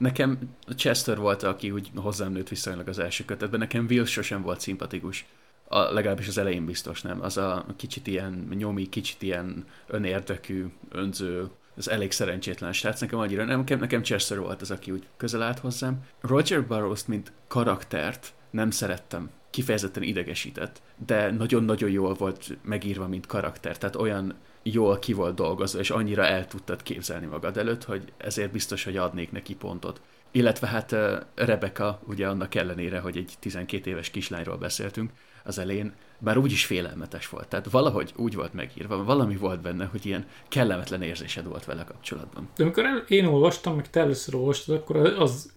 Nekem 0.00 0.38
Chester 0.76 1.18
volt, 1.18 1.42
aki 1.42 1.70
úgy 1.70 1.90
hozzám 1.94 2.32
nőtt 2.32 2.48
viszonylag 2.48 2.88
az 2.88 2.98
első 2.98 3.24
kötetben, 3.24 3.60
nekem 3.60 3.86
Will 3.88 4.04
sosem 4.04 4.42
volt 4.42 4.60
szimpatikus. 4.60 5.26
A, 5.68 5.78
legalábbis 5.78 6.28
az 6.28 6.38
elején 6.38 6.64
biztos 6.64 7.02
nem. 7.02 7.22
Az 7.22 7.36
a 7.36 7.66
kicsit 7.76 8.06
ilyen 8.06 8.48
nyomi, 8.56 8.88
kicsit 8.88 9.22
ilyen 9.22 9.64
önérdekű, 9.86 10.66
önző, 10.90 11.48
az 11.76 11.90
elég 11.90 12.12
szerencsétlen 12.12 12.72
srác, 12.72 13.00
nekem 13.00 13.18
annyira 13.18 13.44
nem, 13.44 13.64
nekem, 13.66 14.02
Chester 14.02 14.38
volt 14.38 14.60
az, 14.60 14.70
aki 14.70 14.90
úgy 14.90 15.06
közel 15.16 15.42
állt 15.42 15.58
hozzám. 15.58 16.04
Roger 16.20 16.66
Burroughs, 16.66 17.06
mint 17.06 17.32
karaktert 17.48 18.32
nem 18.50 18.70
szerettem, 18.70 19.30
kifejezetten 19.50 20.02
idegesített, 20.02 20.82
de 21.06 21.30
nagyon-nagyon 21.30 21.90
jól 21.90 22.14
volt 22.14 22.58
megírva, 22.62 23.08
mint 23.08 23.26
karakter, 23.26 23.78
tehát 23.78 23.96
olyan 23.96 24.34
jól 24.62 24.98
ki 24.98 25.12
volt 25.12 25.34
dolgozva, 25.34 25.78
és 25.78 25.90
annyira 25.90 26.26
el 26.26 26.46
tudtad 26.46 26.82
képzelni 26.82 27.26
magad 27.26 27.56
előtt, 27.56 27.84
hogy 27.84 28.12
ezért 28.16 28.52
biztos, 28.52 28.84
hogy 28.84 28.96
adnék 28.96 29.32
neki 29.32 29.54
pontot. 29.54 30.00
Illetve 30.30 30.66
hát 30.66 30.96
Rebecca, 31.34 32.00
ugye 32.06 32.28
annak 32.28 32.54
ellenére, 32.54 32.98
hogy 32.98 33.16
egy 33.16 33.34
12 33.38 33.90
éves 33.90 34.10
kislányról 34.10 34.56
beszéltünk 34.56 35.10
az 35.44 35.58
elején, 35.58 35.92
bár 36.18 36.38
úgy 36.38 36.52
is 36.52 36.66
félelmetes 36.66 37.28
volt. 37.28 37.48
Tehát 37.48 37.70
valahogy 37.70 38.12
úgy 38.16 38.34
volt 38.34 38.52
megírva, 38.52 39.04
valami 39.04 39.36
volt 39.36 39.60
benne, 39.60 39.84
hogy 39.84 40.06
ilyen 40.06 40.26
kellemetlen 40.48 41.02
érzésed 41.02 41.46
volt 41.46 41.64
vele 41.64 41.84
kapcsolatban. 41.84 42.48
De 42.56 42.62
amikor 42.62 43.04
én 43.08 43.24
olvastam, 43.24 43.76
meg 43.76 43.90
te 43.90 44.00
először 44.00 44.34
olvastad, 44.34 44.76
akkor 44.76 44.96
az, 44.96 45.52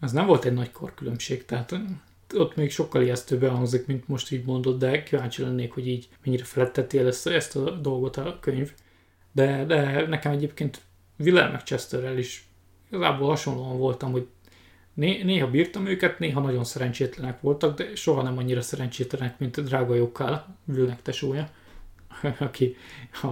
az 0.00 0.12
nem 0.12 0.26
volt 0.26 0.44
egy 0.44 0.54
nagy 0.54 0.72
korkülönbség. 0.72 1.44
Tehát 1.44 1.74
ott 2.34 2.56
még 2.56 2.70
sokkal 2.70 3.02
ijesztőbb 3.02 3.42
elhangzik, 3.42 3.86
mint 3.86 4.08
most 4.08 4.32
így 4.32 4.44
mondod, 4.44 4.78
de 4.78 5.02
kíváncsi 5.02 5.42
lennék, 5.42 5.72
hogy 5.72 5.88
így 5.88 6.08
mennyire 6.24 6.44
felettettél 6.44 7.06
ezt, 7.06 7.26
ezt 7.26 7.56
a 7.56 7.70
dolgot 7.70 8.16
a 8.16 8.38
könyv. 8.40 8.72
De, 9.32 9.64
de 9.64 10.06
nekem 10.06 10.32
egyébként 10.32 10.80
Willem 11.18 11.50
meg 11.50 11.62
Chesterrel 11.62 12.18
is 12.18 12.48
igazából 12.90 13.28
hasonlóan 13.28 13.78
voltam, 13.78 14.12
hogy 14.12 14.26
né, 14.94 15.22
néha 15.22 15.50
bírtam 15.50 15.86
őket, 15.86 16.18
néha 16.18 16.40
nagyon 16.40 16.64
szerencsétlenek 16.64 17.40
voltak, 17.40 17.76
de 17.76 17.94
soha 17.94 18.22
nem 18.22 18.38
annyira 18.38 18.60
szerencsétlenek, 18.60 19.38
mint 19.38 19.56
a 19.56 19.62
drága 19.62 19.94
Jokkal, 19.94 20.56
Willnek 20.64 21.02
tesója, 21.02 21.50
aki 22.38 22.76
a, 23.22 23.28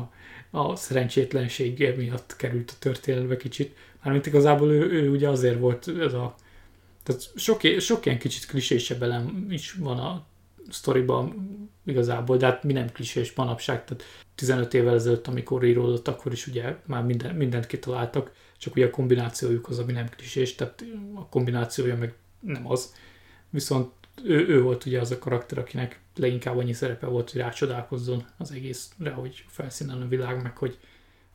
a 0.59 0.76
szerencsétlensége 0.76 1.94
miatt 1.96 2.36
került 2.36 2.70
a 2.70 2.78
történetbe 2.78 3.36
kicsit. 3.36 3.76
Mármint 4.03 4.26
igazából 4.26 4.72
ő, 4.72 4.90
ő 4.90 5.11
ugye 5.11 5.28
azért 5.28 5.59
volt 5.59 5.88
ez 6.01 6.12
a 6.12 6.34
tehát 7.03 7.30
sok, 7.36 7.61
sok 7.78 8.07
ilyen 8.07 8.18
kicsit 8.18 8.46
klisésebb 8.46 9.03
elem 9.03 9.46
is 9.51 9.72
van 9.72 9.98
a 9.98 10.26
sztoriban 10.70 11.34
igazából, 11.84 12.36
de 12.36 12.46
hát 12.46 12.64
mi 12.64 12.72
nem 12.72 12.92
klisés 12.92 13.32
manapság, 13.32 13.84
tehát 13.84 14.05
15 14.34 14.74
évvel 14.74 14.94
ezelőtt, 14.94 15.26
amikor 15.26 15.64
íródott, 15.64 16.09
akkor 16.09 16.32
is 16.32 16.46
ugye 16.46 16.76
már 16.86 17.05
minden, 17.05 17.34
mindent 17.34 17.66
kitaláltak, 17.66 18.32
csak 18.59 18.74
ugye 18.76 18.86
a 18.86 18.90
kombinációjuk 18.90 19.68
az, 19.68 19.78
ami 19.78 19.92
nem 19.92 20.09
klisés, 20.09 20.55
tehát 20.55 20.84
a 21.14 21.28
kombinációja 21.28 21.96
meg 21.96 22.14
nem 22.40 22.70
az. 22.70 22.94
Viszont 23.51 23.92
ő, 24.24 24.48
ő 24.48 24.62
volt 24.62 24.86
ugye 24.86 25.01
az 25.01 25.11
a 25.11 25.18
karakter, 25.18 25.59
akinek 25.59 26.01
leginkább 26.16 26.57
annyi 26.57 26.72
szerepe 26.72 27.07
volt, 27.07 27.30
hogy 27.30 27.40
rácsodálkozzon 27.40 28.24
az 28.36 28.53
egészre, 28.53 29.11
hogy 29.11 29.44
felszínen 29.48 30.03
a 30.03 30.09
világ, 30.09 30.42
meg 30.42 30.57
hogy 30.57 30.78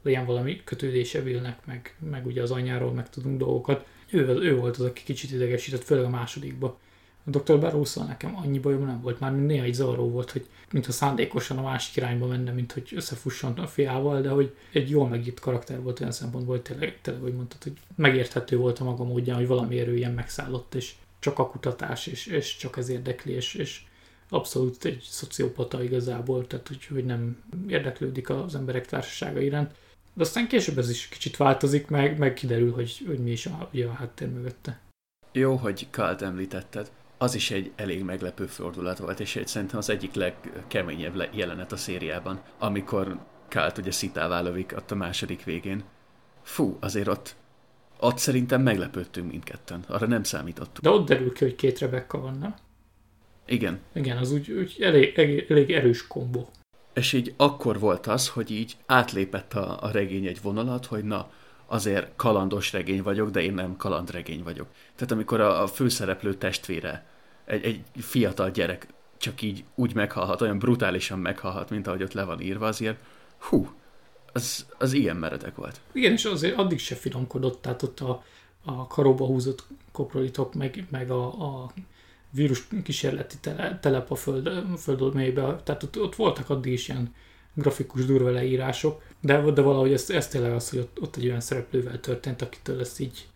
legyen 0.01 0.25
valami 0.25 0.61
kötődése 0.63 1.21
Vilnek, 1.21 1.65
meg, 1.65 1.95
meg 2.11 2.25
ugye 2.25 2.41
az 2.41 2.51
anyjáról 2.51 2.93
meg 2.93 3.09
tudunk 3.09 3.37
dolgokat 3.37 3.87
ő, 4.15 4.41
ő 4.41 4.55
volt 4.55 4.77
az, 4.77 4.85
aki 4.85 5.03
kicsit 5.03 5.31
idegesített, 5.31 5.83
főleg 5.83 6.05
a 6.05 6.09
másodikba. 6.09 6.79
A 7.25 7.29
Dr. 7.29 7.59
barrow 7.59 7.83
nekem 8.07 8.37
annyi 8.37 8.59
bajom 8.59 8.85
nem 8.85 9.01
volt, 9.01 9.19
már 9.19 9.35
néha 9.35 9.63
egy 9.63 9.73
zavaró 9.73 10.09
volt, 10.09 10.31
hogy 10.31 10.45
mintha 10.71 10.91
szándékosan 10.91 11.57
a 11.57 11.61
másik 11.61 11.95
irányba 11.95 12.27
menne, 12.27 12.51
mint 12.51 12.71
hogy 12.71 12.91
összefusson 12.95 13.59
a 13.59 13.67
fiával, 13.67 14.21
de 14.21 14.29
hogy 14.29 14.55
egy 14.71 14.89
jól 14.89 15.07
megírt 15.07 15.39
karakter 15.39 15.81
volt 15.81 15.99
olyan 15.99 16.11
szempontból, 16.11 16.55
hogy 16.55 16.63
tényleg, 16.63 17.01
tényleg 17.01 17.23
hogy 17.23 17.33
mondtad, 17.33 17.63
hogy 17.63 17.73
megérthető 17.95 18.57
volt 18.57 18.79
a 18.79 18.83
maga 18.83 19.03
módján, 19.03 19.37
hogy 19.37 19.47
valami 19.47 19.79
erő 19.79 19.95
ilyen 19.95 20.13
megszállott, 20.13 20.75
és 20.75 20.93
csak 21.19 21.39
a 21.39 21.47
kutatás, 21.47 22.07
és, 22.07 22.25
és 22.25 22.57
csak 22.57 22.77
ez 22.77 22.89
érdekli, 22.89 23.33
és, 23.33 23.53
és 23.53 23.81
abszolút 24.29 24.85
egy 24.85 25.01
szociopata 25.09 25.83
igazából, 25.83 26.47
tehát 26.47 26.67
hogy, 26.67 26.85
hogy 26.85 27.05
nem 27.05 27.43
érdeklődik 27.67 28.29
az 28.29 28.55
emberek 28.55 28.85
társasága 28.85 29.39
iránt. 29.39 29.75
De 30.15 30.23
aztán 30.23 30.47
később 30.47 30.77
ez 30.77 30.89
is 30.89 31.07
kicsit 31.07 31.37
változik, 31.37 31.87
meg, 31.87 32.17
meg 32.17 32.33
kiderül, 32.33 32.73
hogy, 32.73 33.03
hogy 33.07 33.19
mi 33.19 33.31
is 33.31 33.45
a, 33.45 33.69
ugye 33.73 33.85
a 33.85 33.91
háttér 33.91 34.29
mögötte. 34.29 34.79
Jó, 35.31 35.55
hogy 35.55 35.87
Kalt 35.91 36.21
említetted. 36.21 36.91
Az 37.17 37.35
is 37.35 37.51
egy 37.51 37.71
elég 37.75 38.03
meglepő 38.03 38.45
fordulat 38.45 38.97
volt, 38.97 39.19
és 39.19 39.35
egy, 39.35 39.47
szerintem 39.47 39.77
az 39.77 39.89
egyik 39.89 40.13
legkeményebb 40.13 41.29
jelenet 41.33 41.71
a 41.71 41.77
szériában, 41.77 42.41
amikor 42.59 43.19
Kalt 43.49 43.77
ugye 43.77 43.91
szitává 43.91 44.41
lövik 44.41 44.73
ott 44.75 44.91
a 44.91 44.95
második 44.95 45.43
végén. 45.43 45.83
Fú, 46.41 46.77
azért 46.79 47.07
ott, 47.07 47.35
ott 47.99 48.17
szerintem 48.17 48.61
meglepődtünk 48.61 49.31
mindketten. 49.31 49.83
Arra 49.87 50.07
nem 50.07 50.23
számítottunk. 50.23 50.81
De 50.81 50.89
ott 50.89 51.07
derül 51.07 51.33
ki, 51.33 51.43
hogy 51.43 51.55
két 51.55 51.79
Rebecca 51.79 52.19
van, 52.19 52.37
nem? 52.37 52.55
Igen. 53.45 53.79
Igen, 53.93 54.17
az 54.17 54.31
úgy, 54.31 54.51
úgy 54.51 54.77
elég, 54.79 55.17
elég, 55.17 55.45
elég 55.49 55.71
erős 55.71 56.07
kombó 56.07 56.49
és 56.95 57.13
így 57.13 57.33
akkor 57.37 57.79
volt 57.79 58.07
az, 58.07 58.27
hogy 58.29 58.51
így 58.51 58.77
átlépett 58.85 59.53
a, 59.53 59.83
a 59.83 59.91
regény 59.91 60.25
egy 60.25 60.41
vonalat, 60.41 60.85
hogy 60.85 61.03
na, 61.03 61.29
azért 61.65 62.15
kalandos 62.15 62.71
regény 62.71 63.03
vagyok, 63.03 63.29
de 63.29 63.41
én 63.41 63.53
nem 63.53 63.77
kalandregény 63.77 64.43
vagyok. 64.43 64.67
Tehát 64.95 65.11
amikor 65.11 65.39
a, 65.39 65.61
a 65.61 65.67
főszereplő 65.67 66.33
testvére, 66.33 67.05
egy, 67.45 67.63
egy 67.65 67.81
fiatal 68.03 68.49
gyerek 68.49 68.87
csak 69.17 69.41
így 69.41 69.63
úgy 69.75 69.93
meghalhat, 69.93 70.41
olyan 70.41 70.59
brutálisan 70.59 71.19
meghalhat, 71.19 71.69
mint 71.69 71.87
ahogy 71.87 72.03
ott 72.03 72.13
le 72.13 72.23
van 72.23 72.41
írva, 72.41 72.67
azért 72.67 72.97
hú, 73.37 73.69
az, 74.33 74.65
az 74.77 74.93
ilyen 74.93 75.15
meredek 75.15 75.55
volt. 75.55 75.79
Igen, 75.91 76.11
és 76.11 76.25
azért 76.25 76.57
addig 76.57 76.79
se 76.79 76.95
finomkodott, 76.95 77.61
tehát 77.61 77.83
ott 77.83 77.99
a, 77.99 78.23
a 78.65 78.87
karóba 78.87 79.25
húzott 79.25 79.63
koprolitok, 79.91 80.53
meg, 80.53 80.85
meg 80.89 81.11
a, 81.11 81.25
a 81.25 81.71
vírus 82.35 82.67
kísérleti 82.83 83.35
tele, 83.41 83.79
telep 83.79 84.11
a 84.11 84.15
föld, 84.15 84.49
föld 84.77 85.13
mélybe, 85.13 85.61
tehát 85.63 85.83
ott, 85.83 85.99
ott, 85.99 86.15
voltak 86.15 86.49
addig 86.49 86.73
is 86.73 86.87
ilyen 86.87 87.13
grafikus 87.53 88.05
durva 88.05 88.29
leírások, 88.29 89.01
de, 89.21 89.51
de 89.51 89.61
valahogy 89.61 89.93
ez, 89.93 90.09
ez 90.09 90.27
tényleg 90.27 90.51
az, 90.51 90.69
hogy 90.69 90.79
ott, 90.79 91.01
ott 91.01 91.15
egy 91.15 91.25
olyan 91.25 91.41
szereplővel 91.41 91.99
történt, 91.99 92.41
akitől 92.41 92.79
ezt 92.79 92.99
így, 92.99 93.27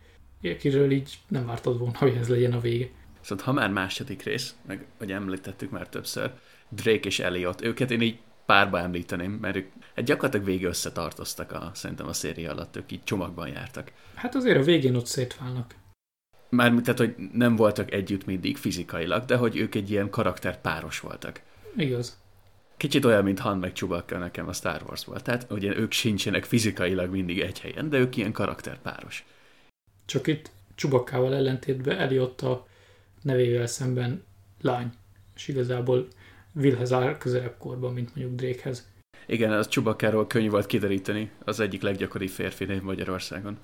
akiről 0.43 0.91
így 0.91 1.19
nem 1.27 1.45
vártad 1.45 1.77
volna, 1.77 1.97
hogy 1.97 2.15
ez 2.19 2.27
legyen 2.27 2.53
a 2.53 2.59
vége. 2.59 2.89
Szóval 3.21 3.45
ha 3.45 3.51
már 3.51 3.71
második 3.71 4.23
rész, 4.23 4.55
meg 4.67 4.85
hogy 4.97 5.11
említettük 5.11 5.69
már 5.69 5.89
többször, 5.89 6.31
Drake 6.69 7.07
és 7.07 7.19
Elliot, 7.19 7.61
őket 7.61 7.91
én 7.91 8.01
így 8.01 8.17
párba 8.45 8.79
említeném, 8.79 9.31
mert 9.31 9.55
ők 9.55 9.67
hát 9.95 10.05
gyakorlatilag 10.05 10.45
végig 10.45 10.65
összetartoztak 10.65 11.51
a, 11.51 11.71
szerintem 11.73 12.07
a 12.07 12.13
széria 12.13 12.51
alatt, 12.51 12.75
ők 12.75 12.91
így 12.91 13.03
csomagban 13.03 13.47
jártak. 13.47 13.91
Hát 14.15 14.35
azért 14.35 14.57
a 14.57 14.63
végén 14.63 14.95
ott 14.95 15.05
szétválnak. 15.05 15.75
Mármint 16.49 16.83
tehát, 16.83 16.99
hogy 16.99 17.15
nem 17.33 17.55
voltak 17.55 17.91
együtt 17.91 18.25
mindig 18.25 18.57
fizikailag, 18.57 19.25
de 19.25 19.35
hogy 19.35 19.57
ők 19.57 19.75
egy 19.75 19.91
ilyen 19.91 20.09
karakterpáros 20.09 20.99
voltak. 20.99 21.41
Igaz. 21.75 22.17
Kicsit 22.77 23.05
olyan, 23.05 23.23
mint 23.23 23.39
Han 23.39 23.57
meg 23.57 23.73
Chewbacca 23.73 24.17
nekem 24.17 24.47
a 24.47 24.53
Star 24.53 24.81
Wars 24.87 25.05
volt. 25.05 25.23
Tehát 25.23 25.47
ugye 25.51 25.75
ők 25.77 25.91
sincsenek 25.91 26.43
fizikailag 26.43 27.11
mindig 27.11 27.39
egy 27.39 27.59
helyen, 27.59 27.89
de 27.89 27.97
ők 27.97 28.15
ilyen 28.15 28.31
karakterpáros. 28.31 29.25
Csak 30.05 30.27
itt 30.27 30.51
Chewbaccával 30.75 31.33
ellentétben 31.35 31.97
Eliott 31.97 32.41
a 32.41 32.67
nevével 33.21 33.67
szemben 33.67 34.23
lány, 34.61 34.91
és 35.35 35.47
igazából 35.47 36.07
Willhez 36.53 36.93
áll 36.93 37.17
közelebb 37.17 37.57
korban, 37.57 37.93
mint 37.93 38.15
mondjuk 38.15 38.39
Drakehez. 38.39 38.88
Igen, 39.29 39.51
az 39.51 39.67
Csubakkáról 39.67 40.27
könnyű 40.27 40.49
volt 40.49 40.65
kideríteni, 40.65 41.29
az 41.43 41.59
egyik 41.59 41.81
leggyakoribb 41.81 42.29
férfi 42.29 42.65
név 42.65 42.81
Magyarországon. 42.81 43.57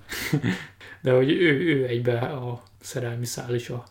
de 1.02 1.12
hogy 1.12 1.30
ő, 1.30 1.60
ő 1.60 1.86
egybe 1.86 2.18
a 2.18 2.62
szerelmi 2.80 3.24
szál 3.24 3.54
is 3.54 3.68
a 3.68 3.84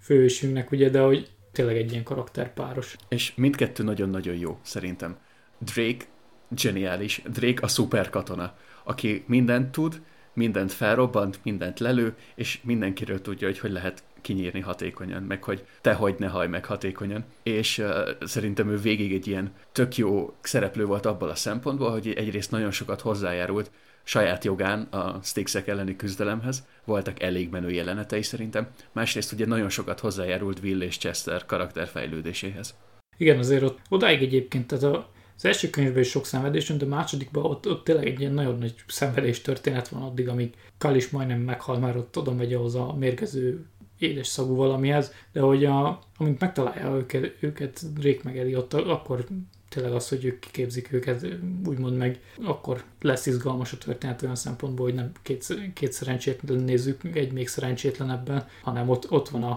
főősünknek, 0.00 0.70
ugye, 0.70 0.88
de 0.88 1.00
hogy 1.00 1.30
tényleg 1.52 1.76
egy 1.76 1.90
ilyen 1.90 2.02
karakterpáros. 2.02 2.96
És 3.08 3.32
mindkettő 3.34 3.82
nagyon-nagyon 3.82 4.34
jó, 4.34 4.58
szerintem. 4.62 5.16
Drake 5.58 6.04
geniális, 6.48 7.22
Drake 7.26 7.64
a 7.64 7.68
szuper 7.68 8.10
katona, 8.10 8.56
aki 8.84 9.24
mindent 9.26 9.72
tud, 9.72 10.02
mindent 10.32 10.72
felrobbant, 10.72 11.40
mindent 11.42 11.80
lelő, 11.80 12.14
és 12.34 12.60
mindenkiről 12.62 13.20
tudja, 13.20 13.46
hogy 13.46 13.58
hogy 13.58 13.72
lehet 13.72 14.02
kinyírni 14.22 14.60
hatékonyan, 14.60 15.22
meg 15.22 15.44
hogy 15.44 15.64
te 15.80 15.92
hogy 15.92 16.14
ne 16.18 16.26
haj 16.26 16.48
meg 16.48 16.64
hatékonyan. 16.64 17.24
És 17.42 17.78
uh, 17.78 17.86
szerintem 18.20 18.70
ő 18.70 18.76
végig 18.76 19.12
egy 19.12 19.26
ilyen 19.26 19.52
tök 19.72 19.96
jó 19.96 20.34
szereplő 20.40 20.84
volt 20.84 21.06
abból 21.06 21.28
a 21.28 21.34
szempontból, 21.34 21.90
hogy 21.90 22.08
egyrészt 22.08 22.50
nagyon 22.50 22.70
sokat 22.70 23.00
hozzájárult 23.00 23.70
saját 24.04 24.44
jogán 24.44 24.80
a 24.82 25.20
Stixek 25.22 25.66
elleni 25.66 25.96
küzdelemhez, 25.96 26.66
voltak 26.84 27.22
elég 27.22 27.50
menő 27.50 27.70
jelenetei 27.70 28.22
szerintem, 28.22 28.68
másrészt 28.92 29.32
ugye 29.32 29.46
nagyon 29.46 29.68
sokat 29.68 30.00
hozzájárult 30.00 30.60
Will 30.62 30.82
és 30.82 30.98
Chester 30.98 31.46
karakterfejlődéséhez. 31.46 32.74
Igen, 33.16 33.38
azért 33.38 33.62
ott 33.62 33.78
odáig 33.88 34.22
egyébként, 34.22 34.66
tehát 34.66 35.04
az 35.36 35.44
első 35.44 35.70
könyvben 35.70 36.02
is 36.02 36.08
sok 36.08 36.26
szenvedés, 36.26 36.66
de 36.66 36.84
a 36.84 36.88
másodikban 36.88 37.44
ott, 37.44 37.68
ott 37.68 37.84
tényleg 37.84 38.06
egy 38.06 38.20
ilyen 38.20 38.32
nagyon 38.32 38.58
nagy 38.58 38.74
szenvedés 38.86 39.40
történet 39.40 39.88
van 39.88 40.02
addig, 40.02 40.28
amíg 40.28 40.54
Kal 40.78 40.96
is 40.96 41.10
majdnem 41.10 41.40
meghal, 41.40 41.78
már 41.78 41.96
ott 41.96 42.18
oda 42.18 42.32
megy 42.32 42.54
ahhoz 42.54 42.74
a 42.74 42.94
mérgező 42.98 43.66
édes 44.02 44.26
szagú 44.26 44.54
valamihez, 44.54 45.12
de 45.32 45.40
hogy 45.40 45.64
a, 45.64 46.00
amint 46.16 46.40
megtalálja 46.40 46.96
őket, 46.96 47.36
őket 47.40 47.92
Drake 47.92 48.20
meg 48.24 48.56
ott 48.56 48.74
akkor 48.74 49.24
tényleg 49.68 49.92
az, 49.92 50.08
hogy 50.08 50.24
ők 50.24 50.38
kiképzik 50.38 50.92
őket, 50.92 51.26
úgymond 51.66 51.96
meg, 51.96 52.20
akkor 52.44 52.84
lesz 53.00 53.26
izgalmas 53.26 53.72
a 53.72 53.78
történet 53.78 54.22
olyan 54.22 54.34
szempontból, 54.34 54.86
hogy 54.86 54.94
nem 54.94 55.12
két, 55.22 55.58
két 55.74 55.92
szerencsétlen 55.92 56.58
nézzük 56.58 57.00
egy 57.14 57.32
még 57.32 57.48
szerencsétlenebben, 57.48 58.46
hanem 58.62 58.88
ott, 58.88 59.10
ott 59.10 59.28
van 59.28 59.42
a, 59.42 59.50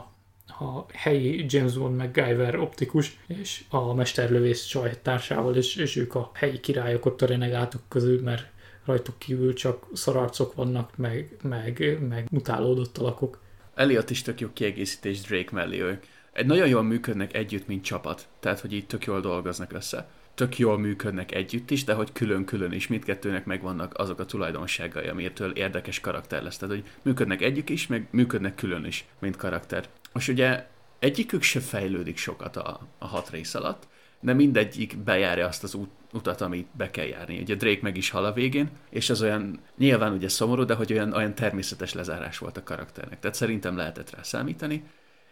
a 0.47 0.85
helyi 0.93 1.45
James 1.47 1.73
Bond 1.73 1.95
MacGyver 1.95 2.59
optikus, 2.59 3.19
és 3.27 3.63
a 3.69 3.93
mesterlövész 3.93 4.65
csaj 4.65 4.99
társával, 5.01 5.55
és, 5.55 5.75
és 5.75 5.95
ők 5.95 6.15
a 6.15 6.31
helyi 6.33 6.59
királyok 6.59 7.05
ott 7.05 7.21
a 7.21 7.25
renegátok 7.25 7.81
közül, 7.87 8.21
mert 8.21 8.53
rajtuk 8.85 9.17
kívül 9.17 9.53
csak 9.53 9.85
szararcok 9.93 10.53
vannak, 10.53 10.97
meg, 10.97 11.37
meg, 11.41 11.97
meg 12.09 12.27
mutálódott 12.31 12.97
alakok. 12.97 13.43
Elliot 13.75 14.09
is 14.09 14.21
tök 14.21 14.39
jó 14.39 14.49
kiegészítés 14.53 15.21
Drake 15.21 15.49
mellé 15.51 15.81
ők. 15.81 16.03
Nagyon 16.45 16.67
jól 16.67 16.83
működnek 16.83 17.33
együtt, 17.33 17.67
mint 17.67 17.83
csapat. 17.83 18.27
Tehát, 18.39 18.59
hogy 18.59 18.73
így 18.73 18.85
tök 18.85 19.05
jól 19.05 19.21
dolgoznak 19.21 19.73
össze. 19.73 20.09
Tök 20.33 20.57
jól 20.57 20.77
működnek 20.77 21.31
együtt 21.31 21.71
is, 21.71 21.83
de 21.83 21.93
hogy 21.93 22.11
külön-külön 22.11 22.71
is 22.71 22.87
mindkettőnek 22.87 23.45
megvannak 23.45 23.97
azok 23.97 24.19
a 24.19 24.25
tulajdonságai, 24.25 25.07
amitől 25.07 25.51
érdekes 25.51 25.99
karakter 25.99 26.43
lesz. 26.43 26.57
Tehát, 26.57 26.75
hogy 26.75 26.83
működnek 27.01 27.41
együtt 27.41 27.69
is, 27.69 27.87
meg 27.87 28.07
működnek 28.11 28.55
külön 28.55 28.85
is, 28.85 29.05
mint 29.19 29.35
karakter. 29.35 29.87
Most 30.13 30.29
ugye 30.29 30.67
egyikük 30.99 31.41
se 31.41 31.59
fejlődik 31.59 32.17
sokat 32.17 32.55
a, 32.55 32.87
a 32.97 33.07
hat 33.07 33.29
rész 33.29 33.55
alatt, 33.55 33.87
de 34.25 34.33
mindegyik 34.33 34.97
bejárja 34.97 35.47
azt 35.47 35.63
az 35.63 35.73
út, 35.73 35.89
utat, 36.13 36.41
amit 36.41 36.67
be 36.77 36.91
kell 36.91 37.05
járni. 37.05 37.39
Ugye 37.39 37.55
Drake 37.55 37.79
meg 37.81 37.97
is 37.97 38.09
hal 38.09 38.25
a 38.25 38.33
végén, 38.33 38.69
és 38.89 39.09
az 39.09 39.21
olyan 39.21 39.59
nyilván 39.77 40.13
ugye 40.13 40.29
szomorú, 40.29 40.63
de 40.63 40.73
hogy 40.73 40.93
olyan, 40.93 41.13
olyan 41.13 41.35
természetes 41.35 41.93
lezárás 41.93 42.37
volt 42.37 42.57
a 42.57 42.63
karakternek. 42.63 43.19
Tehát 43.19 43.35
szerintem 43.35 43.77
lehetett 43.77 44.15
rá 44.15 44.23
számítani. 44.23 44.83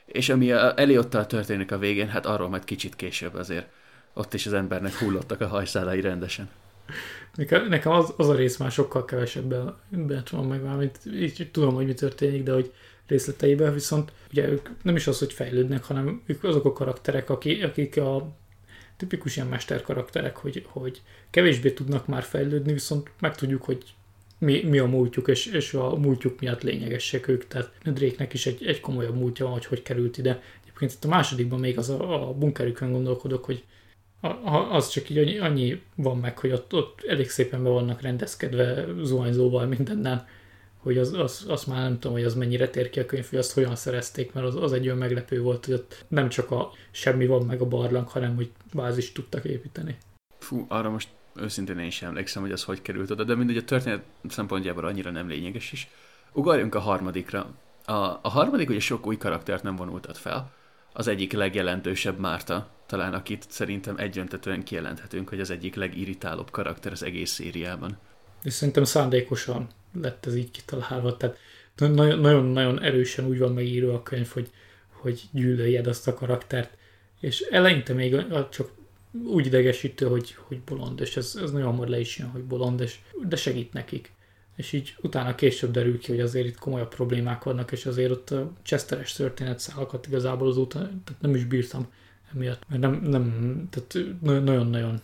És 0.05 0.29
ami 0.29 0.51
a 0.51 0.73
Eliottal 0.79 1.25
történik 1.25 1.71
a 1.71 1.77
végén, 1.77 2.07
hát 2.07 2.25
arról 2.25 2.49
majd 2.49 2.63
kicsit 2.63 2.95
később 2.95 3.33
azért 3.33 3.67
ott 4.13 4.33
is 4.33 4.45
az 4.45 4.53
embernek 4.53 4.93
hullottak 4.93 5.41
a 5.41 5.47
hajszálai 5.47 6.01
rendesen. 6.01 6.49
Nekem, 7.35 7.91
az, 7.91 8.13
az 8.17 8.29
a 8.29 8.35
rész 8.35 8.57
már 8.57 8.71
sokkal 8.71 9.05
kevesebben 9.05 9.75
van 10.31 10.45
meg, 10.45 10.63
már, 10.63 10.91
így 11.13 11.49
tudom, 11.51 11.73
hogy 11.73 11.85
mi 11.85 11.93
történik, 11.93 12.43
de 12.43 12.53
hogy 12.53 12.73
részleteiben, 13.07 13.73
viszont 13.73 14.11
ugye 14.31 14.47
ők 14.47 14.69
nem 14.81 14.95
is 14.95 15.07
az, 15.07 15.19
hogy 15.19 15.33
fejlődnek, 15.33 15.83
hanem 15.83 16.23
ők 16.25 16.43
azok 16.43 16.65
a 16.65 16.73
karakterek, 16.73 17.29
akik, 17.29 17.63
akik 17.63 17.97
a 17.97 18.35
tipikus 18.97 19.35
ilyen 19.35 19.47
mester 19.47 19.81
karakterek, 19.81 20.37
hogy, 20.37 20.65
hogy 20.67 21.01
kevésbé 21.29 21.71
tudnak 21.71 22.07
már 22.07 22.23
fejlődni, 22.23 22.73
viszont 22.73 23.09
megtudjuk, 23.19 23.63
hogy 23.63 23.83
mi, 24.37 24.63
mi 24.63 24.77
a 24.77 24.85
múltjuk, 24.85 25.27
és, 25.27 25.45
és 25.45 25.73
a 25.73 25.95
múltjuk 25.95 26.39
miatt 26.39 26.61
lényegesek 26.61 27.27
ők, 27.27 27.47
tehát 27.47 27.71
Drake-nek 27.83 28.33
is 28.33 28.45
egy, 28.45 28.65
egy 28.65 28.79
komolyabb 28.79 29.15
múltja 29.15 29.45
van, 29.45 29.53
hogy 29.53 29.65
hogy 29.65 29.81
került 29.81 30.17
ide. 30.17 30.41
Egyébként 30.61 30.91
itt 30.91 31.03
a 31.03 31.07
másodikban 31.07 31.59
még 31.59 31.77
az 31.77 31.89
a, 31.89 32.27
a 32.27 32.33
bunkerükön 32.33 32.91
gondolkodok, 32.91 33.45
hogy 33.45 33.63
a, 34.21 34.73
az 34.75 34.89
csak 34.89 35.09
így 35.09 35.17
annyi, 35.17 35.37
annyi 35.37 35.81
van 35.95 36.17
meg, 36.17 36.39
hogy 36.39 36.51
ott, 36.51 36.73
ott 36.73 37.03
elég 37.07 37.29
szépen 37.29 37.63
be 37.63 37.69
vannak 37.69 38.01
rendezkedve 38.01 38.85
zuhanyzóval 39.01 39.65
mindennel, 39.65 40.27
hogy 40.83 40.97
az, 40.97 41.13
az, 41.13 41.45
azt 41.47 41.67
már 41.67 41.81
nem 41.81 41.99
tudom, 41.99 42.11
hogy 42.11 42.25
az 42.25 42.35
mennyire 42.35 42.69
tér 42.69 42.89
ki 42.89 42.99
a 42.99 43.05
könyv, 43.05 43.29
hogy 43.29 43.39
azt 43.39 43.53
hogyan 43.53 43.75
szerezték, 43.75 44.33
mert 44.33 44.47
az, 44.47 44.55
az 44.55 44.73
egy 44.73 44.85
olyan 44.85 44.97
meglepő 44.97 45.41
volt, 45.41 45.65
hogy 45.65 45.73
ott 45.73 46.05
nem 46.07 46.29
csak 46.29 46.51
a 46.51 46.71
semmi 46.91 47.25
van 47.25 47.45
meg 47.45 47.61
a 47.61 47.67
barlang, 47.67 48.07
hanem 48.07 48.35
hogy 48.35 48.51
bázis 48.73 49.11
tudtak 49.11 49.43
építeni. 49.43 49.97
Fú, 50.39 50.65
arra 50.67 50.89
most 50.89 51.07
őszintén 51.35 51.79
én 51.79 51.89
sem 51.89 52.09
emlékszem, 52.09 52.41
hogy 52.41 52.51
az 52.51 52.63
hogy 52.63 52.81
került 52.81 53.11
oda, 53.11 53.23
de 53.23 53.35
mindegy 53.35 53.57
a 53.57 53.63
történet 53.63 54.03
szempontjából 54.29 54.85
annyira 54.85 55.11
nem 55.11 55.27
lényeges 55.27 55.71
is. 55.71 55.89
Ugorjunk 56.31 56.75
a 56.75 56.79
harmadikra. 56.79 57.55
A, 57.85 57.93
a 58.21 58.29
harmadik 58.29 58.69
ugye 58.69 58.79
sok 58.79 59.07
új 59.07 59.17
karaktert 59.17 59.63
nem 59.63 59.75
vonultat 59.75 60.17
fel. 60.17 60.51
Az 60.93 61.07
egyik 61.07 61.33
legjelentősebb 61.33 62.19
Márta, 62.19 62.69
talán 62.85 63.13
akit 63.13 63.45
szerintem 63.49 63.97
egyöntetően 63.97 64.63
kijelenthetünk, 64.63 65.29
hogy 65.29 65.39
az 65.39 65.49
egyik 65.49 65.75
legirritálóbb 65.75 66.51
karakter 66.51 66.91
az 66.91 67.03
egész 67.03 67.31
szériában. 67.31 67.97
És 68.43 68.53
szerintem 68.53 68.83
szándékosan 68.83 69.67
lett 70.01 70.25
ez 70.25 70.35
így 70.35 70.51
kitalálva, 70.51 71.17
tehát 71.17 71.37
nagyon-nagyon 71.95 72.81
erősen 72.81 73.25
úgy 73.25 73.39
van 73.39 73.53
megírva 73.53 73.93
a 73.93 74.03
könyv, 74.03 74.27
hogy, 74.27 74.49
hogy 74.89 75.21
gyűlöljed 75.31 75.87
azt 75.87 76.07
a 76.07 76.13
karaktert, 76.13 76.77
és 77.19 77.41
eleinte 77.41 77.93
még 77.93 78.25
csak 78.49 78.71
úgy 79.25 79.45
idegesítő, 79.45 80.05
hogy, 80.05 80.35
hogy 80.37 80.59
bolond, 80.59 81.01
és 81.01 81.17
ez, 81.17 81.37
ez 81.41 81.51
nagyon 81.51 81.67
hamar 81.67 81.87
le 81.87 81.99
is 81.99 82.17
jön, 82.17 82.29
hogy 82.29 82.43
bolond, 82.43 82.81
és, 82.81 82.99
de 83.27 83.35
segít 83.35 83.73
nekik. 83.73 84.11
És 84.55 84.71
így 84.71 84.95
utána 85.01 85.35
később 85.35 85.71
derül 85.71 85.99
ki, 85.99 86.11
hogy 86.11 86.21
azért 86.21 86.45
itt 86.45 86.57
komolyabb 86.57 86.95
problémák 86.95 87.43
vannak, 87.43 87.71
és 87.71 87.85
azért 87.85 88.11
ott 88.11 88.31
a 88.31 88.51
Chesteres 88.63 89.13
történetszálakat 89.13 90.07
igazából 90.07 90.47
az 90.47 90.57
után, 90.57 91.01
tehát 91.03 91.21
nem 91.21 91.35
is 91.35 91.45
bírtam 91.45 91.87
emiatt, 92.33 92.61
mert 92.69 92.81
nem, 92.81 93.01
nem 93.01 93.67
tehát 93.69 94.21
nagyon-nagyon 94.21 95.01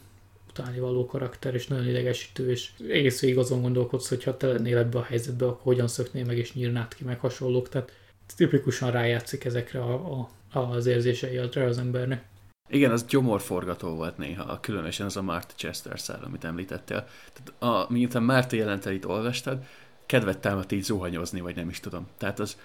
utálni 0.60 0.80
való 0.80 1.06
karakter, 1.06 1.54
és 1.54 1.68
nagyon 1.68 1.88
idegesítő, 1.88 2.52
és 2.52 2.70
egész 2.90 3.22
végig 3.22 3.38
azon 3.38 3.62
gondolkodsz, 3.62 4.10
hogy 4.10 4.24
ha 4.24 4.38
te 4.38 4.48
lennél 4.48 4.78
ebbe 4.78 4.98
a 4.98 5.04
helyzetbe, 5.04 5.46
akkor 5.46 5.62
hogyan 5.64 5.88
szöknél 5.88 6.26
meg, 6.26 6.38
és 6.38 6.54
nyírnád 6.54 6.94
ki, 6.94 7.04
meg 7.04 7.20
hasonlók. 7.20 7.70
Tehát 7.70 7.92
tipikusan 8.36 8.92
rájátszik 8.92 9.46
ezekre 9.46 9.80
a, 9.80 10.20
a, 10.54 10.60
az 10.60 10.86
érzései 10.86 11.38
az 11.38 11.78
embernek. 11.78 12.24
Igen, 12.70 12.92
az 12.92 13.06
gyomorforgató 13.06 13.96
volt 13.96 14.18
néha, 14.18 14.60
különösen 14.60 15.06
az 15.06 15.18
a 15.18 15.22
Marty 15.22 15.54
Chester 15.56 16.00
szál, 16.00 16.24
amit 16.24 16.44
említettél. 16.44 17.08
Tehát 17.34 17.62
a, 17.62 17.92
miután 17.92 18.24
Marty 18.24 18.54
jelentelét 18.56 19.06
olvastad, 19.06 19.64
kedvet 20.06 20.40
támadt 20.40 20.72
így 20.72 20.84
zuhanyozni, 20.84 21.40
vagy 21.40 21.56
nem 21.56 21.70
is 21.70 21.80
tudom. 21.80 22.08
Tehát 22.18 22.40
az 22.40 22.58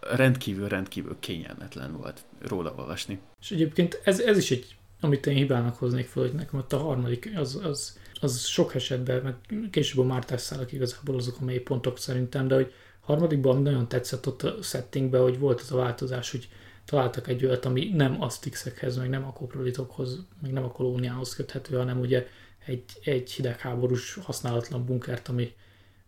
rendkívül, 0.00 0.68
rendkívül 0.68 1.16
kényelmetlen 1.20 1.96
volt 1.96 2.24
róla 2.40 2.74
olvasni. 2.76 3.18
És 3.40 3.50
egyébként 3.50 4.00
ez, 4.04 4.20
ez 4.20 4.38
is 4.38 4.50
egy 4.50 4.76
amit 5.00 5.26
én 5.26 5.34
hibának 5.34 5.76
hoznék 5.76 6.06
fel, 6.06 6.22
hogy 6.22 6.32
nekem 6.32 6.58
ott 6.58 6.72
a 6.72 6.78
harmadik, 6.78 7.30
az, 7.36 7.60
az, 7.62 7.98
az 8.20 8.44
sok 8.44 8.74
esetben, 8.74 9.22
meg 9.22 9.34
később 9.70 10.04
a 10.04 10.06
Mártás 10.06 10.40
szálak 10.40 10.72
igazából 10.72 11.16
azok 11.16 11.36
a 11.40 11.44
mély 11.44 11.58
pontok 11.58 11.98
szerintem, 11.98 12.48
de 12.48 12.54
hogy 12.54 12.72
harmadikban 13.00 13.62
nagyon 13.62 13.88
tetszett 13.88 14.26
ott 14.26 14.42
a 14.42 14.62
settingben, 14.62 15.22
hogy 15.22 15.38
volt 15.38 15.60
az 15.60 15.72
a 15.72 15.76
változás, 15.76 16.30
hogy 16.30 16.48
találtak 16.84 17.28
egy 17.28 17.44
olyat, 17.44 17.64
ami 17.64 17.90
nem 17.94 18.22
asztixekhez, 18.22 18.96
meg 18.96 19.08
nem 19.08 19.24
a 19.24 19.32
koprolitokhoz, 19.32 20.24
meg 20.42 20.52
nem 20.52 20.64
a 20.64 20.72
kolóniához 20.72 21.34
köthető, 21.34 21.76
hanem 21.76 22.00
ugye 22.00 22.26
egy, 22.64 22.84
egy 23.04 23.30
hidegháborús 23.30 24.14
használatlan 24.14 24.84
bunkert, 24.84 25.28
ami 25.28 25.52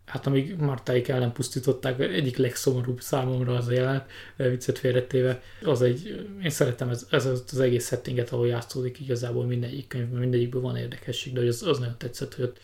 hát 0.05 0.27
amíg 0.27 0.55
Martáik 0.55 1.07
ellen 1.07 1.31
pusztították, 1.31 1.99
egyik 1.99 2.37
legszomorúbb 2.37 3.01
számomra 3.01 3.55
az 3.55 3.67
a 3.67 3.71
jelenet, 3.71 4.09
viccet 4.35 4.77
félretéve, 4.77 5.41
az 5.63 5.81
egy, 5.81 6.27
én 6.43 6.49
szeretem 6.49 6.89
ez, 6.89 7.07
ez 7.09 7.25
az 7.25 7.59
egész 7.59 7.87
settinget, 7.87 8.29
ahol 8.29 8.47
játszódik 8.47 8.99
igazából 8.99 9.45
mindegyik 9.45 9.87
könyvben, 9.87 10.19
mindegyikből 10.19 10.61
van 10.61 10.77
érdekesség, 10.77 11.33
de 11.33 11.41
az, 11.41 11.63
az 11.63 11.79
nagyon 11.79 11.97
tetszett, 11.97 12.35
hogy 12.35 12.45
ott 12.45 12.59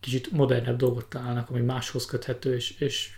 kicsit 0.00 0.30
modernebb 0.30 0.76
dolgot 0.76 1.06
találnak, 1.06 1.50
ami 1.50 1.60
máshoz 1.60 2.04
köthető, 2.06 2.54
és, 2.54 2.74
és 2.78 3.10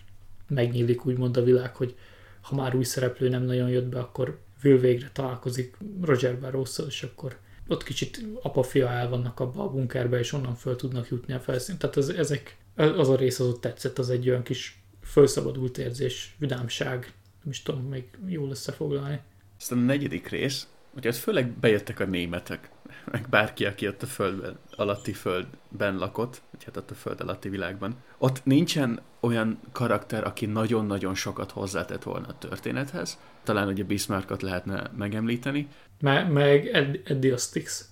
megnyílik 0.49 1.07
úgymond 1.07 1.37
a 1.37 1.43
világ, 1.43 1.77
hogy 1.77 1.95
ha 2.41 2.55
már 2.55 2.75
új 2.75 2.85
szereplő 2.85 3.29
nem 3.29 3.43
nagyon 3.43 3.68
jött 3.68 3.87
be, 3.87 3.99
akkor 3.99 4.39
Will 4.62 4.79
végre 4.79 5.11
találkozik 5.12 5.77
Roger 6.03 6.41
barrows 6.41 6.79
és 6.87 7.03
akkor 7.03 7.37
ott 7.66 7.83
kicsit 7.83 8.25
apa-fia 8.43 8.91
el 8.91 9.09
vannak 9.09 9.41
abba 9.41 9.62
a 9.62 9.70
bunkerbe, 9.70 10.18
és 10.18 10.33
onnan 10.33 10.55
föl 10.55 10.77
tudnak 10.77 11.09
jutni 11.09 11.33
a 11.33 11.41
felszínt. 11.41 11.79
Tehát 11.79 11.97
ez, 11.97 12.09
ezek 12.09 12.57
az 12.77 13.09
a 13.09 13.16
rész 13.16 13.41
az 13.41 13.47
ott 13.47 13.61
tetszett, 13.61 13.99
az 13.99 14.11
egy 14.11 14.29
olyan 14.29 14.43
kis 14.43 14.83
felszabadult 15.01 15.79
érzés, 15.79 16.35
vidámság, 16.39 17.12
nem 17.43 17.51
is 17.51 17.62
tudom 17.62 17.83
még 17.83 18.05
jól 18.27 18.51
összefoglalni. 18.51 19.20
Aztán 19.59 19.79
a 19.79 19.83
negyedik 19.83 20.29
rész, 20.29 20.66
hogy 20.93 21.09
ott 21.09 21.14
főleg 21.14 21.49
bejöttek 21.49 22.01
a 22.01 22.05
németek, 22.05 22.70
meg 23.11 23.27
bárki, 23.31 23.66
aki 23.66 23.89
ott 23.89 24.03
a 24.03 24.07
földben, 24.07 24.59
alatti 24.70 25.12
földben 25.12 25.97
lakott, 25.97 26.43
vagy 26.51 26.64
hát 26.64 26.77
ott 26.77 26.91
a 26.91 26.95
föld 26.95 27.20
alatti 27.20 27.49
világban. 27.49 27.97
Ott 28.18 28.45
nincsen 28.45 29.01
olyan 29.20 29.61
karakter, 29.72 30.25
aki 30.25 30.47
nagyon-nagyon 30.47 31.14
sokat 31.14 31.51
hozzátett 31.51 32.03
volna 32.03 32.27
a 32.27 32.39
történethez. 32.39 33.18
Talán 33.43 33.68
ugye 33.68 33.85
Bismarckot 33.85 34.43
lehetne 34.43 34.91
megemlíteni. 34.97 35.68
Me- 36.01 36.33
meg 36.33 36.66
Ed- 36.66 37.01
Eddie 37.05 37.33
Ostix. 37.33 37.89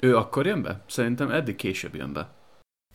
Ő 0.00 0.16
akkor 0.16 0.46
jön 0.46 0.62
be? 0.62 0.84
Szerintem 0.88 1.30
eddig 1.30 1.56
később 1.56 1.94
jön 1.94 2.12
be. 2.12 2.30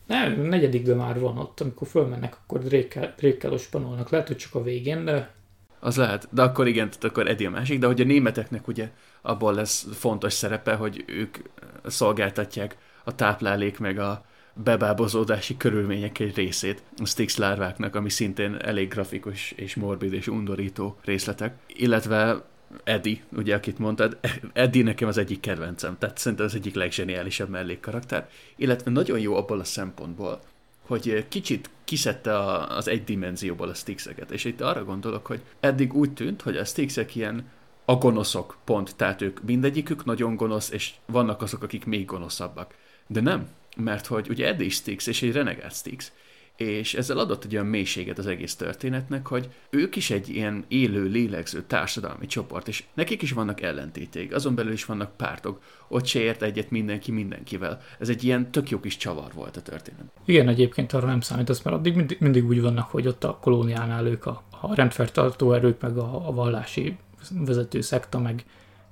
Nem, 0.06 0.40
negyedikben 0.40 0.96
már 0.96 1.20
van 1.20 1.38
ott, 1.38 1.60
amikor 1.60 1.88
fölmennek, 1.88 2.36
akkor 2.42 2.60
Drake-kel, 2.62 3.14
Drake 3.16 3.50
ospanolnak. 3.50 4.10
Lehet, 4.10 4.26
hogy 4.26 4.36
csak 4.36 4.54
a 4.54 4.62
végén, 4.62 5.04
de... 5.04 5.34
Az 5.80 5.96
lehet, 5.96 6.28
de 6.30 6.42
akkor 6.42 6.66
igen, 6.66 6.88
tehát 6.88 7.04
akkor 7.04 7.28
Eddie 7.28 7.48
a 7.48 7.50
másik, 7.50 7.78
de 7.78 7.86
hogy 7.86 8.00
a 8.00 8.04
németeknek 8.04 8.68
ugye 8.68 8.90
abból 9.22 9.54
lesz 9.54 9.86
fontos 9.92 10.32
szerepe, 10.32 10.74
hogy 10.74 11.04
ők 11.06 11.36
szolgáltatják 11.84 12.76
a 13.04 13.14
táplálék 13.14 13.78
meg 13.78 13.98
a 13.98 14.24
bebábozódási 14.54 15.56
körülmények 15.56 16.18
egy 16.18 16.34
részét 16.34 16.82
a 16.98 17.06
Styx 17.06 17.36
lárváknak, 17.36 17.94
ami 17.94 18.10
szintén 18.10 18.54
elég 18.54 18.88
grafikus 18.88 19.50
és 19.50 19.74
morbid 19.74 20.12
és 20.12 20.28
undorító 20.28 20.98
részletek, 21.04 21.54
illetve 21.66 22.44
Eddie, 22.84 23.22
ugye, 23.36 23.54
akit 23.54 23.78
mondtad, 23.78 24.18
Eddie 24.52 24.82
nekem 24.82 25.08
az 25.08 25.18
egyik 25.18 25.40
kedvencem, 25.40 25.98
tehát 25.98 26.18
szerintem 26.18 26.46
az 26.46 26.54
egyik 26.54 26.74
legzseniálisabb 26.74 27.48
mellékkarakter, 27.48 28.28
illetve 28.56 28.90
nagyon 28.90 29.18
jó 29.18 29.36
abból 29.36 29.60
a 29.60 29.64
szempontból, 29.64 30.40
hogy 30.86 31.24
kicsit 31.28 31.70
kiszedte 31.84 32.38
a, 32.38 32.76
az 32.76 32.88
egy 32.88 33.04
dimenzióból 33.04 33.68
a 33.68 33.74
Stixeket, 33.74 34.30
és 34.30 34.44
itt 34.44 34.60
arra 34.60 34.84
gondolok, 34.84 35.26
hogy 35.26 35.40
eddig 35.60 35.94
úgy 35.94 36.12
tűnt, 36.12 36.42
hogy 36.42 36.56
a 36.56 36.64
Stixek 36.64 37.14
ilyen 37.14 37.44
a 37.84 37.94
gonoszok, 37.94 38.56
pont. 38.64 38.96
Tehát 38.96 39.22
ők 39.22 39.42
mindegyikük 39.42 40.04
nagyon 40.04 40.36
gonosz, 40.36 40.70
és 40.70 40.92
vannak 41.06 41.42
azok, 41.42 41.62
akik 41.62 41.84
még 41.84 42.04
gonoszabbak. 42.04 42.74
De 43.06 43.20
nem, 43.20 43.48
mert 43.76 44.06
hogy 44.06 44.28
ugye 44.28 44.46
Eddie 44.46 44.70
Styx 44.70 45.06
és 45.06 45.22
egy 45.22 45.32
renegát 45.32 45.74
Styx, 45.74 46.12
és 46.56 46.94
ezzel 46.94 47.18
adott 47.18 47.44
egy 47.44 47.54
olyan 47.54 47.66
mélységet 47.66 48.18
az 48.18 48.26
egész 48.26 48.54
történetnek, 48.54 49.26
hogy 49.26 49.48
ők 49.70 49.96
is 49.96 50.10
egy 50.10 50.28
ilyen 50.28 50.64
élő, 50.68 51.04
lélegző 51.04 51.62
társadalmi 51.62 52.26
csoport, 52.26 52.68
és 52.68 52.84
nekik 52.94 53.22
is 53.22 53.32
vannak 53.32 53.60
ellentéték, 53.60 54.34
azon 54.34 54.54
belül 54.54 54.72
is 54.72 54.84
vannak 54.84 55.16
pártok, 55.16 55.60
ott 55.88 56.06
se 56.06 56.20
ért 56.20 56.42
egyet 56.42 56.70
mindenki 56.70 57.12
mindenkivel. 57.12 57.80
Ez 57.98 58.08
egy 58.08 58.24
ilyen 58.24 58.50
tök 58.50 58.70
jó 58.70 58.80
kis 58.80 58.96
csavar 58.96 59.32
volt 59.34 59.56
a 59.56 59.62
történet. 59.62 60.04
Igen, 60.24 60.48
egyébként 60.48 60.92
arra 60.92 61.06
nem 61.06 61.20
számít, 61.20 61.64
mert 61.64 61.76
addig 61.76 61.94
mindig, 61.94 62.16
mindig 62.20 62.46
úgy 62.46 62.60
vannak, 62.60 62.90
hogy 62.90 63.06
ott 63.06 63.24
a 63.24 63.38
kolóniánál 63.40 64.06
ők 64.06 64.26
a, 64.26 64.42
a 64.60 64.74
rendfertartó 64.74 65.52
erők, 65.52 65.80
meg 65.80 65.96
a, 65.96 66.28
a 66.28 66.32
vallási 66.32 66.96
vezető 67.30 67.80
szekta, 67.80 68.18
meg, 68.18 68.44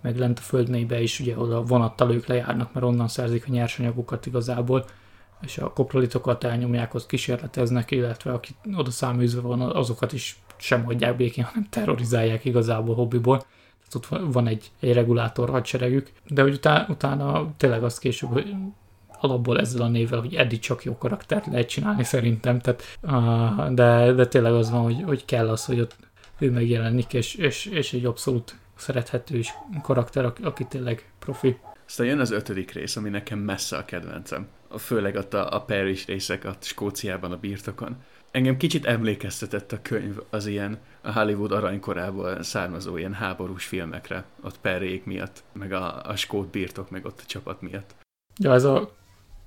meg 0.02 0.18
lent 0.18 0.38
a 0.38 0.42
földmélybe 0.42 1.02
is, 1.02 1.20
ugye 1.20 1.38
oda 1.38 1.62
vonattal 1.62 2.12
ők 2.12 2.26
lejárnak, 2.26 2.72
mert 2.72 2.86
onnan 2.86 3.08
szerzik 3.08 3.44
a 3.48 3.50
nyersanyagokat 3.50 4.26
igazából, 4.26 4.84
és 5.44 5.58
a 5.58 5.72
koprolitokat 5.72 6.44
elnyomják, 6.44 6.94
ott 6.94 7.06
kísérleteznek, 7.06 7.90
illetve 7.90 8.32
aki 8.32 8.54
oda 8.76 8.90
száműzve 8.90 9.40
van, 9.40 9.60
azokat 9.60 10.12
is 10.12 10.38
sem 10.56 10.84
hagyják 10.84 11.16
békén, 11.16 11.44
hanem 11.44 11.66
terrorizálják 11.70 12.44
igazából 12.44 12.94
hobbiból. 12.94 13.38
Tehát 13.38 13.94
ott 13.94 14.32
van 14.32 14.46
egy, 14.46 14.70
egy 14.80 14.92
regulátor 14.92 15.50
hadseregük, 15.50 16.10
de 16.28 16.42
hogy 16.42 16.52
utána, 16.52 16.86
utána 16.88 17.52
tényleg 17.56 17.84
azt 17.84 17.98
később, 17.98 18.30
hogy 18.30 18.54
alapból 19.20 19.60
ezzel 19.60 19.82
a 19.82 19.88
névvel, 19.88 20.20
hogy 20.20 20.34
eddig 20.34 20.58
csak 20.58 20.84
jó 20.84 20.98
karaktert 20.98 21.46
lehet 21.46 21.68
csinálni 21.68 22.04
szerintem, 22.04 22.58
tehát, 22.58 22.98
de, 23.74 24.12
de 24.12 24.26
tényleg 24.26 24.52
az 24.52 24.70
van, 24.70 24.82
hogy, 24.82 25.02
hogy 25.02 25.24
kell 25.24 25.48
az, 25.48 25.64
hogy 25.64 25.80
ott 25.80 25.96
ő 26.38 26.50
megjelenik, 26.50 27.12
és, 27.12 27.34
és, 27.34 27.66
és 27.66 27.92
egy 27.92 28.04
abszolút 28.04 28.56
szerethető 28.76 29.38
is 29.38 29.54
karakter, 29.82 30.32
aki 30.42 30.64
tényleg 30.64 31.10
profi. 31.18 31.58
Aztán 31.86 32.06
jön 32.06 32.20
az 32.20 32.30
ötödik 32.30 32.72
rész, 32.72 32.96
ami 32.96 33.08
nekem 33.08 33.38
messze 33.38 33.76
a 33.76 33.84
kedvencem. 33.84 34.46
Főleg 34.78 35.16
ott 35.16 35.34
a, 35.34 35.54
a 35.54 35.60
Paris 35.60 36.06
részek, 36.06 36.44
a 36.44 36.56
Skóciában 36.60 37.32
a 37.32 37.36
birtokon. 37.36 37.96
Engem 38.30 38.56
kicsit 38.56 38.86
emlékeztetett 38.86 39.72
a 39.72 39.82
könyv 39.82 40.18
az 40.30 40.46
ilyen 40.46 40.78
a 41.00 41.12
Hollywood 41.12 41.52
aranykorából 41.52 42.42
származó 42.42 42.96
ilyen 42.96 43.12
háborús 43.12 43.64
filmekre, 43.64 44.24
ott 44.42 44.58
Perrék 44.60 45.04
miatt, 45.04 45.42
meg 45.52 45.72
a, 45.72 46.02
a 46.02 46.16
skót 46.16 46.48
birtok, 46.48 46.90
meg 46.90 47.04
ott 47.04 47.20
a 47.20 47.26
csapat 47.26 47.60
miatt. 47.60 47.94
Ja, 48.36 48.52
ez 48.52 48.64
a 48.64 48.94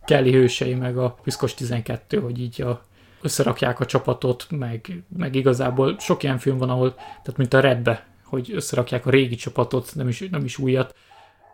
Kelly 0.05 0.32
hősei, 0.32 0.73
meg 0.73 0.97
a 0.97 1.09
Piszkos 1.23 1.53
12, 1.53 2.19
hogy 2.19 2.39
így 2.39 2.61
a 2.61 2.82
összerakják 3.21 3.80
a 3.80 3.86
csapatot, 3.86 4.45
meg, 4.49 5.03
meg 5.17 5.36
igazából 5.36 5.99
sok 5.99 6.23
ilyen 6.23 6.38
film 6.38 6.57
van, 6.57 6.69
ahol, 6.69 6.93
tehát 6.95 7.38
mint 7.38 7.53
a 7.53 7.59
Redbe, 7.59 8.05
hogy 8.23 8.51
összerakják 8.53 9.05
a 9.05 9.09
régi 9.09 9.36
csapatot, 9.36 9.91
nem 9.95 10.07
is, 10.07 10.19
nem 10.32 10.43
is 10.43 10.57
újat, 10.57 10.95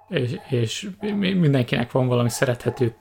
és, 0.10 0.40
és 0.50 0.90
mindenkinek 1.20 1.92
van 1.92 2.08
valami 2.08 2.30
szerethető 2.30 2.96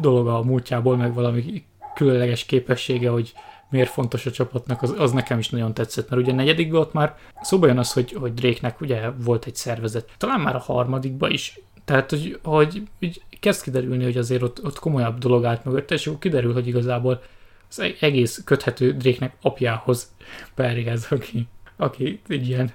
dolga 0.00 0.38
a 0.38 0.42
múltjából, 0.42 0.96
meg 0.96 1.14
valami 1.14 1.64
különleges 1.94 2.44
képessége, 2.44 3.10
hogy 3.10 3.32
miért 3.70 3.90
fontos 3.90 4.26
a 4.26 4.30
csapatnak, 4.30 4.82
az, 4.82 4.94
az 4.98 5.12
nekem 5.12 5.38
is 5.38 5.48
nagyon 5.48 5.74
tetszett, 5.74 6.10
mert 6.10 6.22
ugye 6.22 6.32
a 6.32 6.34
negyedikben 6.34 6.80
ott 6.80 6.92
már 6.92 7.16
szóba 7.40 7.66
jön 7.66 7.78
az, 7.78 7.92
hogy, 7.92 8.12
hogy 8.12 8.34
Drake-nek 8.34 8.80
ugye 8.80 9.10
volt 9.10 9.44
egy 9.44 9.54
szervezet, 9.54 10.08
talán 10.18 10.40
már 10.40 10.54
a 10.54 10.58
harmadikban 10.58 11.30
is, 11.30 11.60
tehát, 11.84 12.10
hogy, 12.10 12.38
hogy, 12.42 12.82
hogy 12.98 13.22
kezd 13.40 13.62
kiderülni, 13.62 14.04
hogy 14.04 14.16
azért 14.16 14.42
ott, 14.42 14.64
ott 14.64 14.78
komolyabb 14.78 15.18
dolog 15.18 15.44
állt 15.44 15.64
mögött, 15.64 15.90
és 15.90 16.06
akkor 16.06 16.18
kiderül, 16.18 16.52
hogy 16.52 16.66
igazából 16.66 17.22
az 17.68 17.80
e- 17.80 17.94
egész 18.00 18.42
köthető 18.44 18.92
Drake-nek 18.92 19.36
apjához, 19.42 20.12
Perryhez, 20.54 21.06
aki, 21.10 21.48
aki 21.76 22.20
egy 22.28 22.48
ilyen 22.48 22.72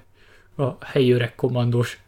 a 0.58 0.86
helyi 0.86 1.12
öreg 1.12 1.36
kommandós. 1.36 2.00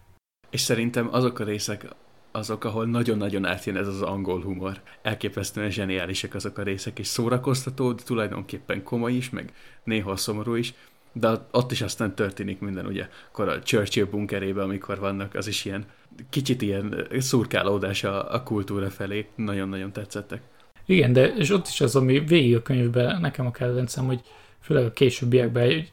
És 0.49 0.61
szerintem 0.61 1.07
azok 1.11 1.39
a 1.39 1.43
részek, 1.43 1.87
azok, 2.31 2.63
ahol 2.63 2.85
nagyon-nagyon 2.85 3.45
átjön 3.45 3.77
ez 3.77 3.87
az 3.87 4.01
angol 4.01 4.41
humor. 4.41 4.81
Elképesztően 5.01 5.69
zseniálisak 5.69 6.35
azok 6.35 6.57
a 6.57 6.63
részek, 6.63 6.99
és 6.99 7.07
szórakoztató, 7.07 7.91
de 7.91 8.03
tulajdonképpen 8.03 8.83
komoly 8.83 9.13
is, 9.13 9.29
meg 9.29 9.53
néha 9.83 10.15
szomorú 10.15 10.55
is, 10.55 10.73
de 11.11 11.31
ott 11.51 11.71
is 11.71 11.81
aztán 11.81 12.15
történik 12.15 12.59
minden, 12.59 12.85
ugye, 12.85 13.07
akkor 13.29 13.47
a 13.47 13.61
Churchill 13.61 14.05
bunkerében, 14.05 14.63
amikor 14.63 14.99
vannak, 14.99 15.35
az 15.35 15.47
is 15.47 15.65
ilyen 15.65 15.85
kicsit 16.29 16.61
ilyen 16.61 17.07
szurkálódás 17.19 18.03
a, 18.03 18.33
a 18.33 18.43
kultúra 18.43 18.89
felé, 18.89 19.27
nagyon-nagyon 19.35 19.91
tetszettek. 19.91 20.41
Igen, 20.85 21.13
de 21.13 21.27
és 21.35 21.49
ott 21.49 21.67
is 21.67 21.81
az, 21.81 21.95
ami 21.95 22.19
végig 22.19 22.55
a 22.55 22.61
könyvben 22.61 23.21
nekem 23.21 23.45
a 23.45 23.51
kedvencem, 23.51 24.05
hogy 24.05 24.21
főleg 24.61 24.85
a 24.85 24.91
későbbiekben, 24.91 25.87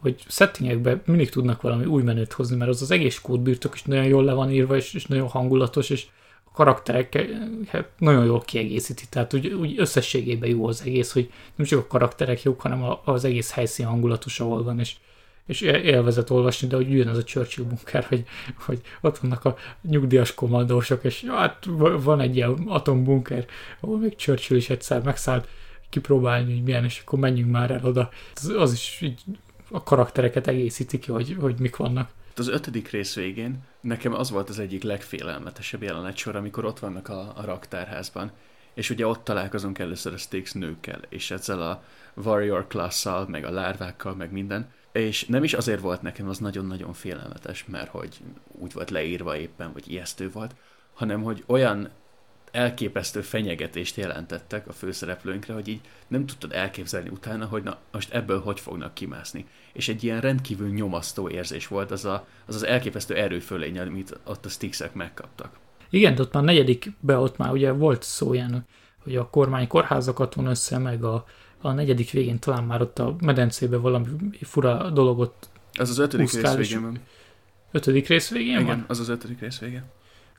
hogy, 0.00 0.24
settingekben 0.28 1.02
mindig 1.06 1.30
tudnak 1.30 1.62
valami 1.62 1.84
új 1.84 2.02
menőt 2.02 2.32
hozni, 2.32 2.56
mert 2.56 2.70
az 2.70 2.82
az 2.82 2.90
egész 2.90 3.18
kódbirtok 3.18 3.74
is 3.74 3.82
nagyon 3.82 4.04
jól 4.04 4.24
le 4.24 4.32
van 4.32 4.50
írva, 4.50 4.76
és, 4.76 4.94
és 4.94 5.06
nagyon 5.06 5.28
hangulatos, 5.28 5.90
és 5.90 6.06
a 6.44 6.50
karakterek 6.52 7.26
hát 7.68 7.88
nagyon 7.98 8.24
jól 8.24 8.40
kiegészíti, 8.40 9.04
tehát 9.10 9.34
úgy, 9.34 9.46
úgy 9.46 9.74
összességében 9.78 10.48
jó 10.48 10.66
az 10.66 10.82
egész, 10.84 11.12
hogy 11.12 11.32
nem 11.54 11.66
csak 11.66 11.78
a 11.78 11.86
karakterek 11.86 12.42
jók, 12.42 12.60
hanem 12.60 12.84
az 13.04 13.24
egész 13.24 13.52
helyszín 13.52 13.86
hangulatos, 13.86 14.40
ahol 14.40 14.62
van, 14.62 14.78
és 14.78 14.96
és 15.50 15.60
élvezett 15.60 16.30
olvasni, 16.30 16.68
de 16.68 16.76
hogy 16.76 16.90
jön 16.90 17.08
az 17.08 17.16
a 17.16 17.24
Churchill 17.24 17.64
bunker, 17.64 18.04
hogy, 18.04 18.24
hogy 18.58 18.80
ott 19.00 19.18
vannak 19.18 19.44
a 19.44 19.56
nyugdíjas 19.82 20.34
kommandósok, 20.34 21.04
és 21.04 21.24
hát 21.28 21.66
van 22.02 22.20
egy 22.20 22.36
ilyen 22.36 22.64
atombunker, 22.66 23.46
ahol 23.80 23.98
még 23.98 24.16
Churchill 24.16 24.56
is 24.56 24.70
egyszer 24.70 25.02
megszállt 25.02 25.48
kipróbálni, 25.88 26.52
hogy 26.52 26.62
milyen, 26.62 26.84
és 26.84 27.02
akkor 27.04 27.18
menjünk 27.18 27.50
már 27.50 27.70
el 27.70 27.84
oda. 27.84 28.10
Az, 28.34 28.48
az 28.48 28.72
is 28.72 28.98
így 29.02 29.20
a 29.70 29.82
karaktereket 29.82 30.46
egészíti 30.46 30.98
ki, 30.98 31.10
hogy, 31.10 31.36
hogy 31.40 31.58
mik 31.58 31.76
vannak. 31.76 32.10
Az 32.36 32.48
ötödik 32.48 32.90
rész 32.90 33.14
végén 33.14 33.62
nekem 33.80 34.14
az 34.14 34.30
volt 34.30 34.48
az 34.48 34.58
egyik 34.58 34.82
legfélelmetesebb 34.82 35.82
jelenet 35.82 36.16
sor, 36.16 36.36
amikor 36.36 36.64
ott 36.64 36.78
vannak 36.78 37.08
a, 37.08 37.32
a 37.36 37.44
raktárházban, 37.44 38.30
és 38.74 38.90
ugye 38.90 39.06
ott 39.06 39.24
találkozunk 39.24 39.78
először 39.78 40.12
a 40.12 40.16
Stakes 40.16 40.52
nőkkel, 40.52 41.00
és 41.08 41.30
ezzel 41.30 41.62
a 41.62 41.82
warrior 42.14 42.66
klasszal, 42.66 43.26
meg 43.28 43.44
a 43.44 43.50
lárvákkal, 43.50 44.14
meg 44.14 44.32
minden, 44.32 44.70
és 44.92 45.26
nem 45.26 45.44
is 45.44 45.54
azért 45.54 45.80
volt 45.80 46.02
nekem 46.02 46.28
az 46.28 46.38
nagyon-nagyon 46.38 46.92
félelmetes, 46.92 47.64
mert 47.64 47.90
hogy 47.90 48.16
úgy 48.46 48.72
volt 48.72 48.90
leírva 48.90 49.36
éppen, 49.36 49.72
vagy 49.72 49.90
ijesztő 49.90 50.30
volt, 50.30 50.54
hanem 50.92 51.22
hogy 51.22 51.44
olyan 51.46 51.88
elképesztő 52.50 53.20
fenyegetést 53.20 53.96
jelentettek 53.96 54.68
a 54.68 54.72
főszereplőnkre, 54.72 55.54
hogy 55.54 55.68
így 55.68 55.80
nem 56.08 56.26
tudtad 56.26 56.52
elképzelni 56.52 57.08
utána, 57.08 57.44
hogy 57.46 57.62
na, 57.62 57.78
most 57.92 58.12
ebből 58.12 58.40
hogy 58.40 58.60
fognak 58.60 58.94
kimászni. 58.94 59.46
És 59.72 59.88
egy 59.88 60.04
ilyen 60.04 60.20
rendkívül 60.20 60.68
nyomasztó 60.68 61.28
érzés 61.28 61.66
volt 61.66 61.90
az 61.90 62.04
a, 62.04 62.26
az, 62.46 62.54
az 62.54 62.66
elképesztő 62.66 63.14
erőfölény, 63.14 63.78
amit 63.78 64.18
ott 64.24 64.44
a 64.44 64.48
Stixek 64.48 64.94
megkaptak. 64.94 65.58
Igen, 65.90 66.14
de 66.14 66.22
ott 66.22 66.32
már 66.32 66.42
negyedikbe 66.42 67.16
ott 67.16 67.36
már 67.36 67.52
ugye 67.52 67.72
volt 67.72 68.02
szó 68.02 68.32
ilyen, 68.32 68.66
hogy 69.02 69.16
a 69.16 69.30
kormány 69.30 69.66
kórházakat 69.66 70.34
von 70.34 70.46
össze, 70.46 70.78
meg 70.78 71.04
a, 71.04 71.24
a 71.60 71.72
negyedik 71.72 72.10
végén 72.10 72.38
talán 72.38 72.64
már 72.64 72.80
ott 72.80 72.98
a 72.98 73.16
medencébe 73.20 73.76
valami 73.76 74.08
fura 74.40 74.90
dologot 74.90 75.48
Az 75.72 75.90
az 75.90 75.98
ötödik 75.98 76.32
rész 76.32 76.54
végén 76.54 76.82
van. 76.82 76.98
Ötödik 77.70 78.08
rész 78.08 78.30
végén 78.30 78.52
Igen, 78.52 78.66
van? 78.66 78.84
az 78.88 79.00
az 79.00 79.08
ötödik 79.08 79.40
rész 79.40 79.58
végén. 79.58 79.84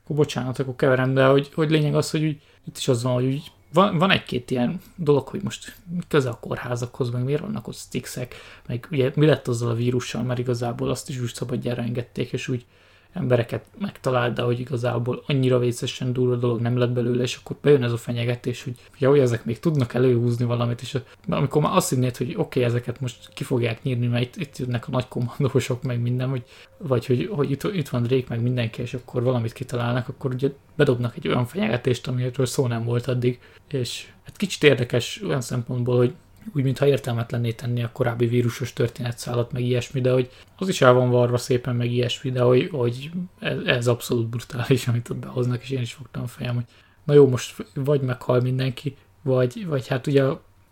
Akkor 0.04 0.16
bocsánat, 0.16 0.58
akkor 0.58 0.76
keverem, 0.76 1.14
de 1.14 1.24
hogy, 1.24 1.50
hogy 1.54 1.70
lényeg 1.70 1.94
az, 1.94 2.10
hogy 2.10 2.24
úgy, 2.24 2.40
itt 2.64 2.76
is 2.76 2.88
az 2.88 3.02
van, 3.02 3.12
hogy 3.12 3.24
úgy, 3.24 3.52
van, 3.72 3.98
van 3.98 4.10
egy-két 4.10 4.50
ilyen 4.50 4.80
dolog, 4.96 5.28
hogy 5.28 5.42
most 5.42 5.76
köze 6.08 6.28
a 6.28 6.38
kórházakhoz, 6.40 7.10
meg 7.10 7.24
miért 7.24 7.40
vannak 7.40 7.68
ott 7.68 7.76
sticksek, 7.76 8.34
meg 8.66 8.88
ugye 8.90 9.10
mi 9.14 9.26
lett 9.26 9.48
azzal 9.48 9.70
a 9.70 9.74
vírussal, 9.74 10.22
mert 10.22 10.38
igazából 10.38 10.90
azt 10.90 11.08
is 11.08 11.20
úgy 11.20 11.34
szabadjára 11.34 11.82
engedték, 11.82 12.32
és 12.32 12.48
úgy 12.48 12.64
embereket 13.12 13.64
megtalált, 13.78 14.34
de 14.34 14.42
hogy 14.42 14.60
igazából 14.60 15.22
annyira 15.26 15.58
vészesen 15.58 16.12
durva 16.12 16.36
dolog 16.36 16.60
nem 16.60 16.78
lett 16.78 16.90
belőle, 16.90 17.22
és 17.22 17.36
akkor 17.36 17.56
bejön 17.60 17.82
ez 17.82 17.92
a 17.92 17.96
fenyegetés, 17.96 18.64
hogy 18.64 18.74
ja, 18.98 19.08
hogy 19.08 19.18
ezek 19.18 19.44
még 19.44 19.58
tudnak 19.58 19.94
előhúzni 19.94 20.44
valamit, 20.44 20.80
és 20.80 20.98
amikor 21.28 21.62
már 21.62 21.76
azt 21.76 21.90
hinnéd, 21.90 22.16
hogy 22.16 22.28
oké, 22.28 22.40
okay, 22.40 22.62
ezeket 22.62 23.00
most 23.00 23.28
ki 23.34 23.44
fogják 23.44 23.82
nyírni, 23.82 24.06
mert 24.06 24.22
itt, 24.22 24.36
itt 24.36 24.58
jönnek 24.58 24.88
a 24.88 24.90
nagy 24.90 25.08
kommandósok, 25.08 25.82
meg 25.82 26.00
minden, 26.00 26.28
hogy, 26.28 26.42
vagy 26.78 27.06
hogy, 27.06 27.28
hogy 27.32 27.50
itt, 27.50 27.62
itt 27.62 27.88
van 27.88 28.02
Drake, 28.02 28.26
meg 28.28 28.42
mindenki, 28.42 28.82
és 28.82 28.94
akkor 28.94 29.22
valamit 29.22 29.52
kitalálnak, 29.52 30.08
akkor 30.08 30.32
ugye 30.34 30.50
bedobnak 30.76 31.16
egy 31.16 31.28
olyan 31.28 31.46
fenyegetést, 31.46 32.06
amiről 32.06 32.46
szó 32.46 32.66
nem 32.66 32.84
volt 32.84 33.06
addig, 33.06 33.40
és 33.68 34.06
hát 34.24 34.36
kicsit 34.36 34.62
érdekes 34.62 35.22
olyan 35.26 35.40
szempontból, 35.40 35.96
hogy 35.96 36.14
úgy, 36.54 36.62
mintha 36.62 36.86
értelmetlenné 36.86 37.52
tenni 37.52 37.82
a 37.82 37.92
korábbi 37.92 38.26
vírusos 38.26 38.72
történetszállat, 38.72 39.52
meg 39.52 39.62
ilyesmi, 39.62 40.00
de 40.00 40.12
hogy 40.12 40.30
az 40.56 40.68
is 40.68 40.80
el 40.80 40.92
van 40.92 41.10
varva 41.10 41.36
szépen, 41.36 41.76
meg 41.76 41.90
ilyesmi, 41.90 42.30
de 42.30 42.40
hogy, 42.40 42.68
hogy 42.72 43.10
ez, 43.64 43.86
abszolút 43.86 44.28
brutális, 44.28 44.88
amit 44.88 45.08
ott 45.08 45.16
behoznak, 45.16 45.62
és 45.62 45.70
én 45.70 45.80
is 45.80 45.92
fogtam 45.92 46.22
a 46.22 46.26
fejem, 46.26 46.54
hogy 46.54 46.64
na 47.04 47.14
jó, 47.14 47.28
most 47.28 47.66
vagy 47.74 48.00
meghal 48.00 48.40
mindenki, 48.40 48.96
vagy, 49.22 49.66
vagy 49.66 49.86
hát 49.86 50.06
ugye 50.06 50.24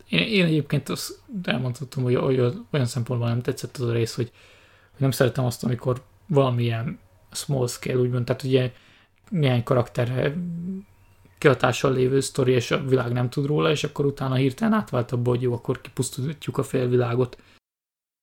én, 0.08 0.26
én 0.26 0.44
egyébként 0.44 0.88
azt 0.88 1.18
elmondhatom, 1.42 2.02
hogy 2.02 2.14
olyan, 2.14 2.66
olyan 2.70 2.86
szempontból 2.86 3.28
nem 3.28 3.40
tetszett 3.40 3.76
az 3.76 3.88
a 3.88 3.92
rész, 3.92 4.14
hogy, 4.14 4.30
hogy 4.90 5.00
nem 5.00 5.10
szeretem 5.10 5.44
azt, 5.44 5.64
amikor 5.64 6.02
valamilyen 6.26 6.98
small 7.32 7.66
scale, 7.66 7.98
úgymond, 7.98 8.24
tehát 8.24 8.42
ugye 8.42 8.72
néhány 9.28 9.62
karakterre 9.62 10.34
kihatással 11.40 11.92
lévő 11.92 12.20
sztori, 12.20 12.52
és 12.52 12.70
a 12.70 12.84
világ 12.84 13.12
nem 13.12 13.30
tud 13.30 13.46
róla, 13.46 13.70
és 13.70 13.84
akkor 13.84 14.06
utána 14.06 14.34
hirtelen 14.34 14.72
átvált 14.72 15.12
abba, 15.12 15.30
hogy 15.30 15.42
jó, 15.42 15.52
akkor 15.52 15.80
kipusztítjuk 15.80 16.58
a 16.58 16.62
félvilágot. 16.62 17.38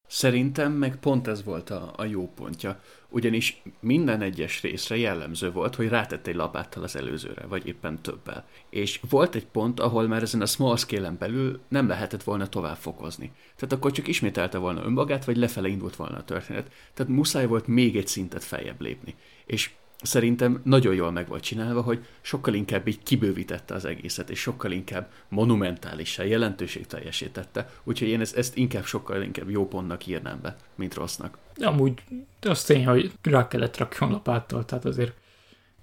Szerintem 0.08 0.72
meg 0.72 0.96
pont 0.96 1.26
ez 1.26 1.44
volt 1.44 1.70
a, 1.70 1.92
a 1.96 2.04
jó 2.04 2.32
pontja, 2.34 2.80
ugyanis 3.08 3.62
minden 3.80 4.20
egyes 4.20 4.62
részre 4.62 4.96
jellemző 4.96 5.52
volt, 5.52 5.74
hogy 5.74 5.88
rátett 5.88 6.26
egy 6.26 6.34
lapáttal 6.34 6.82
az 6.82 6.96
előzőre, 6.96 7.46
vagy 7.46 7.66
éppen 7.66 8.02
többel. 8.02 8.46
És 8.70 9.00
volt 9.08 9.34
egy 9.34 9.46
pont, 9.46 9.80
ahol 9.80 10.06
már 10.06 10.22
ezen 10.22 10.40
a 10.40 10.46
small 10.46 10.76
scale-en 10.76 11.16
belül 11.18 11.60
nem 11.68 11.88
lehetett 11.88 12.22
volna 12.22 12.48
tovább 12.48 12.76
fokozni. 12.76 13.32
Tehát 13.56 13.72
akkor 13.72 13.90
csak 13.90 14.08
ismételte 14.08 14.58
volna 14.58 14.84
önmagát, 14.84 15.24
vagy 15.24 15.36
lefele 15.36 15.68
indult 15.68 15.96
volna 15.96 16.16
a 16.16 16.24
történet. 16.24 16.72
Tehát 16.94 17.12
muszáj 17.12 17.46
volt 17.46 17.66
még 17.66 17.96
egy 17.96 18.08
szintet 18.08 18.44
feljebb 18.44 18.80
lépni. 18.80 19.14
És 19.46 19.70
szerintem 20.02 20.60
nagyon 20.64 20.94
jól 20.94 21.10
meg 21.10 21.28
volt 21.28 21.42
csinálva, 21.42 21.80
hogy 21.80 22.06
sokkal 22.20 22.54
inkább 22.54 22.86
így 22.86 23.02
kibővítette 23.02 23.74
az 23.74 23.84
egészet, 23.84 24.30
és 24.30 24.40
sokkal 24.40 24.70
inkább 24.70 25.10
monumentálisan, 25.28 26.26
jelentőségteljesítette. 26.26 27.70
Úgyhogy 27.84 28.08
én 28.08 28.20
ezt, 28.20 28.36
ezt 28.36 28.56
inkább 28.56 28.84
sokkal 28.84 29.22
inkább 29.22 29.50
jó 29.50 29.68
pontnak 29.68 30.06
írnám 30.06 30.38
be, 30.42 30.56
mint 30.74 30.94
rossznak. 30.94 31.38
Amúgy 31.56 32.02
az 32.40 32.64
tény, 32.64 32.86
hogy 32.86 33.12
rá 33.22 33.48
kellett 33.48 33.76
rakjon 33.76 34.10
lapáttal, 34.10 34.64
tehát 34.64 34.84
azért 34.84 35.12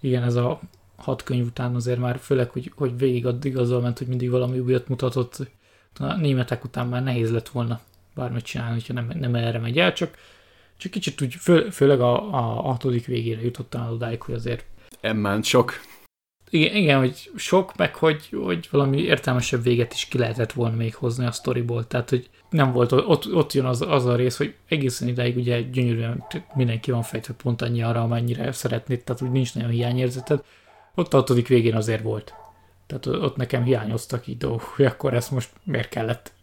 igen, 0.02 0.24
ez 0.24 0.36
a 0.36 0.60
hat 0.96 1.24
könyv 1.24 1.46
után 1.46 1.76
azért 1.76 2.00
már 2.00 2.20
főleg, 2.20 2.50
hogy, 2.50 2.72
hogy 2.76 2.98
végig 2.98 3.26
addig 3.26 3.58
azzal 3.58 3.82
ment, 3.82 3.98
hogy 3.98 4.08
mindig 4.08 4.30
valami 4.30 4.60
újat 4.60 4.88
mutatott, 4.88 5.38
a 6.00 6.16
németek 6.16 6.64
után 6.64 6.88
már 6.88 7.04
nehéz 7.04 7.32
lett 7.32 7.50
volna 7.50 7.80
bármit 8.16 8.46
csinálni, 8.46 8.74
hogyha 8.74 8.94
nem, 8.94 9.12
nem 9.14 9.36
erre 9.36 9.60
megy 9.60 9.80
el, 9.80 9.94
csak 9.94 10.18
csak 10.78 10.92
kicsit 10.92 11.22
úgy, 11.22 11.34
fő, 11.34 11.70
főleg 11.70 12.02
a, 12.02 12.34
a 12.34 12.62
hatodik 12.62 13.06
végére 13.06 13.42
jutottam 13.42 13.92
odáig, 13.92 14.22
hogy 14.22 14.36
azért... 14.36 14.66
Emmán 15.02 15.42
sok. 15.42 15.74
Igen, 16.50 16.76
igen, 16.76 17.00
hogy 17.00 17.32
sok, 17.36 17.76
meg 17.76 17.96
hogy, 17.96 18.30
hogy 18.44 18.68
valami 18.72 19.02
értelmesebb 19.02 19.64
véget 19.64 19.94
is 19.94 20.06
ki 20.06 20.18
lehetett 20.18 20.52
volna 20.52 20.76
még 20.76 20.96
hozni 20.96 21.26
a 21.26 21.32
sztoriból. 21.32 21.88
Tehát, 21.88 22.10
hogy 22.10 22.30
nem 22.50 22.72
volt, 22.72 22.92
ott, 22.92 23.34
ott 23.34 23.54
jön 23.54 23.66
az, 23.66 23.82
az 23.82 24.06
a 24.06 24.16
rész, 24.16 24.38
hogy 24.38 24.56
egészen 24.68 25.08
ideig 25.08 25.38
ugye 25.38 25.62
gyönyörűen 25.62 26.24
mindenki 26.56 26.92
van 26.92 27.02
fejtve 27.02 27.34
pont 27.34 27.62
annyi 27.62 27.84
arra, 27.84 28.02
amennyire 28.02 28.52
szeretnéd, 28.52 29.04
tehát 29.04 29.22
úgy 29.22 29.32
nincs 29.32 29.56
nagyon 29.56 29.70
hiányérzeted. 29.70 30.44
Ott 30.96 31.14
a 31.14 31.18
hatodik 31.18 31.48
végén 31.48 31.76
azért 31.76 32.04
volt. 32.04 32.34
Tehát 32.88 33.06
ott 33.06 33.36
nekem 33.36 33.64
hiányoztak 33.64 34.28
így 34.28 34.38
dolgok, 34.38 34.62
hogy 34.62 34.86
akkor 34.86 35.14
ezt 35.14 35.32
most 35.32 35.50
miért 35.64 35.90
kellett. 35.90 36.34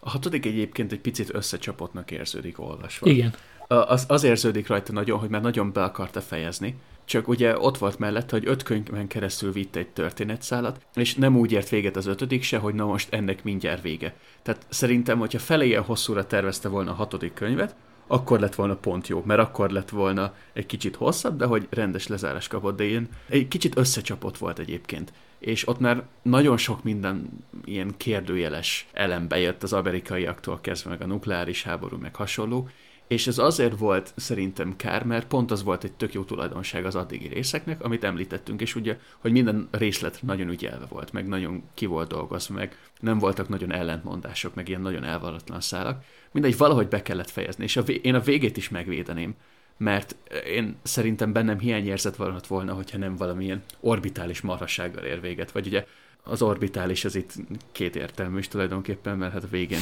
A 0.00 0.10
hatodik 0.10 0.46
egyébként 0.46 0.92
egy 0.92 1.00
picit 1.00 1.34
összecsapottnak 1.34 2.10
érződik 2.10 2.60
olvasva. 2.60 3.10
Igen 3.10 3.34
az, 3.66 4.04
az 4.08 4.24
érződik 4.24 4.66
rajta 4.66 4.92
nagyon, 4.92 5.18
hogy 5.18 5.28
már 5.28 5.42
nagyon 5.42 5.72
be 5.72 5.82
akarta 5.82 6.20
fejezni, 6.20 6.76
csak 7.04 7.28
ugye 7.28 7.58
ott 7.58 7.78
volt 7.78 7.98
mellett, 7.98 8.30
hogy 8.30 8.46
öt 8.46 8.62
könyvben 8.62 9.06
keresztül 9.06 9.52
vitte 9.52 9.78
egy 9.78 9.88
történetszálat, 9.88 10.86
és 10.94 11.14
nem 11.14 11.36
úgy 11.36 11.52
ért 11.52 11.68
véget 11.68 11.96
az 11.96 12.06
ötödik 12.06 12.42
se, 12.42 12.58
hogy 12.58 12.74
na 12.74 12.84
most 12.84 13.12
ennek 13.12 13.44
mindjárt 13.44 13.82
vége. 13.82 14.14
Tehát 14.42 14.66
szerintem, 14.68 15.18
hogyha 15.18 15.38
felé 15.38 15.66
ilyen 15.66 15.82
hosszúra 15.82 16.26
tervezte 16.26 16.68
volna 16.68 16.90
a 16.90 16.94
hatodik 16.94 17.34
könyvet, 17.34 17.74
akkor 18.06 18.40
lett 18.40 18.54
volna 18.54 18.76
pont 18.76 19.08
jó, 19.08 19.22
mert 19.26 19.40
akkor 19.40 19.70
lett 19.70 19.88
volna 19.88 20.34
egy 20.52 20.66
kicsit 20.66 20.96
hosszabb, 20.96 21.36
de 21.38 21.44
hogy 21.44 21.66
rendes 21.70 22.06
lezárás 22.06 22.48
kapott, 22.48 22.76
de 22.76 22.84
ilyen 22.84 23.08
egy 23.28 23.48
kicsit 23.48 23.76
összecsapott 23.76 24.38
volt 24.38 24.58
egyébként. 24.58 25.12
És 25.38 25.68
ott 25.68 25.78
már 25.78 26.02
nagyon 26.22 26.56
sok 26.56 26.82
minden 26.82 27.28
ilyen 27.64 27.94
kérdőjeles 27.96 28.86
elem 28.92 29.28
bejött 29.28 29.62
az 29.62 29.72
amerikaiaktól 29.72 30.60
kezdve, 30.60 30.90
meg 30.90 31.02
a 31.02 31.06
nukleáris 31.06 31.62
háború, 31.62 31.96
meg 31.96 32.14
hasonló, 32.14 32.68
és 33.06 33.26
ez 33.26 33.38
azért 33.38 33.78
volt 33.78 34.12
szerintem 34.16 34.76
kár, 34.76 35.04
mert 35.04 35.26
pont 35.26 35.50
az 35.50 35.62
volt 35.62 35.84
egy 35.84 35.92
tök 35.92 36.12
jó 36.12 36.24
tulajdonság 36.24 36.84
az 36.84 36.94
addigi 36.94 37.28
részeknek, 37.28 37.84
amit 37.84 38.04
említettünk, 38.04 38.60
és 38.60 38.74
ugye, 38.74 38.98
hogy 39.18 39.32
minden 39.32 39.68
részlet 39.70 40.18
nagyon 40.22 40.48
ügyelve 40.48 40.86
volt, 40.88 41.12
meg 41.12 41.26
nagyon 41.26 41.62
ki 41.74 41.86
volt 41.86 42.08
dolgozva, 42.08 42.54
meg 42.54 42.78
nem 43.00 43.18
voltak 43.18 43.48
nagyon 43.48 43.72
ellentmondások, 43.72 44.54
meg 44.54 44.68
ilyen 44.68 44.80
nagyon 44.80 45.04
elvallatlan 45.04 45.60
szálak. 45.60 46.04
Mindegy, 46.32 46.56
valahogy 46.56 46.88
be 46.88 47.02
kellett 47.02 47.30
fejezni, 47.30 47.64
és 47.64 47.76
a 47.76 47.82
vé- 47.82 48.04
én 48.04 48.14
a 48.14 48.20
végét 48.20 48.56
is 48.56 48.68
megvédeném, 48.68 49.34
mert 49.76 50.16
én 50.46 50.76
szerintem 50.82 51.32
bennem 51.32 51.58
hiányérzet 51.58 52.16
valahat 52.16 52.46
volna, 52.46 52.74
hogyha 52.74 52.98
nem 52.98 53.16
valamilyen 53.16 53.62
orbitális 53.80 54.40
marhasággal 54.40 55.04
ér 55.04 55.20
véget, 55.20 55.50
vagy 55.52 55.66
ugye 55.66 55.86
az 56.22 56.42
orbitális 56.42 57.04
az 57.04 57.14
itt 57.14 57.34
két 57.72 57.96
értelmű 57.96 58.38
is 58.38 58.48
tulajdonképpen, 58.48 59.18
mert 59.18 59.32
hát 59.32 59.44
a 59.44 59.48
végén 59.50 59.80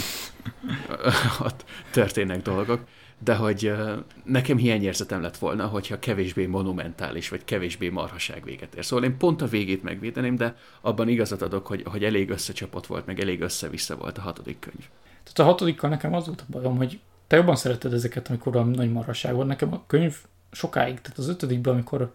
ott 1.47 1.65
történnek 1.91 2.43
dolgok 2.43 2.81
de 3.19 3.35
hogy 3.35 3.73
nekem 4.25 4.57
hiányérzetem 4.57 5.23
lett 5.23 5.37
volna, 5.37 5.67
hogyha 5.67 5.99
kevésbé 5.99 6.47
monumentális, 6.47 7.29
vagy 7.29 7.45
kevésbé 7.45 7.89
marhaság 7.89 8.45
véget 8.45 8.75
ér. 8.75 8.85
Szóval 8.85 9.05
én 9.05 9.17
pont 9.17 9.43
a 9.43 9.47
végét 9.47 9.83
megvédeném, 9.83 10.37
de 10.37 10.57
abban 10.81 11.09
igazat 11.09 11.43
adok, 11.43 11.67
hogy, 11.67 11.83
hogy 11.85 12.05
elég 12.05 12.31
összecsapott 12.31 12.87
volt, 12.87 13.07
meg 13.07 13.21
elég 13.21 13.41
össze-vissza 13.41 13.97
volt 13.97 14.19
a 14.19 14.21
hatodik 14.21 14.59
könyv. 14.59 14.89
Tehát 15.23 15.39
a 15.39 15.45
hatodikkal 15.45 15.91
nekem 15.91 16.15
az 16.15 16.27
volt 16.27 16.41
a 16.41 16.45
bajom, 16.51 16.77
hogy 16.77 17.01
te 17.27 17.37
jobban 17.37 17.57
szereted 17.57 17.93
ezeket, 17.93 18.29
amikor 18.29 18.57
a 18.57 18.65
nagy 18.65 18.93
marhaság 18.93 19.35
van. 19.35 19.47
Nekem 19.47 19.73
a 19.73 19.85
könyv 19.87 20.17
sokáig, 20.53 21.01
tehát 21.01 21.19
az 21.19 21.29
ötödikben, 21.29 21.73
amikor 21.73 22.13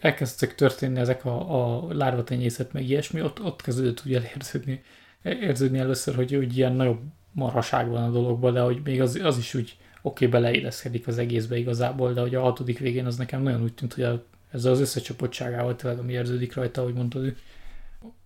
elkezdtek 0.00 0.54
történni 0.54 0.98
ezek 0.98 1.24
a, 1.24 1.84
a 1.84 1.86
lárvatenyészet, 1.92 2.72
meg 2.72 2.88
ilyesmi, 2.88 3.22
ott, 3.22 3.42
ott 3.42 3.62
kezdődött 3.62 4.02
ugye 4.04 4.22
érződni, 4.36 4.82
érződni 5.22 5.78
először, 5.78 6.14
hogy, 6.14 6.34
hogy 6.34 6.56
ilyen 6.56 6.72
nagyobb 6.72 7.00
marhaság 7.32 7.88
van 7.88 8.02
a 8.02 8.10
dologban, 8.10 8.52
de 8.52 8.60
hogy 8.60 8.80
még 8.84 9.00
az, 9.00 9.20
az 9.22 9.38
is 9.38 9.54
úgy 9.54 9.76
oké, 10.02 10.26
okay, 10.26 10.40
beleilleszkedik 10.40 11.06
az 11.06 11.18
egészbe 11.18 11.56
igazából, 11.56 12.12
de 12.12 12.20
hogy 12.20 12.34
a 12.34 12.40
hatodik 12.40 12.78
végén 12.78 13.06
az 13.06 13.16
nekem 13.16 13.42
nagyon 13.42 13.62
úgy 13.62 13.74
tűnt, 13.74 13.94
hogy 13.94 14.04
a, 14.04 14.24
ez 14.50 14.64
az 14.64 14.80
összecsapottságával 14.80 15.76
tényleg, 15.76 15.98
ami 15.98 16.12
érződik 16.12 16.54
rajta, 16.54 16.80
ahogy 16.80 16.94
mondtad, 16.94 17.34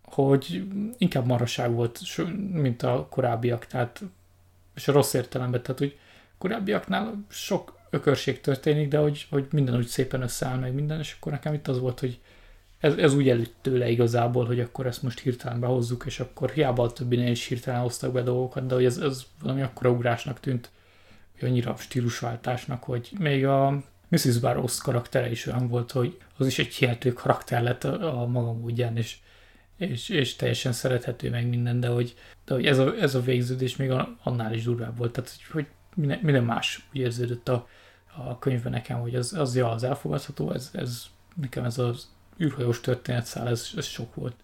hogy 0.02 0.64
inkább 0.98 1.26
maraság 1.26 1.72
volt, 1.72 2.00
mint 2.52 2.82
a 2.82 3.06
korábbiak, 3.10 3.66
tehát 3.66 4.02
és 4.74 4.88
a 4.88 4.92
rossz 4.92 5.12
értelemben, 5.12 5.62
tehát 5.62 5.78
hogy 5.78 5.98
korábbiaknál 6.38 7.24
sok 7.28 7.78
ökörség 7.90 8.40
történik, 8.40 8.88
de 8.88 8.98
hogy, 8.98 9.26
hogy 9.30 9.46
minden 9.50 9.76
úgy 9.76 9.86
szépen 9.86 10.22
összeáll 10.22 10.58
meg 10.58 10.74
minden, 10.74 10.98
és 10.98 11.16
akkor 11.18 11.32
nekem 11.32 11.54
itt 11.54 11.68
az 11.68 11.78
volt, 11.78 12.00
hogy 12.00 12.20
ez, 12.78 12.96
ez 12.96 13.14
úgy 13.14 13.28
előtt 13.28 13.54
tőle 13.60 13.88
igazából, 13.88 14.46
hogy 14.46 14.60
akkor 14.60 14.86
ezt 14.86 15.02
most 15.02 15.20
hirtelen 15.20 15.60
behozzuk, 15.60 16.04
és 16.06 16.20
akkor 16.20 16.50
hiába 16.50 16.82
a 16.82 16.92
többinél 16.92 17.30
is 17.30 17.46
hirtelen 17.46 17.80
hoztak 17.80 18.12
be 18.12 18.22
dolgokat, 18.22 18.66
de 18.66 18.74
hogy 18.74 18.84
ez, 18.84 18.96
ez 18.98 19.22
valami 19.42 19.62
akkora 19.62 19.90
ugrásnak 19.90 20.40
tűnt, 20.40 20.70
annyira 21.44 21.76
stílusváltásnak, 21.76 22.82
hogy 22.82 23.10
még 23.18 23.46
a 23.46 23.82
Mrs. 24.08 24.38
Barrows 24.38 24.78
karaktere 24.78 25.30
is 25.30 25.46
olyan 25.46 25.68
volt, 25.68 25.92
hogy 25.92 26.18
az 26.36 26.46
is 26.46 26.58
egy 26.58 26.74
hihető 26.74 27.12
karakter 27.12 27.62
lett 27.62 27.84
a, 27.84 28.20
a 28.20 28.26
maga 28.26 28.52
módján, 28.52 28.96
és, 28.96 29.18
és, 29.76 30.08
és 30.08 30.36
teljesen 30.36 30.72
szerethető 30.72 31.30
meg 31.30 31.48
minden, 31.48 31.80
de 31.80 31.88
hogy, 31.88 32.14
de 32.44 32.54
hogy 32.54 32.66
ez, 32.66 32.78
a, 32.78 32.94
ez 32.94 33.14
a 33.14 33.20
végződés 33.20 33.76
még 33.76 33.90
annál 34.22 34.54
is 34.54 34.62
durvább 34.62 34.96
volt, 34.96 35.12
tehát 35.12 35.30
hogy 35.50 35.66
minden, 35.94 36.18
minden 36.22 36.44
más 36.44 36.86
úgy 36.92 37.00
érződött 37.00 37.48
a, 37.48 37.68
a 38.16 38.38
könyvben 38.38 38.72
nekem, 38.72 39.00
hogy 39.00 39.14
az, 39.14 39.32
az, 39.32 39.56
ja, 39.56 39.70
az 39.70 39.82
elfogadható, 39.82 40.52
ez, 40.52 40.70
ez 40.72 41.06
nekem 41.34 41.64
ez 41.64 41.78
az 41.78 42.10
űrhajós 42.40 42.80
történetszál, 42.80 43.48
ez, 43.48 43.70
ez 43.76 43.86
sok 43.86 44.14
volt. 44.14 44.34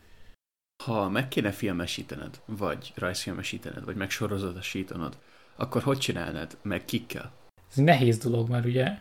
Ha 0.84 1.09
meg 1.09 1.28
kéne 1.28 1.51
filmesítened, 1.51 2.40
vagy 2.44 2.92
rajzfilmesítened, 2.94 3.84
vagy 3.84 3.96
megsorozatosítanod, 3.96 5.18
akkor 5.59 5.82
hogy 5.82 5.98
csinálnád, 5.98 6.56
meg 6.62 6.84
kikkel? 6.84 7.32
Ez 7.70 7.76
nehéz 7.76 8.18
dolog, 8.18 8.48
mert 8.48 8.64
ugye 8.64 8.98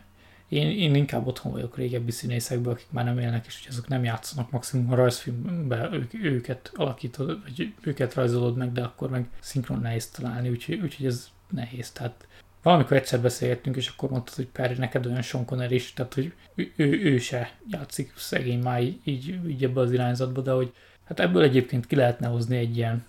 én, 0.48 0.70
én 0.70 0.94
inkább 0.94 1.26
otthon 1.26 1.52
vagyok 1.52 1.76
régebbi 1.76 2.10
színészekből, 2.10 2.72
akik 2.72 2.90
már 2.90 3.04
nem 3.04 3.18
élnek, 3.18 3.46
és 3.46 3.58
hogy 3.58 3.68
azok 3.70 3.88
nem 3.88 4.04
játszanak, 4.04 4.50
maximum 4.50 4.92
a 4.92 4.94
rajzfilmben 4.94 5.92
ők, 5.92 6.14
őket 6.14 6.72
alakítod, 6.74 7.42
vagy 7.42 7.74
őket 7.80 8.14
rajzolod 8.14 8.56
meg, 8.56 8.72
de 8.72 8.82
akkor 8.82 9.10
meg 9.10 9.28
szinkron 9.40 9.80
nehéz 9.80 10.10
találni, 10.10 10.48
úgyhogy, 10.48 10.80
úgyhogy 10.80 11.06
ez 11.06 11.28
nehéz. 11.50 11.90
Tehát 11.90 12.26
valamikor 12.62 12.96
egyszer 12.96 13.20
beszélgettünk, 13.20 13.76
és 13.76 13.88
akkor 13.88 14.10
mondtad, 14.10 14.34
hogy 14.34 14.46
Perry, 14.46 14.74
neked 14.78 15.06
olyan 15.06 15.22
Sean 15.22 15.44
Connery 15.44 15.74
is, 15.74 15.92
tehát 15.92 16.14
hogy 16.14 16.32
ő, 16.54 16.72
ő, 16.76 17.02
ő 17.02 17.18
se 17.18 17.52
játszik 17.70 18.12
szegény 18.16 18.62
már 18.62 18.82
így, 18.82 19.00
így, 19.04 19.48
így 19.48 19.64
ebbe 19.64 19.80
az 19.80 19.92
irányzatba, 19.92 20.40
de 20.40 20.50
hogy 20.50 20.72
hát 21.04 21.20
ebből 21.20 21.42
egyébként 21.42 21.86
ki 21.86 21.96
lehetne 21.96 22.26
hozni 22.26 22.56
egy 22.56 22.76
ilyen 22.76 23.04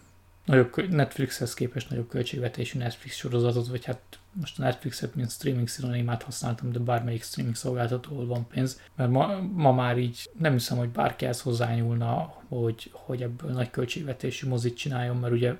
nagyobb, 0.49 0.89
Netflixhez 0.89 1.53
képest 1.53 1.89
nagyobb 1.89 2.09
költségvetésű 2.09 2.77
Netflix 2.77 3.15
sorozatot, 3.15 3.67
vagy 3.67 3.85
hát 3.85 4.01
most 4.33 4.59
a 4.59 4.61
Netflixet, 4.61 5.15
mint 5.15 5.31
streaming 5.31 5.67
szinonimát 5.67 6.23
használtam, 6.23 6.71
de 6.71 6.79
bármelyik 6.79 7.23
streaming 7.23 7.55
szolgáltatóval 7.55 8.25
van 8.25 8.47
pénz, 8.47 8.81
mert 8.95 9.09
ma, 9.09 9.41
ma 9.53 9.71
már 9.71 9.97
így 9.97 10.29
nem 10.39 10.51
hiszem, 10.51 10.77
hogy 10.77 10.89
bárki 10.89 11.25
ezt 11.25 11.41
hozzányúlna, 11.41 12.33
hogy, 12.47 12.89
hogy 12.91 13.21
ebből 13.21 13.51
nagy 13.51 13.69
költségvetésű 13.69 14.47
mozit 14.47 14.77
csináljon, 14.77 15.17
mert 15.17 15.33
ugye 15.33 15.55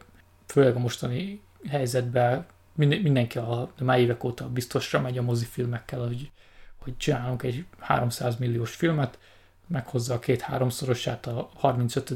főleg 0.46 0.76
a 0.76 0.80
mostani 0.80 1.42
helyzetben 1.68 2.46
minden, 2.76 3.00
mindenki 3.00 3.38
a, 3.38 3.72
de 3.78 3.84
már 3.84 4.00
évek 4.00 4.24
óta 4.24 4.50
biztosra 4.50 5.02
megy 5.02 5.18
a 5.18 5.22
mozifilmekkel, 5.22 6.00
hogy, 6.00 6.32
hogy 6.78 6.98
csinálunk 6.98 7.44
egy 7.44 7.66
300 7.80 8.38
milliós 8.38 8.76
filmet, 8.76 9.20
meghozza 9.68 10.14
a 10.14 10.20
két-háromszorosát 10.20 11.26
a 11.28 11.50
35 11.56 12.10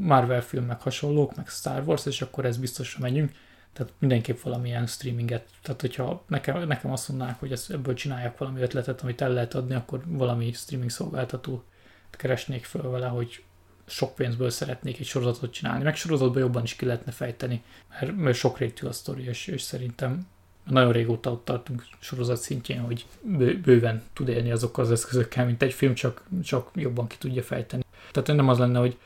Marvel 0.00 0.42
film, 0.42 0.64
meg 0.64 0.80
hasonlók, 0.80 1.36
meg 1.36 1.48
Star 1.48 1.82
Wars, 1.86 2.06
és 2.06 2.22
akkor 2.22 2.44
ez 2.44 2.56
biztosra 2.56 3.00
megyünk. 3.00 3.32
Tehát 3.72 3.92
mindenképp 3.98 4.40
valamilyen 4.40 4.86
streaminget. 4.86 5.48
Tehát, 5.62 5.80
hogyha 5.80 6.24
nekem, 6.26 6.66
nekem 6.66 6.90
azt 6.90 7.08
mondnák, 7.08 7.38
hogy 7.38 7.60
ebből 7.68 7.94
csinálják 7.94 8.38
valami 8.38 8.60
ötletet, 8.60 9.02
amit 9.02 9.20
el 9.20 9.32
lehet 9.32 9.54
adni, 9.54 9.74
akkor 9.74 10.02
valami 10.06 10.52
streaming 10.52 10.90
szolgáltató 10.90 11.64
keresnék 12.10 12.64
föl 12.64 12.90
vele, 12.90 13.06
hogy 13.06 13.42
sok 13.86 14.14
pénzből 14.14 14.50
szeretnék 14.50 14.98
egy 14.98 15.06
sorozatot 15.06 15.52
csinálni. 15.52 15.84
Meg 15.84 15.96
sorozatban 15.96 16.42
jobban 16.42 16.62
is 16.62 16.76
ki 16.76 16.84
lehetne 16.84 17.12
fejteni, 17.12 17.62
mert, 17.88 18.16
mert 18.16 18.36
sok 18.36 18.58
rétű 18.58 18.86
a 18.86 18.92
sztori, 18.92 19.24
és, 19.24 19.46
és 19.46 19.62
szerintem 19.62 20.26
nagyon 20.64 20.92
régóta 20.92 21.30
ott 21.30 21.44
tartunk 21.44 21.84
sorozat 21.98 22.40
szintjén, 22.40 22.80
hogy 22.80 23.06
bő, 23.22 23.60
bőven 23.60 24.02
tud 24.12 24.28
élni 24.28 24.50
azokkal 24.50 24.84
az 24.84 24.90
eszközökkel, 24.90 25.44
mint 25.44 25.62
egy 25.62 25.72
film, 25.72 25.94
csak, 25.94 26.22
csak 26.42 26.70
jobban 26.74 27.06
ki 27.06 27.16
tudja 27.18 27.42
fejteni. 27.42 27.84
Tehát 28.12 28.34
nem 28.40 28.48
az 28.48 28.58
lenne, 28.58 28.78
hogy 28.78 28.98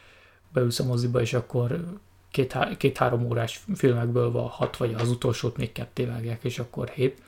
beülsz 0.53 0.79
a 0.79 0.85
moziba, 0.85 1.21
és 1.21 1.35
akkor 1.35 1.85
két-három 2.31 2.77
két, 2.77 3.31
órás 3.31 3.65
filmekből 3.75 4.31
van 4.31 4.49
hat, 4.49 4.77
vagy 4.77 4.95
az 4.95 5.11
utolsót 5.11 5.57
még 5.57 5.73
ketté 5.73 6.05
vágják, 6.05 6.45
és 6.45 6.59
akkor 6.59 6.89
hét, 6.89 7.23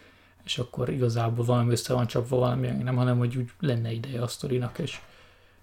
és 0.44 0.58
akkor 0.58 0.88
igazából 0.88 1.44
valami 1.44 1.70
össze 1.70 1.94
van 1.94 2.06
csapva 2.06 2.36
valami, 2.36 2.66
nem, 2.66 2.96
hanem 2.96 3.18
hogy 3.18 3.36
úgy 3.36 3.50
lenne 3.60 3.92
ideje 3.92 4.22
a 4.22 4.26
sztorinak, 4.26 4.78
és, 4.78 5.00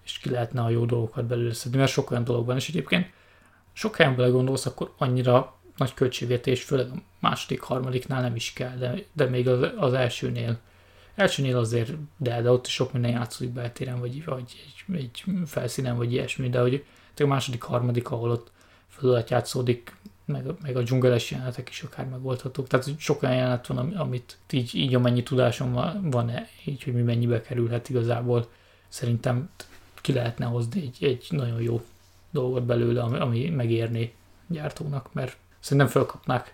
és 0.03 0.18
ki 0.18 0.30
lehetne 0.30 0.62
a 0.62 0.70
jó 0.70 0.86
dolgokat 0.86 1.26
belőle 1.26 1.53
szedni, 1.53 1.78
mert 1.78 1.91
sok 1.91 2.12
olyan 2.12 2.24
dolog 2.24 2.45
van, 2.45 2.55
és 2.55 2.70
egyébként 2.70 3.12
sok 3.74 3.95
helyen 3.95 4.16
belegondolsz, 4.16 4.66
akkor 4.66 4.93
annyira 4.97 5.55
nagy 5.78 5.93
költségvetés, 5.93 6.64
főleg 6.64 6.89
a 6.89 7.01
második, 7.20 7.62
harmadiknál 7.62 8.22
nem 8.22 8.36
is 8.36 8.53
kell, 8.53 8.78
de, 8.78 9.03
de 9.14 9.26
még 9.26 9.47
az, 9.47 9.72
az 9.78 9.93
elsőnél, 9.93 10.59
elsőnél 11.16 11.57
azért, 11.57 11.91
de, 12.18 12.41
de 12.41 12.51
ott 12.51 12.66
is 12.66 12.74
sok 12.74 12.93
minden 12.93 13.12
játszódik 13.12 13.53
beltéren, 13.53 13.99
vagy, 13.99 14.26
vagy 14.26 14.43
egy, 14.88 14.95
egy 14.95 15.24
felszínen, 15.45 15.97
vagy 15.97 16.12
ilyesmi, 16.14 16.49
de 16.49 16.59
hogy 16.59 16.86
a 17.16 17.28
második, 17.28 17.62
harmadik, 17.62 18.12
ahol 18.12 18.30
ott 18.30 18.51
fölött 18.88 19.30
játszódik, 19.30 19.95
meg, 20.26 20.45
meg 20.62 20.76
a 20.76 20.82
dzsungeles 20.82 21.32
jelenetek 21.32 21.70
is 21.70 21.82
akár 21.82 22.05
megoldhatók. 22.05 22.68
Tehát 22.68 22.99
sok 22.99 23.24
olyan 23.24 23.36
jelenet 23.36 23.68
van, 23.68 23.78
amit 23.78 24.38
így, 24.51 24.76
így 24.76 24.95
amennyi 24.95 25.24
tudásom 25.24 25.74
van-e, 26.01 26.47
így, 26.66 26.84
hogy 26.84 26.93
mi 26.93 27.01
mennyibe 27.01 27.41
kerülhet 27.41 27.89
igazából. 27.89 28.49
Szerintem 28.88 29.49
ki 29.95 30.14
lehetne 30.14 30.45
hozni 30.45 30.82
egy, 30.82 31.03
egy 31.03 31.28
nagyon 31.30 31.62
jó 31.62 31.82
dolgot 32.32 32.64
belőle, 32.64 33.01
ami, 33.01 33.20
ami 33.20 33.49
megérné 33.49 34.14
gyártónak, 34.47 35.14
mert 35.14 35.38
szerintem 35.59 35.88
fölkapnák. 35.88 36.53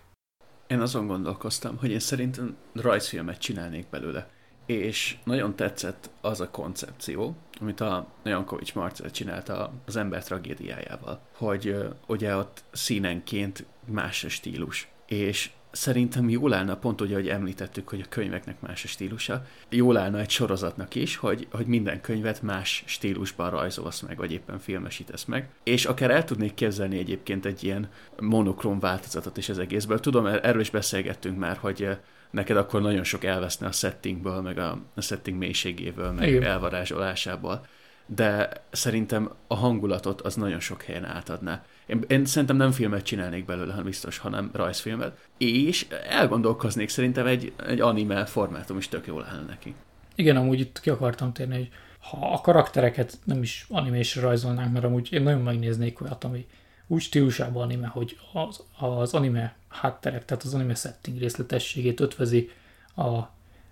Én 0.66 0.80
azon 0.80 1.06
gondolkoztam, 1.06 1.76
hogy 1.76 1.90
én 1.90 1.98
szerintem 1.98 2.56
rajzfilmet 2.72 3.38
csinálnék 3.38 3.86
belőle. 3.90 4.30
És 4.68 5.16
nagyon 5.24 5.56
tetszett 5.56 6.10
az 6.20 6.40
a 6.40 6.50
koncepció, 6.50 7.36
amit 7.60 7.80
a 7.80 8.06
Jankovics 8.24 8.74
Marcel 8.74 9.10
csinálta 9.10 9.72
az 9.86 9.96
ember 9.96 10.24
tragédiájával, 10.24 11.20
hogy 11.32 11.76
ugye 12.06 12.36
ott 12.36 12.64
színenként 12.72 13.64
más 13.84 14.24
a 14.24 14.28
stílus. 14.28 14.88
És 15.06 15.50
szerintem 15.70 16.28
jól 16.28 16.52
állna, 16.52 16.76
pont 16.76 17.00
ugye, 17.00 17.14
hogy 17.14 17.28
említettük, 17.28 17.88
hogy 17.88 18.00
a 18.00 18.08
könyveknek 18.08 18.60
más 18.60 18.84
a 18.84 18.88
stílusa, 18.88 19.46
jól 19.68 19.96
állna 19.96 20.18
egy 20.18 20.30
sorozatnak 20.30 20.94
is, 20.94 21.16
hogy, 21.16 21.46
hogy 21.50 21.66
minden 21.66 22.00
könyvet 22.00 22.42
más 22.42 22.82
stílusban 22.86 23.50
rajzolsz 23.50 24.00
meg, 24.00 24.16
vagy 24.16 24.32
éppen 24.32 24.58
filmesítesz 24.58 25.24
meg. 25.24 25.48
És 25.62 25.84
akár 25.84 26.10
el 26.10 26.24
tudnék 26.24 26.54
képzelni 26.54 26.98
egyébként 26.98 27.46
egy 27.46 27.64
ilyen 27.64 27.88
monokrom 28.20 28.78
változatot 28.78 29.36
is 29.36 29.48
az 29.48 29.58
egészből. 29.58 30.00
Tudom, 30.00 30.26
er-, 30.26 30.44
erről 30.44 30.60
is 30.60 30.70
beszélgettünk 30.70 31.38
már, 31.38 31.56
hogy 31.56 31.88
neked 32.30 32.56
akkor 32.56 32.82
nagyon 32.82 33.04
sok 33.04 33.24
elveszne 33.24 33.66
a 33.66 33.72
settingből, 33.72 34.40
meg 34.40 34.58
a, 34.58 34.78
a 34.94 35.00
setting 35.00 35.38
mélységéből, 35.38 36.12
meg 36.12 36.28
Igen. 36.28 36.42
elvarázsolásából. 36.42 37.66
De 38.06 38.50
szerintem 38.70 39.30
a 39.46 39.54
hangulatot 39.54 40.20
az 40.20 40.34
nagyon 40.34 40.60
sok 40.60 40.82
helyen 40.82 41.04
átadná. 41.04 41.64
Én, 41.86 42.04
én 42.08 42.24
szerintem 42.24 42.56
nem 42.56 42.70
filmet 42.70 43.02
csinálnék 43.02 43.44
belőle, 43.44 43.70
hanem 43.70 43.84
biztos, 43.84 44.18
hanem 44.18 44.50
rajzfilmet. 44.52 45.18
És 45.38 45.86
elgondolkoznék 46.08 46.88
szerintem 46.88 47.26
egy, 47.26 47.52
egy 47.66 47.80
anime 47.80 48.24
formátum 48.24 48.76
is 48.76 48.88
tök 48.88 49.06
jól 49.06 49.24
állna 49.24 49.46
neki. 49.46 49.74
Igen, 50.14 50.36
amúgy 50.36 50.60
itt 50.60 50.80
ki 50.80 50.90
akartam 50.90 51.32
térni, 51.32 51.56
hogy 51.56 51.68
ha 52.00 52.32
a 52.32 52.40
karaktereket 52.40 53.18
nem 53.24 53.42
is 53.42 53.66
animésre 53.68 54.20
rajzolnánk, 54.20 54.72
mert 54.72 54.84
amúgy 54.84 55.12
én 55.12 55.22
nagyon 55.22 55.40
megnéznék 55.40 56.00
olyat, 56.00 56.24
ami 56.24 56.46
úgy 56.86 57.02
stílusában 57.02 57.62
anime, 57.62 57.86
hogy 57.86 58.18
az, 58.32 58.64
az 58.78 59.14
anime 59.14 59.56
hátterek, 59.68 60.24
tehát 60.24 60.42
az 60.42 60.54
anime 60.54 60.74
setting 60.74 61.18
részletességét 61.18 62.00
ötvezi 62.00 62.50
a, 62.94 63.18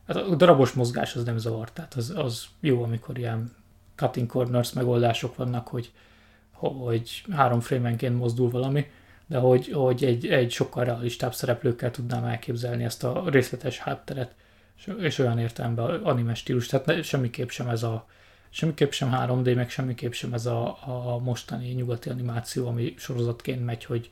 hát 0.07 0.17
a 0.17 0.35
darabos 0.35 0.73
mozgás 0.73 1.17
az 1.17 1.25
nem 1.25 1.39
zavar, 1.39 1.73
tehát 1.73 1.95
az, 1.95 2.13
az 2.17 2.47
jó, 2.61 2.83
amikor 2.83 3.19
ilyen 3.19 3.55
cutting 3.95 4.27
corners 4.27 4.73
megoldások 4.73 5.37
vannak, 5.37 5.69
hogy, 5.69 5.93
hogy 6.53 7.25
három 7.31 7.61
frémenként 7.61 8.19
mozdul 8.19 8.51
valami, 8.51 8.91
de 9.27 9.39
hogy, 9.39 9.69
hogy 9.73 10.05
egy, 10.05 10.27
egy 10.27 10.51
sokkal 10.51 10.85
realistább 10.85 11.35
szereplőkkel 11.35 11.91
tudnám 11.91 12.25
elképzelni 12.25 12.85
ezt 12.85 13.05
a 13.05 13.23
részletes 13.27 13.79
hátteret, 13.79 14.35
és, 15.01 15.19
olyan 15.19 15.39
értelemben 15.39 16.03
anime 16.03 16.35
stílus, 16.35 16.67
tehát 16.67 17.05
semmiképp 17.05 17.49
sem 17.49 17.69
ez 17.69 17.83
a 17.83 18.07
semmiképp 18.51 18.91
sem 18.91 19.11
3D, 19.15 19.55
meg 19.55 19.71
semmiképp 19.71 20.13
sem 20.13 20.33
ez 20.33 20.47
a, 20.47 20.67
a 20.67 21.19
mostani 21.19 21.69
nyugati 21.69 22.09
animáció, 22.09 22.67
ami 22.67 22.95
sorozatként 22.97 23.65
megy, 23.65 23.85
hogy, 23.85 24.11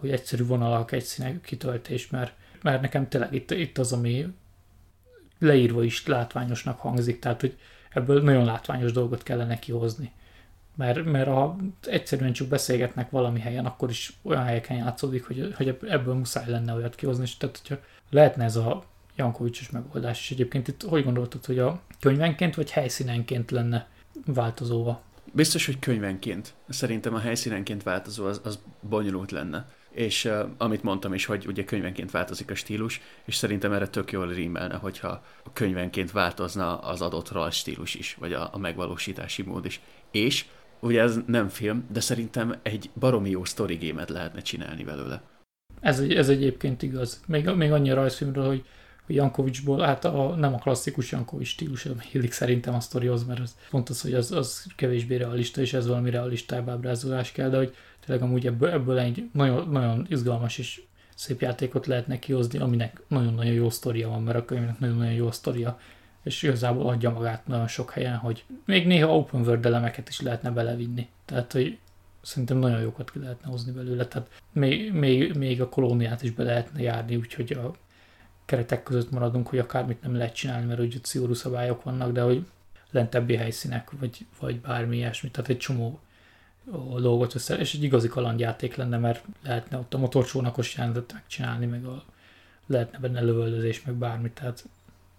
hogy 0.00 0.10
egyszerű 0.10 0.44
vonalak, 0.44 0.92
egy 0.92 1.02
színek 1.02 1.40
kitöltés, 1.40 2.10
mert, 2.10 2.32
mert 2.62 2.80
nekem 2.80 3.08
tényleg 3.08 3.34
itt, 3.34 3.50
itt 3.50 3.78
az, 3.78 3.92
ami 3.92 4.26
leírva 5.38 5.84
is 5.84 6.06
látványosnak 6.06 6.80
hangzik, 6.80 7.18
tehát 7.18 7.40
hogy 7.40 7.58
ebből 7.90 8.22
nagyon 8.22 8.44
látványos 8.44 8.92
dolgot 8.92 9.22
kellene 9.22 9.58
kihozni. 9.58 10.12
Mert, 10.76 11.04
mert 11.04 11.28
ha 11.28 11.56
egyszerűen 11.82 12.32
csak 12.32 12.48
beszélgetnek 12.48 13.10
valami 13.10 13.40
helyen, 13.40 13.66
akkor 13.66 13.90
is 13.90 14.12
olyan 14.22 14.44
helyeken 14.44 14.76
játszódik, 14.76 15.26
hogy, 15.26 15.54
hogy 15.56 15.78
ebből 15.88 16.14
muszáj 16.14 16.50
lenne 16.50 16.72
olyat 16.72 16.94
kihozni, 16.94 17.22
és 17.22 17.36
tehát 17.36 17.58
hogyha 17.58 17.84
lehetne 18.10 18.44
ez 18.44 18.56
a 18.56 18.84
Jankovicsos 19.16 19.70
megoldás. 19.70 20.20
És 20.20 20.30
egyébként 20.30 20.68
itt 20.68 20.82
hogy 20.82 21.04
gondoltad, 21.04 21.44
hogy 21.44 21.58
a 21.58 21.80
könyvenként 22.00 22.54
vagy 22.54 22.70
helyszínenként 22.70 23.50
lenne 23.50 23.88
változóva? 24.26 25.02
Biztos, 25.32 25.66
hogy 25.66 25.78
könyvenként. 25.78 26.54
Szerintem 26.68 27.14
a 27.14 27.18
helyszínenként 27.18 27.82
változó 27.82 28.26
az, 28.26 28.40
az 28.44 28.58
bonyolult 28.80 29.30
lenne. 29.30 29.66
És 29.90 30.24
uh, 30.24 30.48
amit 30.58 30.82
mondtam 30.82 31.14
is, 31.14 31.24
hogy 31.24 31.46
ugye 31.46 31.64
könyvenként 31.64 32.10
változik 32.10 32.50
a 32.50 32.54
stílus, 32.54 33.00
és 33.24 33.34
szerintem 33.34 33.72
erre 33.72 33.88
tök 33.88 34.12
jól 34.12 34.28
rímelne, 34.28 34.74
hogyha 34.74 35.08
a 35.44 35.52
könyvenként 35.52 36.12
változna 36.12 36.78
az 36.78 37.00
adott 37.02 37.30
rajz 37.30 37.54
stílus 37.54 37.94
is, 37.94 38.14
vagy 38.14 38.32
a, 38.32 38.48
a 38.52 38.58
megvalósítási 38.58 39.42
mód 39.42 39.64
is. 39.64 39.80
És 40.10 40.44
ugye 40.80 41.02
ez 41.02 41.18
nem 41.26 41.48
film, 41.48 41.86
de 41.92 42.00
szerintem 42.00 42.58
egy 42.62 42.90
baromi 42.94 43.30
jó 43.30 43.44
story 43.44 43.76
game 43.76 44.04
lehetne 44.08 44.40
csinálni 44.40 44.84
belőle. 44.84 45.22
Ez, 45.80 46.00
ez 46.00 46.28
egyébként 46.28 46.82
igaz. 46.82 47.20
Még, 47.26 47.48
még 47.48 47.72
annyi 47.72 47.90
rajzfilmről, 47.90 48.46
hogy 48.46 48.64
Jankovicsból, 49.06 49.80
hát 49.80 50.04
a, 50.04 50.34
nem 50.36 50.54
a 50.54 50.58
klasszikus 50.58 51.10
Jankovics 51.10 51.48
stílus, 51.48 51.88
illik 52.12 52.32
szerintem 52.32 52.74
a 52.74 52.80
sztorihoz, 52.80 53.24
mert 53.24 53.40
az 53.40 53.56
pont 53.70 53.88
az, 53.88 54.00
hogy 54.00 54.14
az, 54.14 54.32
az 54.32 54.66
kevésbé 54.76 55.16
realista, 55.16 55.60
és 55.60 55.72
ez 55.72 55.86
valami 55.86 56.10
realistább 56.10 56.68
ábrázolás 56.68 57.32
kell, 57.32 57.50
de 57.50 57.56
hogy 57.56 57.74
tényleg 58.06 58.24
amúgy 58.24 58.46
ebből, 58.46 58.70
ebből 58.70 58.98
egy 58.98 59.28
nagyon, 59.32 59.68
nagyon 59.68 60.06
izgalmas 60.08 60.58
és 60.58 60.82
szép 61.14 61.40
játékot 61.40 61.86
lehetne 61.86 62.18
kihozni, 62.18 62.58
aminek 62.58 63.02
nagyon-nagyon 63.08 63.52
jó 63.52 63.70
sztoria 63.70 64.08
van, 64.08 64.22
mert 64.22 64.38
a 64.38 64.44
könyvnek 64.44 64.78
nagyon-nagyon 64.78 65.14
jó 65.14 65.30
sztoria, 65.30 65.78
és 66.22 66.42
igazából 66.42 66.88
adja 66.88 67.10
magát 67.10 67.46
nagyon 67.46 67.68
sok 67.68 67.90
helyen, 67.90 68.16
hogy 68.16 68.44
még 68.64 68.86
néha 68.86 69.16
open 69.16 69.40
world 69.40 69.66
elemeket 69.66 70.08
is 70.08 70.20
lehetne 70.20 70.50
belevinni. 70.50 71.08
Tehát, 71.24 71.52
hogy 71.52 71.78
szerintem 72.22 72.56
nagyon 72.56 72.80
jókat 72.80 73.10
ki 73.10 73.18
lehetne 73.18 73.48
hozni 73.48 73.72
belőle. 73.72 74.06
Tehát 74.06 74.28
még, 74.52 74.92
még, 74.92 75.34
még 75.34 75.60
a 75.60 75.68
kolóniát 75.68 76.22
is 76.22 76.30
be 76.30 76.42
lehetne 76.42 76.80
járni, 76.80 77.16
úgyhogy 77.16 77.52
a 77.52 77.74
keretek 78.44 78.82
között 78.82 79.10
maradunk, 79.10 79.48
hogy 79.48 79.58
akármit 79.58 80.02
nem 80.02 80.16
lehet 80.16 80.34
csinálni, 80.34 80.66
mert 80.66 80.80
úgy 80.80 81.00
szigorú 81.02 81.34
szabályok 81.34 81.82
vannak, 81.82 82.12
de 82.12 82.22
hogy 82.22 82.46
lentebbi 82.90 83.36
helyszínek, 83.36 83.90
vagy, 84.00 84.26
vagy 84.40 84.60
bármi 84.60 84.96
ilyesmi, 84.96 85.30
tehát 85.30 85.50
egy 85.50 85.58
csomó 85.58 86.00
dolgot 87.00 87.34
össze, 87.34 87.58
és 87.58 87.74
egy 87.74 87.82
igazi 87.82 88.08
kalandjáték 88.08 88.74
lenne, 88.74 88.98
mert 88.98 89.24
lehetne 89.42 89.78
ott 89.78 89.94
a 89.94 89.98
motorcsónakos 89.98 90.74
jelenetet 90.76 91.12
megcsinálni, 91.12 91.66
meg 91.66 91.84
a, 91.84 92.04
lehetne 92.66 92.98
benne 92.98 93.20
lövöldözés, 93.20 93.82
meg 93.82 93.94
bármi, 93.94 94.30
tehát 94.30 94.64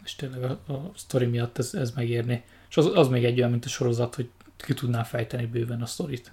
és 0.03 0.15
tényleg 0.15 0.43
a, 0.43 0.73
a 0.73 0.91
sztori 0.95 1.25
miatt 1.25 1.57
ez, 1.57 1.73
ez 1.73 1.91
megérni. 1.91 2.43
És 2.69 2.77
az, 2.77 2.85
az 2.93 3.07
még 3.07 3.25
egy 3.25 3.37
olyan, 3.37 3.51
mint 3.51 3.65
a 3.65 3.69
sorozat, 3.69 4.15
hogy 4.15 4.29
ki 4.57 4.73
tudná 4.73 5.03
fejteni 5.03 5.45
bőven 5.45 5.81
a 5.81 5.85
sztorit 5.85 6.31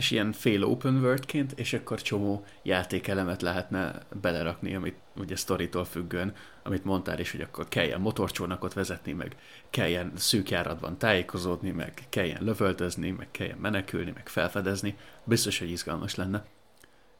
és 0.00 0.10
ilyen 0.10 0.32
fél 0.32 0.64
open 0.64 1.00
worldként, 1.00 1.52
és 1.52 1.72
akkor 1.72 2.02
csomó 2.02 2.44
játékelemet 2.62 3.42
lehetne 3.42 3.98
belerakni, 4.20 4.74
amit 4.74 4.96
ugye 5.16 5.36
sztoritól 5.36 5.84
függően, 5.84 6.34
amit 6.62 6.84
mondtál 6.84 7.18
is, 7.18 7.30
hogy 7.30 7.40
akkor 7.40 7.68
kelljen 7.68 8.00
motorcsónakot 8.00 8.72
vezetni, 8.72 9.12
meg 9.12 9.36
kelljen 9.70 10.12
szűk 10.16 10.50
járatban 10.50 10.98
tájékozódni, 10.98 11.70
meg 11.70 11.92
kelljen 12.08 12.42
lövöldözni, 12.44 13.10
meg 13.10 13.28
kelljen 13.30 13.58
menekülni, 13.58 14.10
meg 14.14 14.28
felfedezni. 14.28 14.96
Biztos, 15.24 15.58
hogy 15.58 15.70
izgalmas 15.70 16.14
lenne. 16.14 16.44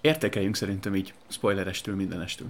Értékeljünk 0.01 0.57
szerintem 0.57 0.95
így 0.95 1.15
spoilerestől 1.29 1.95
mindenestől. 1.95 2.49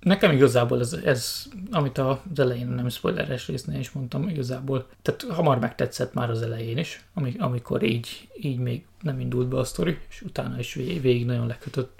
Nekem 0.00 0.32
igazából 0.32 0.80
ez, 0.80 0.92
ez 0.92 1.44
amit 1.70 1.98
az 1.98 2.18
elején 2.36 2.66
nem 2.66 2.88
spoileres 2.88 3.46
résznél 3.46 3.78
is 3.78 3.90
mondtam, 3.90 4.28
igazából, 4.28 4.88
tehát 5.02 5.22
hamar 5.22 5.58
megtetszett 5.58 6.14
már 6.14 6.30
az 6.30 6.42
elején 6.42 6.78
is, 6.78 7.04
amikor 7.38 7.82
így, 7.82 8.28
így 8.40 8.58
még 8.58 8.86
nem 9.00 9.20
indult 9.20 9.48
be 9.48 9.58
a 9.58 9.64
sztori, 9.64 9.98
és 10.08 10.22
utána 10.22 10.58
is 10.58 10.74
végig, 10.74 11.26
nagyon 11.26 11.46
lekötött, 11.46 11.98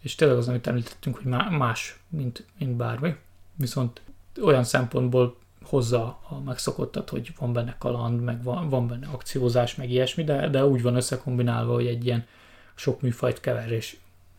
és 0.00 0.14
tényleg 0.14 0.36
az, 0.36 0.48
amit 0.48 0.66
említettünk, 0.66 1.16
hogy 1.16 1.26
más, 1.50 1.98
mint, 2.08 2.44
mint 2.58 2.76
bármi, 2.76 3.16
viszont 3.54 4.00
olyan 4.42 4.64
szempontból 4.64 5.36
hozza 5.62 6.04
a 6.28 6.40
megszokottat, 6.44 7.08
hogy 7.08 7.32
van 7.38 7.52
benne 7.52 7.76
kaland, 7.78 8.20
meg 8.20 8.42
van, 8.42 8.68
van 8.68 8.88
benne 8.88 9.06
akciózás, 9.06 9.74
meg 9.74 9.90
ilyesmi, 9.90 10.24
de, 10.24 10.48
de 10.48 10.66
úgy 10.66 10.82
van 10.82 10.96
összekombinálva, 10.96 11.74
hogy 11.74 11.86
egy 11.86 12.04
ilyen 12.04 12.26
sok 12.74 13.00
műfajt 13.00 13.40
kever, 13.40 13.72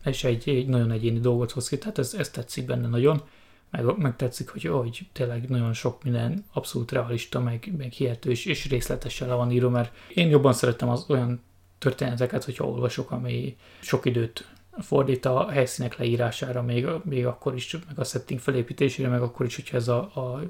és 0.04 0.24
egy, 0.24 0.48
egy 0.48 0.66
nagyon 0.66 0.90
egyéni 0.90 1.20
dolgot 1.20 1.50
hoz 1.50 1.68
ki, 1.68 1.78
tehát 1.78 1.98
ez, 1.98 2.14
ez 2.14 2.30
tetszik 2.30 2.66
benne 2.66 2.88
nagyon. 2.88 3.22
meg, 3.70 3.98
meg 3.98 4.16
tetszik, 4.16 4.48
hogy, 4.48 4.64
hogy 4.64 5.08
tényleg 5.12 5.48
nagyon 5.48 5.72
sok 5.72 6.02
minden 6.02 6.44
abszolút 6.52 6.92
realista, 6.92 7.40
meg, 7.40 7.72
meg 7.78 7.92
hihető 7.92 8.30
és, 8.30 8.44
és 8.44 8.68
részletesen 8.68 9.28
le 9.28 9.34
van 9.34 9.50
írva, 9.50 9.68
mert 9.68 9.94
én 10.14 10.28
jobban 10.28 10.52
szeretem 10.52 10.88
az 10.88 11.04
olyan 11.08 11.42
történeteket, 11.78 12.44
hogyha 12.44 12.68
olvasok, 12.68 13.10
ami 13.10 13.56
sok 13.80 14.06
időt 14.06 14.48
fordít 14.80 15.24
a 15.24 15.50
helyszínek 15.50 15.96
leírására, 15.96 16.62
még, 16.62 16.86
még 17.02 17.26
akkor 17.26 17.54
is, 17.54 17.72
meg 17.72 17.98
a 17.98 18.04
setting 18.04 18.40
felépítésére, 18.40 19.08
meg 19.08 19.22
akkor 19.22 19.46
is, 19.46 19.54
hogyha 19.54 19.76
ez 19.76 19.88
a, 19.88 19.98
a 19.98 20.42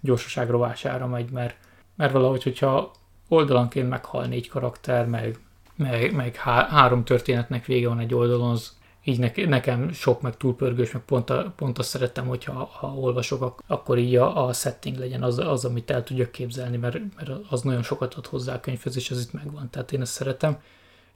gyorsaság 0.00 0.50
rovására 0.50 1.06
megy, 1.06 1.30
mert, 1.30 1.56
mert 1.96 2.12
valahogy, 2.12 2.42
hogyha 2.42 2.92
oldalanként 3.28 3.88
meghal 3.88 4.26
négy 4.26 4.48
karakter, 4.48 5.06
meg, 5.06 5.38
meg, 5.76 6.14
meg 6.14 6.36
há, 6.36 6.68
három 6.68 7.04
történetnek 7.04 7.66
vége 7.66 7.88
van 7.88 7.98
egy 7.98 8.14
oldalon, 8.14 8.50
az 8.50 8.76
így 9.04 9.18
ne, 9.18 9.46
nekem 9.46 9.92
sok, 9.92 10.20
meg 10.20 10.36
túlpörgős, 10.36 10.92
meg 10.92 11.02
pont, 11.02 11.30
a, 11.30 11.52
pont 11.56 11.78
azt 11.78 11.88
szeretem, 11.88 12.26
hogyha 12.26 12.64
ha 12.64 12.94
olvasok, 12.94 13.62
akkor 13.66 13.98
így 13.98 14.16
a, 14.16 14.46
a 14.46 14.52
setting 14.52 14.96
legyen 14.96 15.22
az, 15.22 15.38
az, 15.38 15.64
amit 15.64 15.90
el 15.90 16.04
tudjak 16.04 16.30
képzelni, 16.30 16.76
mert, 16.76 16.98
mert 17.16 17.30
az 17.48 17.62
nagyon 17.62 17.82
sokat 17.82 18.14
ad 18.14 18.26
hozzá 18.26 18.54
a 18.54 18.60
könyvhez, 18.60 18.96
és 18.96 19.10
ez 19.10 19.20
itt 19.20 19.32
megvan, 19.32 19.70
tehát 19.70 19.92
én 19.92 20.00
ezt 20.00 20.12
szeretem. 20.12 20.60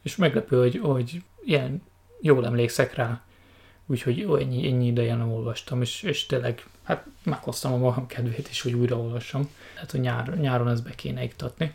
És 0.03 0.17
meglepő, 0.17 0.59
hogy, 0.59 0.81
hogy 0.83 1.23
ilyen 1.45 1.83
jól 2.21 2.47
emlékszek 2.47 2.95
rá, 2.95 3.23
úgyhogy 3.87 4.21
ennyi, 4.21 4.67
ennyi 4.67 4.87
ideje 4.87 5.15
nem 5.15 5.33
olvastam, 5.33 5.81
és, 5.81 6.03
és 6.03 6.27
tényleg 6.27 6.67
hát 6.83 7.07
meghoztam 7.25 7.73
a 7.73 7.77
magam 7.77 8.07
kedvét 8.07 8.49
is, 8.49 8.63
hogy 8.63 8.73
újraolvassam. 8.73 9.51
Tehát, 9.75 9.91
hogy 9.91 10.01
nyár, 10.01 10.39
nyáron 10.39 10.69
ezt 10.69 10.85
be 10.85 10.95
kéne 10.95 11.23
iktatni. 11.23 11.75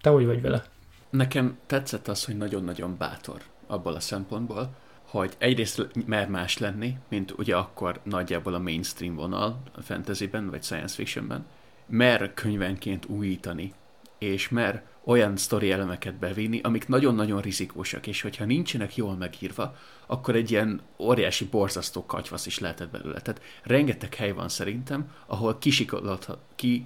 Te 0.00 0.10
hogy 0.10 0.26
vagy 0.26 0.40
vele? 0.40 0.64
Nekem 1.10 1.58
tetszett 1.66 2.08
az, 2.08 2.24
hogy 2.24 2.36
nagyon-nagyon 2.36 2.96
bátor 2.98 3.42
abból 3.66 3.94
a 3.94 4.00
szempontból, 4.00 4.74
hogy 5.18 5.34
egyrészt 5.38 5.88
mer 6.06 6.28
más 6.28 6.58
lenni, 6.58 6.96
mint 7.08 7.34
ugye 7.36 7.56
akkor 7.56 8.00
nagyjából 8.02 8.54
a 8.54 8.58
mainstream 8.58 9.14
vonal 9.14 9.62
a 9.74 9.80
fantasyben 9.80 10.50
vagy 10.50 10.62
science 10.62 10.94
fictionben, 10.94 11.46
mer 11.86 12.34
könyvenként 12.34 13.06
újítani, 13.06 13.72
és 14.18 14.48
mer 14.48 14.82
olyan 15.04 15.36
sztori 15.36 15.70
elemeket 15.70 16.14
bevinni, 16.14 16.60
amik 16.60 16.88
nagyon-nagyon 16.88 17.40
rizikósak, 17.40 18.06
és 18.06 18.20
hogyha 18.20 18.44
nincsenek 18.44 18.96
jól 18.96 19.16
megírva, 19.16 19.76
akkor 20.06 20.34
egy 20.34 20.50
ilyen 20.50 20.80
óriási 20.98 21.44
borzasztó 21.44 22.06
katyvasz 22.06 22.46
is 22.46 22.58
lehetett 22.58 22.90
belőle. 22.90 23.20
Tehát 23.20 23.42
rengeteg 23.62 24.14
hely 24.14 24.32
van 24.32 24.48
szerintem, 24.48 25.10
ahol 25.26 25.58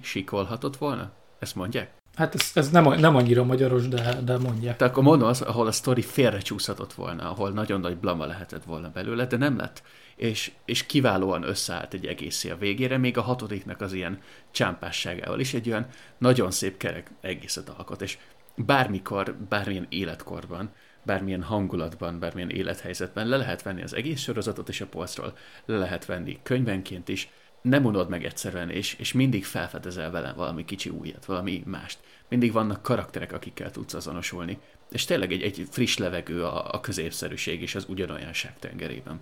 kisikolhatott 0.01 0.77
volna. 0.77 1.11
Ezt 1.39 1.55
mondják? 1.55 1.98
Hát 2.19 2.35
ez, 2.35 2.51
ez 2.53 2.69
nem, 2.69 2.83
nem 2.99 3.15
annyira 3.15 3.43
magyaros, 3.43 3.87
de, 3.87 4.21
de 4.23 4.37
mondják. 4.37 4.77
Tehát 4.77 4.93
akkor 4.93 5.03
mondom 5.03 5.27
az, 5.27 5.41
ahol 5.41 5.67
a 5.67 5.71
sztori 5.71 6.01
félrecsúszhatott 6.01 6.93
volna, 6.93 7.29
ahol 7.29 7.51
nagyon 7.51 7.79
nagy 7.79 7.97
blama 7.97 8.25
lehetett 8.25 8.63
volna 8.63 8.89
belőle, 8.89 9.25
de 9.25 9.37
nem 9.37 9.57
lett. 9.57 9.81
És, 10.15 10.51
és 10.65 10.85
kiválóan 10.85 11.43
összeállt 11.43 11.93
egy 11.93 12.05
egészé 12.05 12.49
a 12.49 12.57
végére, 12.57 12.97
még 12.97 13.17
a 13.17 13.21
hatodiknak 13.21 13.81
az 13.81 13.93
ilyen 13.93 14.21
csámpásságával 14.51 15.39
is 15.39 15.53
egy 15.53 15.69
olyan 15.69 15.87
nagyon 16.17 16.51
szép 16.51 16.77
kerek 16.77 17.11
egészet 17.21 17.69
alkot, 17.69 18.01
és 18.01 18.17
bármikor, 18.55 19.35
bármilyen 19.49 19.87
életkorban, 19.89 20.69
bármilyen 21.03 21.43
hangulatban, 21.43 22.19
bármilyen 22.19 22.49
élethelyzetben 22.49 23.27
le 23.27 23.37
lehet 23.37 23.61
venni 23.61 23.83
az 23.83 23.95
egész 23.95 24.21
sorozatot 24.21 24.69
és 24.69 24.81
a 24.81 24.85
polcról, 24.85 25.33
le 25.65 25.77
lehet 25.77 26.05
venni 26.05 26.39
könyvenként 26.43 27.07
is, 27.07 27.29
nem 27.61 27.85
unod 27.85 28.09
meg 28.09 28.25
egyszerűen, 28.25 28.69
és, 28.69 28.93
és 28.93 29.13
mindig 29.13 29.45
felfedezel 29.45 30.11
vele 30.11 30.33
valami 30.33 30.65
kicsi 30.65 30.89
újat, 30.89 31.25
valami 31.25 31.63
mást. 31.65 31.99
Mindig 32.29 32.51
vannak 32.51 32.81
karakterek, 32.81 33.33
akikkel 33.33 33.71
tudsz 33.71 33.93
azonosulni. 33.93 34.59
És 34.91 35.05
tényleg 35.05 35.31
egy, 35.31 35.41
egy 35.41 35.67
friss 35.69 35.97
levegő 35.97 36.43
a, 36.43 36.73
a 36.73 36.79
középszerűség 36.79 37.61
és 37.61 37.75
az 37.75 37.85
ugyanolyanság 37.89 38.59
tengerében. 38.59 39.19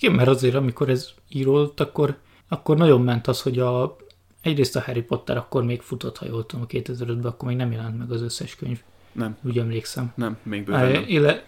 Igen, 0.00 0.14
mert 0.14 0.28
azért, 0.28 0.54
amikor 0.54 0.88
ez 0.88 1.08
írólt, 1.28 1.80
akkor, 1.80 2.18
akkor 2.48 2.76
nagyon 2.76 3.02
ment 3.02 3.26
az, 3.26 3.42
hogy 3.42 3.58
a, 3.58 3.96
egyrészt 4.42 4.76
a 4.76 4.80
Harry 4.80 5.02
Potter 5.02 5.36
akkor 5.36 5.64
még 5.64 5.80
futott, 5.80 6.16
ha 6.16 6.26
jól 6.26 6.46
tudom, 6.46 6.64
a 6.64 6.72
2005-ben, 6.72 7.24
akkor 7.24 7.48
még 7.48 7.56
nem 7.56 7.72
jelent 7.72 7.98
meg 7.98 8.10
az 8.10 8.22
összes 8.22 8.56
könyv. 8.56 8.82
Nem. 9.12 9.36
Úgy 9.42 9.58
emlékszem. 9.58 10.12
Nem, 10.14 10.38
még 10.42 10.64
bőven 10.64 10.92
nem. 10.92 11.04
Illet, 11.06 11.46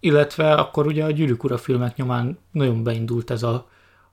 illetve 0.00 0.54
akkor 0.54 0.86
ugye 0.86 1.04
a 1.04 1.10
Gyűrűk 1.10 1.44
Ura 1.44 1.58
filmek 1.58 1.96
nyomán 1.96 2.38
nagyon 2.52 2.82
beindult 2.82 3.30
ez 3.30 3.42
a, 3.42 3.68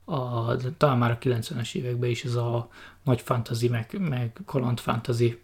a, 0.05 0.55
talán 0.77 0.97
már 0.97 1.11
a 1.11 1.17
90-es 1.17 1.75
években 1.75 2.09
is 2.09 2.23
ez 2.23 2.35
a 2.35 2.69
nagy 3.03 3.21
fantasy, 3.21 3.67
meg, 3.69 3.95
meg 3.99 4.37
kaland 4.45 4.79
fantasy 4.79 5.41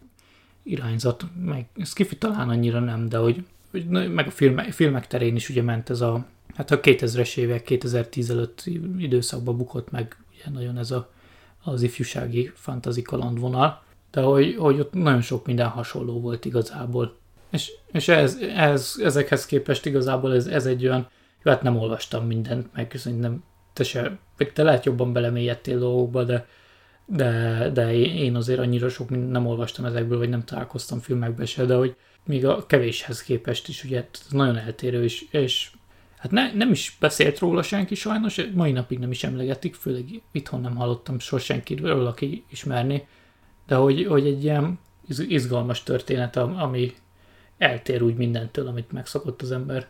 irányzat, 0.63 1.25
meg 1.45 1.65
Skiffy 1.83 2.17
talán 2.17 2.49
annyira 2.49 2.79
nem, 2.79 3.09
de 3.09 3.17
hogy, 3.17 3.43
hogy 3.71 3.87
meg 3.87 4.27
a 4.27 4.31
filmek, 4.31 4.71
filmek 4.71 5.07
terén 5.07 5.35
is 5.35 5.49
ugye 5.49 5.61
ment 5.61 5.89
ez 5.89 6.01
a, 6.01 6.25
hát 6.55 6.71
a 6.71 6.79
2000-es 6.79 7.37
évek, 7.37 7.63
2010 7.63 8.29
előtt 8.29 8.63
időszakban 8.97 9.57
bukott 9.57 9.91
meg 9.91 10.17
ugye 10.33 10.49
nagyon 10.53 10.77
ez 10.77 10.91
a, 10.91 11.11
az 11.63 11.81
ifjúsági 11.81 12.51
fantasy 12.55 13.01
kalandvonal, 13.01 13.83
de 14.11 14.21
hogy, 14.21 14.55
hogy 14.57 14.79
ott 14.79 14.93
nagyon 14.93 15.21
sok 15.21 15.45
minden 15.45 15.67
hasonló 15.67 16.19
volt 16.19 16.45
igazából. 16.45 17.15
És, 17.51 17.71
és 17.91 18.07
ez, 18.07 18.37
ez, 18.55 18.95
ezekhez 19.03 19.45
képest 19.45 19.85
igazából 19.85 20.33
ez, 20.33 20.47
ez 20.47 20.65
egy 20.65 20.85
olyan, 20.85 21.07
jó, 21.43 21.51
hát 21.51 21.61
nem 21.61 21.77
olvastam 21.77 22.25
mindent, 22.25 22.73
meg 22.73 22.93
szerintem 22.95 23.43
te 23.73 23.83
se, 23.83 24.17
te 24.53 24.63
lehet 24.63 24.85
jobban 24.85 25.13
belemélyedtél 25.13 25.79
dolgokba, 25.79 26.23
de, 26.23 26.47
de, 27.05 27.69
de 27.73 27.93
én 27.93 28.35
azért 28.35 28.59
annyira 28.59 28.89
sok 28.89 29.29
nem 29.29 29.45
olvastam 29.45 29.85
ezekből, 29.85 30.17
vagy 30.17 30.29
nem 30.29 30.43
találkoztam 30.43 30.99
filmekbe 30.99 31.45
se, 31.45 31.65
de 31.65 31.75
hogy 31.75 31.95
még 32.25 32.45
a 32.45 32.65
kevéshez 32.65 33.23
képest 33.23 33.67
is 33.67 33.83
ugye 33.83 34.07
nagyon 34.29 34.57
eltérő, 34.57 35.03
és, 35.03 35.25
és 35.31 35.71
hát 36.17 36.31
ne, 36.31 36.53
nem 36.53 36.71
is 36.71 36.97
beszélt 36.99 37.39
róla 37.39 37.61
senki 37.61 37.95
sajnos, 37.95 38.41
mai 38.53 38.71
napig 38.71 38.99
nem 38.99 39.11
is 39.11 39.23
emlegetik, 39.23 39.75
főleg 39.75 40.05
itthon 40.31 40.61
nem 40.61 40.75
hallottam 40.75 41.19
soha 41.19 41.41
senkiről, 41.41 42.05
aki 42.05 42.45
ismerné, 42.49 43.07
de 43.67 43.75
hogy, 43.75 44.05
hogy 44.05 44.27
egy 44.27 44.43
ilyen 44.43 44.79
izgalmas 45.27 45.83
történet, 45.83 46.35
ami 46.35 46.93
eltér 47.57 48.01
úgy 48.01 48.15
mindentől, 48.15 48.67
amit 48.67 48.91
megszokott 48.91 49.41
az 49.41 49.51
ember. 49.51 49.87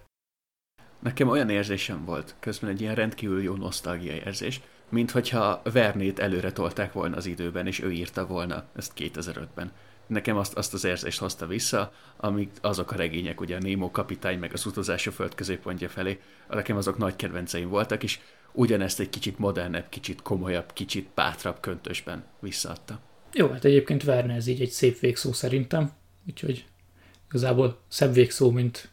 Nekem 1.00 1.28
olyan 1.28 1.50
érzésem 1.50 2.06
volt, 2.06 2.36
közben 2.40 2.70
egy 2.70 2.82
ilyen 2.82 2.96
rendkívül 2.96 3.44
jó 3.44 3.56
nosztalgiai 3.56 4.22
érzés, 4.26 4.62
mint 4.94 5.12
hogyha 5.12 5.62
Vernét 5.72 6.20
előre 6.20 6.52
tolták 6.52 6.94
volna 6.94 7.16
az 7.16 7.26
időben, 7.26 7.68
és 7.68 7.82
ő 7.82 7.92
írta 7.92 8.26
volna 8.26 8.64
ezt 8.76 8.92
2005-ben. 8.98 9.72
Nekem 10.08 10.38
azt, 10.38 10.58
azt 10.58 10.74
az 10.74 10.84
érzést 10.84 11.20
hozta 11.20 11.48
vissza, 11.48 11.94
amik 12.18 12.50
azok 12.62 12.92
a 12.92 12.96
regények, 12.96 13.42
ugye 13.42 13.56
a 13.56 13.60
Nemo 13.60 13.92
kapitány, 13.92 14.40
meg 14.40 14.54
az 14.54 14.66
utazás 14.66 15.08
a 15.08 15.12
föld 15.12 15.36
középpontja 15.36 15.90
felé, 15.90 16.20
nekem 16.50 16.78
azok 16.78 16.98
nagy 16.98 17.16
kedvenceim 17.16 17.70
voltak, 17.70 18.04
és 18.04 18.20
ugyanezt 18.52 19.00
egy 19.00 19.10
kicsit 19.10 19.40
modernebb, 19.40 19.90
kicsit 19.90 20.22
komolyabb, 20.22 20.74
kicsit 20.74 21.08
bátrabb 21.16 21.60
köntösben 21.60 22.24
visszaadta. 22.40 23.00
Jó, 23.34 23.48
hát 23.48 23.66
egyébként 23.66 24.04
Verne 24.04 24.34
ez 24.34 24.48
így 24.48 24.62
egy 24.62 24.70
szép 24.70 25.00
végszó 25.00 25.32
szerintem, 25.32 25.92
úgyhogy 26.28 26.66
igazából 27.28 27.80
szebb 27.88 28.14
végszó, 28.14 28.52
mint 28.52 28.90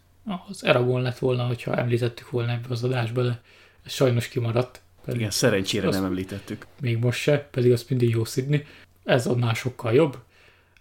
az 0.49 0.65
Eragon 0.65 1.03
lett 1.03 1.19
volna, 1.19 1.47
hogyha 1.47 1.77
említettük 1.77 2.31
volna 2.31 2.53
ebbe 2.53 2.69
az 2.69 2.85
adásba, 2.85 3.23
de 3.23 3.41
ez 3.85 3.93
sajnos 3.93 4.29
kimaradt. 4.29 4.83
Pedig 5.05 5.21
Igen, 5.21 5.31
szerencsére 5.31 5.89
nem 5.89 6.05
említettük. 6.05 6.67
Még 6.81 6.99
most 6.99 7.21
se, 7.21 7.49
pedig 7.51 7.73
azt 7.73 7.89
mindig 7.89 8.11
jó 8.11 8.25
szidni. 8.25 8.67
Ez 9.05 9.27
annál 9.27 9.55
sokkal 9.55 9.93
jobb. 9.93 10.19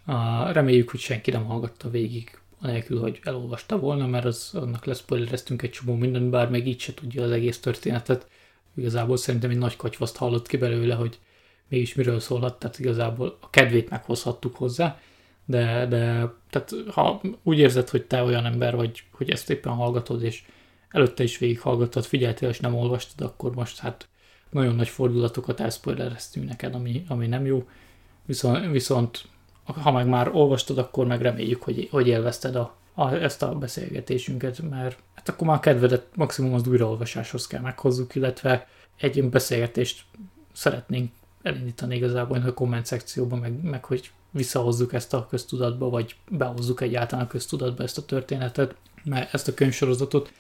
Uh, 0.08 0.52
reméljük, 0.52 0.90
hogy 0.90 1.00
senki 1.00 1.32
nem 1.32 1.46
hallgatta 1.46 1.90
végig, 1.90 2.40
anélkül, 2.62 3.00
hogy 3.00 3.20
elolvasta 3.24 3.80
volna, 3.80 4.08
mert 4.08 4.26
az, 4.26 4.50
annak 4.54 4.86
leszpoilereztünk 4.86 5.62
egy 5.62 5.72
csomó 5.72 5.96
mindent, 5.96 6.30
bár 6.30 6.50
még 6.50 6.68
így 6.68 6.80
se 6.80 6.94
tudja 6.94 7.24
az 7.24 7.32
egész 7.32 7.60
történetet. 7.60 8.28
Igazából 8.76 9.18
szerintem 9.18 9.50
egy 9.50 9.58
nagy 9.58 9.76
katyvaszt 9.76 10.18
hallott 10.18 10.48
ki 10.48 10.58
belőle, 10.58 10.96
hogy 10.96 11.20
mégis 11.68 11.94
miről 11.94 12.20
szólhat, 12.20 12.60
tehát 12.60 12.80
igazából 12.80 13.38
a 13.42 13.50
kedvét 13.50 13.90
meghozhattuk 13.90 14.56
hozzá 14.56 15.00
de, 15.50 15.86
de 15.86 16.34
tehát 16.50 16.74
ha 16.92 17.22
úgy 17.44 17.60
érzed, 17.60 17.90
hogy 17.90 18.06
te 18.06 18.24
olyan 18.24 18.46
ember 18.46 18.76
vagy, 18.76 19.04
hogy 19.12 19.30
ezt 19.30 19.50
éppen 19.50 19.74
hallgatod, 19.74 20.24
és 20.24 20.44
előtte 20.90 21.24
is 21.24 21.38
végighallgattad, 21.38 22.06
figyeltél, 22.06 22.50
és 22.50 22.60
nem 22.60 22.76
olvastad, 22.76 23.28
akkor 23.28 23.56
most 23.56 23.80
hát 23.80 24.09
nagyon 24.50 24.76
nagy 24.76 24.88
fordulatokat 24.88 25.60
elszpoilereztünk 25.60 26.48
neked, 26.48 26.76
ami, 26.76 27.06
ami 27.08 27.28
nem 27.28 27.46
jó. 27.46 27.68
Viszont, 28.26 28.72
viszont 28.72 29.28
ha 29.64 29.92
meg 29.92 30.08
már 30.08 30.30
olvastad, 30.34 30.78
akkor 30.78 31.08
meg 31.08 31.22
reméljük, 31.22 31.64
hogy, 31.64 31.88
hogy 31.92 32.08
élvezted 32.08 32.56
a, 32.56 32.76
a, 32.94 33.14
ezt 33.14 33.44
a 33.44 33.56
beszélgetésünket, 33.56 34.70
mert 34.70 35.00
hát 35.16 35.30
akkor 35.30 35.48
már 35.48 35.60
kedvedet 35.60 36.06
maximum 36.16 36.54
az 36.54 36.68
újraolvasáshoz 36.68 37.48
kell 37.48 37.62
meghozzuk, 37.62 38.16
illetve 38.16 38.68
egy 38.98 39.30
beszélgetést 39.30 40.06
szeretnénk 40.54 41.12
elindítani 41.42 41.96
igazából 41.96 42.42
a 42.46 42.54
komment 42.54 42.86
szekcióban, 42.86 43.40
meg, 43.40 43.64
meg 43.64 43.86
hogy 43.86 44.12
visszahozzuk 44.32 44.94
ezt 44.94 45.14
a 45.14 45.28
köztudatba, 45.30 45.90
vagy 45.90 46.16
behozzuk 46.30 46.82
egyáltalán 46.82 47.26
a 47.26 47.28
köztudatba 47.28 47.84
ezt 47.84 47.98
a 47.98 48.06
történetet, 48.06 48.76
mert 49.04 49.34
ezt 49.34 49.48
a 49.48 49.54
könyvsorozatot, 49.54 50.34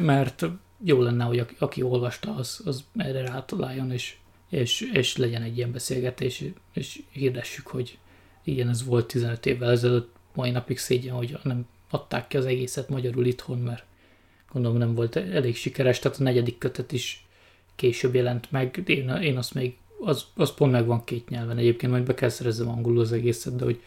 mert 0.00 0.46
jó 0.84 1.02
lenne, 1.02 1.24
hogy 1.24 1.38
aki, 1.38 1.54
aki 1.58 1.82
olvasta, 1.82 2.34
az, 2.34 2.60
az 2.64 2.84
erre 2.96 3.22
rátaláljon, 3.22 3.90
és, 3.92 4.16
és, 4.48 4.80
és 4.92 5.16
legyen 5.16 5.42
egy 5.42 5.56
ilyen 5.56 5.72
beszélgetés, 5.72 6.44
és 6.72 7.02
hirdessük, 7.10 7.66
hogy 7.66 7.98
igen, 8.44 8.68
ez 8.68 8.84
volt 8.84 9.06
15 9.06 9.46
évvel 9.46 9.70
ezelőtt, 9.70 10.14
mai 10.34 10.50
napig 10.50 10.78
szégyen, 10.78 11.14
hogy 11.14 11.38
nem 11.42 11.66
adták 11.90 12.26
ki 12.26 12.36
az 12.36 12.46
egészet 12.46 12.88
magyarul 12.88 13.26
itthon, 13.26 13.58
mert 13.58 13.84
gondolom 14.52 14.78
nem 14.78 14.94
volt 14.94 15.16
elég 15.16 15.56
sikeres, 15.56 15.98
tehát 15.98 16.20
a 16.20 16.22
negyedik 16.22 16.58
kötet 16.58 16.92
is 16.92 17.26
később 17.76 18.14
jelent 18.14 18.50
meg, 18.50 18.82
én, 18.86 19.08
én 19.08 19.36
azt 19.36 19.54
még 19.54 19.76
az, 20.00 20.24
az 20.34 20.54
pont 20.54 20.72
megvan 20.72 21.04
két 21.04 21.28
nyelven. 21.28 21.58
Egyébként 21.58 21.92
majd 21.92 22.04
be 22.04 22.14
kell 22.14 22.28
szerezzem 22.28 22.68
angolul 22.68 23.00
az 23.00 23.12
egészet, 23.12 23.56
de 23.56 23.64
hogy, 23.64 23.82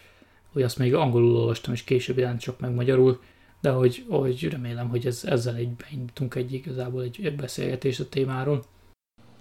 hogy 0.54 0.64
azt 0.64 0.78
még 0.78 0.93
angolul 0.93 1.36
olvastam, 1.36 1.74
és 1.74 1.84
később 1.84 2.18
jelent 2.18 2.39
csak 2.39 2.60
meg 2.60 2.74
magyarul, 2.74 3.22
de 3.62 3.70
hogy, 3.70 4.05
hogy 4.10 4.49
remélem, 4.49 4.89
hogy 4.89 5.05
ez, 5.05 5.24
ezzel 5.26 5.55
egy 5.55 5.70
beindítunk 5.70 6.36
egy 6.36 6.53
igazából 6.53 7.01
egy, 7.01 7.36
beszélgetést 7.36 7.99
a 7.99 8.10
témáról. 8.10 8.64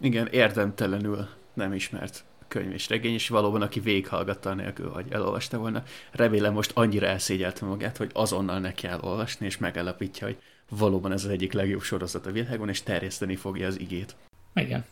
Igen, 0.00 0.26
érdemtelenül 0.26 1.28
nem 1.54 1.72
ismert 1.72 2.24
könyv 2.48 2.72
és 2.72 2.88
regény, 2.88 3.12
és 3.12 3.28
valóban 3.28 3.62
aki 3.62 3.80
végighallgatta 3.80 4.54
nélkül, 4.54 4.90
hogy 4.90 5.06
elolvasta 5.10 5.58
volna, 5.58 5.82
remélem 6.10 6.52
most 6.52 6.70
annyira 6.74 7.06
elszégyelte 7.06 7.64
magát, 7.64 7.96
hogy 7.96 8.10
azonnal 8.12 8.58
neki 8.58 8.86
elolvasni, 8.86 9.46
és 9.46 9.58
megállapítja, 9.58 10.26
hogy 10.26 10.38
valóban 10.68 11.12
ez 11.12 11.24
az 11.24 11.30
egyik 11.30 11.52
legjobb 11.52 11.82
sorozat 11.82 12.26
a 12.26 12.32
világon, 12.32 12.68
és 12.68 12.82
terjeszteni 12.82 13.36
fogja 13.36 13.66
az 13.66 13.80
igét. 13.80 14.16
Igen. 14.54 14.84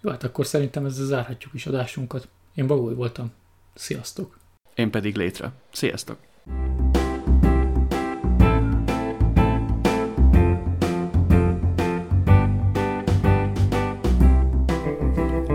Jó, 0.00 0.10
hát 0.10 0.24
akkor 0.24 0.46
szerintem 0.46 0.84
ezzel 0.84 1.06
zárhatjuk 1.06 1.54
is 1.54 1.66
adásunkat. 1.66 2.28
Én 2.54 2.66
Bagoly 2.66 2.94
voltam. 2.94 3.32
Sziasztok! 3.74 4.38
Én 4.74 4.90
pedig 4.90 5.16
létre. 5.16 5.52
Sziasztok! 5.72 6.18
A 6.46 6.83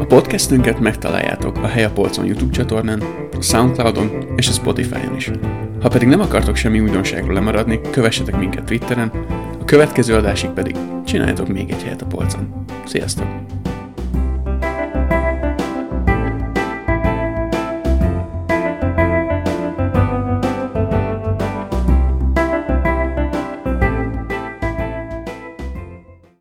podcastünket 0.10 0.80
megtaláljátok 0.80 1.57
a 1.57 1.68
Helya 1.68 1.89
Polcon 1.91 2.26
YouTube 2.26 2.51
csatornán, 2.51 3.03
a 3.38 3.41
Soundcloudon 3.41 4.34
és 4.36 4.47
a 4.47 4.51
Spotify-on 4.51 5.16
is. 5.16 5.32
Ha 5.82 5.89
pedig 5.89 6.07
nem 6.07 6.20
akartok 6.20 6.55
semmi 6.55 6.80
újdonságról 6.80 7.34
lemaradni, 7.34 7.80
kövessetek 7.91 8.38
minket 8.38 8.64
Twitteren, 8.64 9.12
a 9.62 9.66
következő 9.66 10.16
adásig 10.16 10.49
pedig 10.49 10.76
csináljatok 11.05 11.47
még 11.47 11.72
egy 11.72 11.84
helyet 11.84 12.01
a 12.01 12.05
polcon. 12.05 12.66
Sziasztok! 12.86 13.59